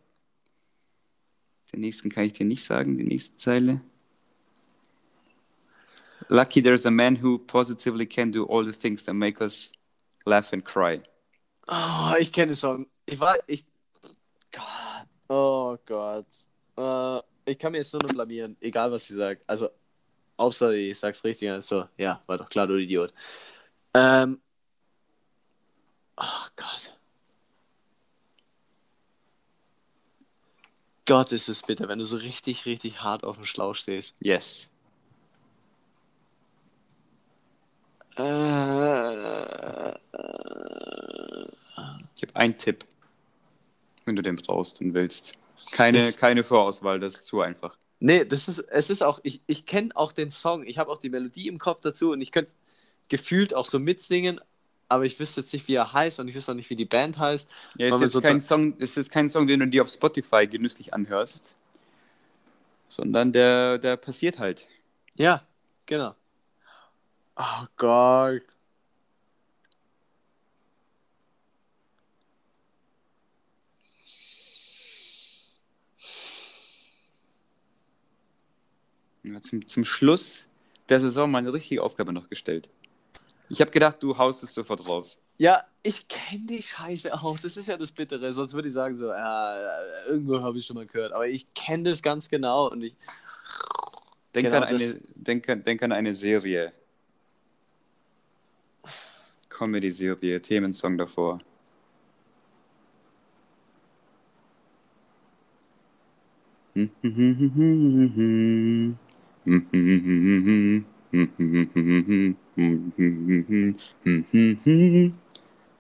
Den 1.72 1.80
nächsten 1.80 2.10
kann 2.10 2.24
ich 2.24 2.32
dir 2.32 2.46
nicht 2.46 2.64
sagen, 2.64 2.96
die 2.96 3.04
nächste 3.04 3.36
Zeile. 3.36 3.80
Lucky 6.28 6.62
there's 6.62 6.86
a 6.86 6.90
man 6.90 7.16
who 7.22 7.38
positively 7.38 8.06
can 8.06 8.30
do 8.30 8.44
all 8.46 8.64
the 8.64 8.72
things 8.72 9.04
that 9.04 9.14
make 9.14 9.40
us 9.42 9.70
laugh 10.24 10.52
and 10.52 10.64
cry. 10.64 11.02
Oh, 11.66 12.14
ich 12.18 12.32
kenne 12.32 12.52
den 12.52 12.56
Song. 12.56 12.86
Ich 13.06 13.20
war. 13.20 13.36
Ich. 13.46 13.64
Gott. 14.52 15.08
Oh 15.28 15.76
Gott. 15.84 16.26
Äh, 16.76 17.20
ich 17.50 17.58
kann 17.58 17.72
mir 17.72 17.78
jetzt 17.78 17.92
nur 17.92 18.02
noch 18.02 18.12
blamieren, 18.12 18.56
egal 18.60 18.90
was 18.90 19.06
sie 19.06 19.14
sagt. 19.14 19.42
Also, 19.46 19.70
außer 20.38 20.72
ich 20.72 20.98
sag's 20.98 21.22
richtig. 21.24 21.50
Also, 21.50 21.88
ja, 21.96 22.22
war 22.26 22.38
doch 22.38 22.48
klar, 22.48 22.66
du 22.66 22.76
Idiot. 22.76 23.12
Ähm. 23.94 24.40
Oh 26.16 26.46
Gott. 26.56 26.94
Gott, 31.06 31.32
ist 31.32 31.48
es 31.48 31.62
bitter, 31.62 31.88
wenn 31.88 31.98
du 31.98 32.04
so 32.04 32.16
richtig, 32.16 32.66
richtig 32.66 33.02
hart 33.02 33.24
auf 33.24 33.36
dem 33.36 33.44
Schlauch 33.46 33.74
stehst. 33.74 34.16
Yes. 34.20 34.68
Äh, 38.16 39.38
Ich 42.18 42.22
habe 42.28 42.34
einen 42.34 42.58
Tipp, 42.58 42.84
wenn 44.04 44.16
du 44.16 44.22
den 44.22 44.34
brauchst 44.34 44.80
und 44.80 44.92
willst. 44.92 45.34
Keine, 45.70 46.12
keine 46.14 46.42
Vorauswahl, 46.42 46.98
das 46.98 47.14
ist 47.14 47.26
zu 47.26 47.40
einfach. 47.40 47.76
Nee, 48.00 48.24
das 48.24 48.48
ist, 48.48 48.60
es 48.60 48.90
ist 48.90 49.02
auch, 49.02 49.20
ich, 49.22 49.40
ich 49.46 49.66
kenne 49.66 49.90
auch 49.94 50.12
den 50.12 50.30
Song, 50.30 50.64
ich 50.64 50.78
habe 50.78 50.90
auch 50.90 50.98
die 50.98 51.08
Melodie 51.08 51.48
im 51.48 51.58
Kopf 51.58 51.80
dazu 51.80 52.12
und 52.12 52.20
ich 52.20 52.30
könnte 52.30 52.52
gefühlt 53.08 53.54
auch 53.54 53.66
so 53.66 53.78
mitsingen, 53.78 54.40
aber 54.88 55.04
ich 55.04 55.18
wüsste 55.18 55.40
jetzt 55.40 55.52
nicht, 55.52 55.66
wie 55.68 55.74
er 55.74 55.92
heißt 55.92 56.20
und 56.20 56.28
ich 56.28 56.34
wüsste 56.34 56.52
auch 56.52 56.56
nicht, 56.56 56.70
wie 56.70 56.76
die 56.76 56.84
Band 56.84 57.18
heißt. 57.18 57.50
Ja, 57.76 57.88
ist 57.88 58.00
jetzt, 58.00 58.12
so 58.12 58.20
kein 58.20 58.40
Song, 58.40 58.76
ist 58.76 58.96
jetzt 58.96 59.10
kein 59.10 59.28
Song, 59.28 59.46
den 59.46 59.60
du 59.60 59.66
dir 59.66 59.82
auf 59.82 59.88
Spotify 59.88 60.46
genüsslich 60.46 60.94
anhörst, 60.94 61.56
sondern 62.86 63.32
der, 63.32 63.78
der 63.78 63.96
passiert 63.96 64.38
halt. 64.38 64.66
Ja, 65.16 65.42
genau. 65.86 66.14
Oh 67.36 67.66
Gott. 67.76 68.42
Ja, 79.32 79.40
zum, 79.40 79.66
zum 79.66 79.84
Schluss 79.84 80.46
der 80.88 81.00
Saison 81.00 81.30
mal 81.30 81.38
eine 81.38 81.52
richtige 81.52 81.82
Aufgabe 81.82 82.12
noch 82.12 82.28
gestellt. 82.28 82.68
Ich 83.50 83.60
habe 83.60 83.70
gedacht, 83.70 84.02
du 84.02 84.16
haust 84.16 84.42
es 84.42 84.54
sofort 84.54 84.86
raus. 84.86 85.18
Ja, 85.38 85.62
ich 85.82 86.08
kenne 86.08 86.46
die 86.46 86.62
Scheiße 86.62 87.14
auch. 87.14 87.38
Das 87.38 87.56
ist 87.56 87.68
ja 87.68 87.76
das 87.76 87.92
Bittere. 87.92 88.32
Sonst 88.32 88.54
würde 88.54 88.68
ich 88.68 88.74
sagen, 88.74 88.98
so, 88.98 89.06
ja, 89.06 89.78
irgendwo 90.06 90.40
habe 90.40 90.58
ich 90.58 90.66
schon 90.66 90.76
mal 90.76 90.86
gehört. 90.86 91.12
Aber 91.12 91.26
ich 91.26 91.46
kenne 91.54 91.90
das 91.90 92.02
ganz 92.02 92.28
genau 92.28 92.70
und 92.70 92.82
ich. 92.82 92.96
Denk, 94.34 94.46
Genau 94.46 94.58
an, 94.58 94.64
eine, 94.64 95.00
denk, 95.14 95.64
denk 95.64 95.82
an 95.82 95.92
eine 95.92 96.12
Serie. 96.12 96.72
Comedy-Serie, 99.48 100.40
Themensong 100.40 100.98
davor. 100.98 101.38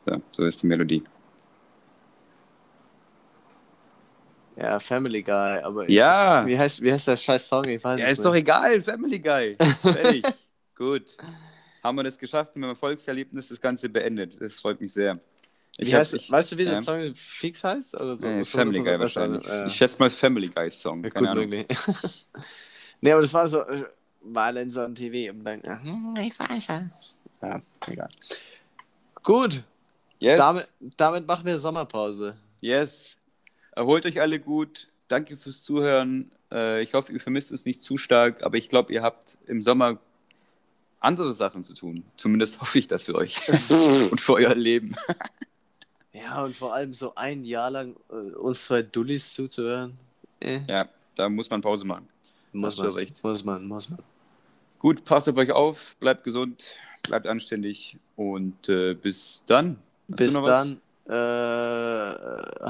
So, 0.06 0.22
so 0.30 0.44
ist 0.46 0.62
die 0.62 0.66
Melodie. 0.66 1.02
Ja, 4.56 4.78
Family 4.80 5.22
Guy, 5.22 5.60
aber. 5.62 5.88
Ja, 5.88 6.44
Wie 6.46 6.58
heißt, 6.58 6.82
wie 6.82 6.92
heißt 6.92 7.08
der 7.08 7.16
scheiß 7.16 7.48
Song? 7.48 7.64
Ich 7.66 7.82
weiß 7.82 8.00
ja 8.00 8.06
ist 8.06 8.18
nicht. 8.18 8.26
doch 8.26 8.34
egal, 8.34 8.82
Family 8.82 9.18
Guy. 9.20 9.56
Fertig. 9.82 10.24
Gut. 10.76 11.16
Haben 11.82 11.96
wir 11.96 12.04
das 12.04 12.18
geschafft 12.18 12.56
mit 12.56 12.64
dem 12.64 12.70
Erfolgserlebnis 12.70 13.48
das 13.48 13.60
Ganze 13.60 13.88
beendet. 13.88 14.40
Das 14.40 14.54
freut 14.54 14.80
mich 14.80 14.92
sehr. 14.92 15.20
Hab- 15.80 15.92
heißt, 15.92 16.14
ich- 16.14 16.30
weißt 16.30 16.52
du, 16.52 16.58
wie 16.58 16.64
der 16.64 16.74
ja. 16.74 16.82
Song 16.82 17.14
fix 17.14 17.62
heißt? 17.62 17.94
Oder 18.00 18.16
so? 18.16 18.26
Nee, 18.26 18.42
Family 18.44 18.80
Guy 18.80 18.94
100% 18.94 18.98
besser, 18.98 19.20
wahrscheinlich. 19.32 19.48
äh, 19.48 19.66
Ich 19.68 19.74
schätze 19.74 19.98
mal 20.00 20.10
Family 20.10 20.48
Guy 20.48 20.70
Song. 20.72 21.04
ja, 21.04 21.10
Keine 21.10 21.28
gut 21.28 21.38
Ahnung. 21.38 21.64
nee, 23.00 23.12
aber 23.12 23.22
das 23.22 23.34
war 23.34 23.46
so, 23.48 23.60
äh, 23.62 23.84
war 24.22 24.54
in 24.56 24.70
so 24.70 24.80
einem 24.80 24.94
TV 24.94 25.32
und 25.32 25.44
dann, 25.44 25.60
hm, 25.62 26.14
ich 26.20 26.38
weiß 26.38 26.66
ja. 26.68 26.90
Ja, 27.42 27.62
egal. 27.86 28.08
Gut, 29.22 29.62
Yes. 30.20 30.38
damit, 30.38 30.68
damit 30.96 31.26
machen 31.28 31.44
wir 31.46 31.58
Sommerpause. 31.58 32.36
yes. 32.60 33.14
Erholt 33.72 34.04
euch 34.06 34.20
alle 34.20 34.40
gut. 34.40 34.88
Danke 35.06 35.36
fürs 35.36 35.62
Zuhören. 35.62 36.32
Äh, 36.50 36.82
ich 36.82 36.94
hoffe, 36.94 37.12
ihr 37.12 37.20
vermisst 37.20 37.52
uns 37.52 37.64
nicht 37.64 37.80
zu 37.80 37.96
stark, 37.96 38.42
aber 38.42 38.56
ich 38.56 38.68
glaube, 38.68 38.92
ihr 38.92 39.02
habt 39.04 39.38
im 39.46 39.62
Sommer 39.62 39.98
andere 40.98 41.32
Sachen 41.32 41.62
zu 41.62 41.74
tun. 41.74 42.02
Zumindest 42.16 42.60
hoffe 42.60 42.80
ich 42.80 42.88
das 42.88 43.04
für 43.04 43.14
euch 43.14 43.36
und 44.10 44.20
für 44.20 44.34
euer 44.34 44.54
Leben. 44.54 44.96
Ja, 46.12 46.42
und 46.42 46.56
vor 46.56 46.74
allem 46.74 46.94
so 46.94 47.14
ein 47.14 47.44
Jahr 47.44 47.70
lang 47.70 47.94
äh, 48.10 48.14
uns 48.34 48.64
zwei 48.64 48.82
Dullis 48.82 49.32
zuzuhören. 49.34 49.96
Äh, 50.40 50.60
Ja, 50.66 50.88
da 51.14 51.28
muss 51.28 51.48
man 51.48 51.60
Pause 51.60 51.84
machen. 51.84 52.08
Muss 52.52 52.76
man, 52.78 52.90
recht. 52.92 53.22
muss 53.24 53.44
man, 53.44 53.66
muss 53.66 53.88
man. 53.90 53.98
Gut, 54.78 55.04
passt 55.04 55.28
auf 55.28 55.36
euch 55.36 55.50
auf, 55.52 55.96
bleibt 56.00 56.22
gesund, 56.24 56.72
bleibt 57.02 57.26
anständig 57.26 57.96
und 58.16 58.68
äh, 58.68 58.94
bis 58.94 59.42
dann. 59.46 59.78
Hast 60.10 60.16
Bis 60.18 60.32
dann, 60.34 60.80
äh, 61.06 61.10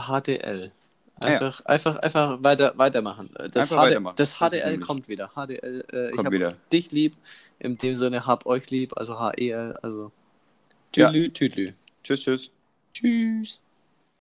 HDL. 0.00 0.72
Ah, 1.20 1.26
ja. 1.30 1.34
Einfach, 1.34 1.64
einfach, 1.66 1.96
einfach 1.96 2.42
weiter, 2.44 2.72
weitermachen. 2.76 3.28
Das, 3.52 3.72
Einfach 3.72 3.84
HD, 3.84 3.90
weitermachen. 3.90 4.14
das 4.16 4.30
Das 4.38 4.38
HDL 4.52 4.70
nämlich- 4.70 4.86
kommt 4.86 5.08
wieder. 5.08 5.30
HDL, 5.34 5.84
äh, 5.92 6.10
ich 6.10 6.16
Kommt 6.16 6.26
hab 6.26 6.32
wieder. 6.32 6.54
dich 6.72 6.90
lieb. 6.92 7.16
In 7.58 7.76
dem 7.76 7.94
Sinne, 7.96 8.24
hab 8.24 8.46
euch 8.46 8.70
lieb. 8.70 8.96
Also 8.96 9.18
HEL. 9.20 9.76
Also 9.82 10.12
Ja. 10.94 11.08
Tüdelü, 11.08 11.32
Tüdelü. 11.32 11.72
Tschüss, 12.04 12.20
tschüss. 12.22 12.50
Tschüss. 12.94 13.62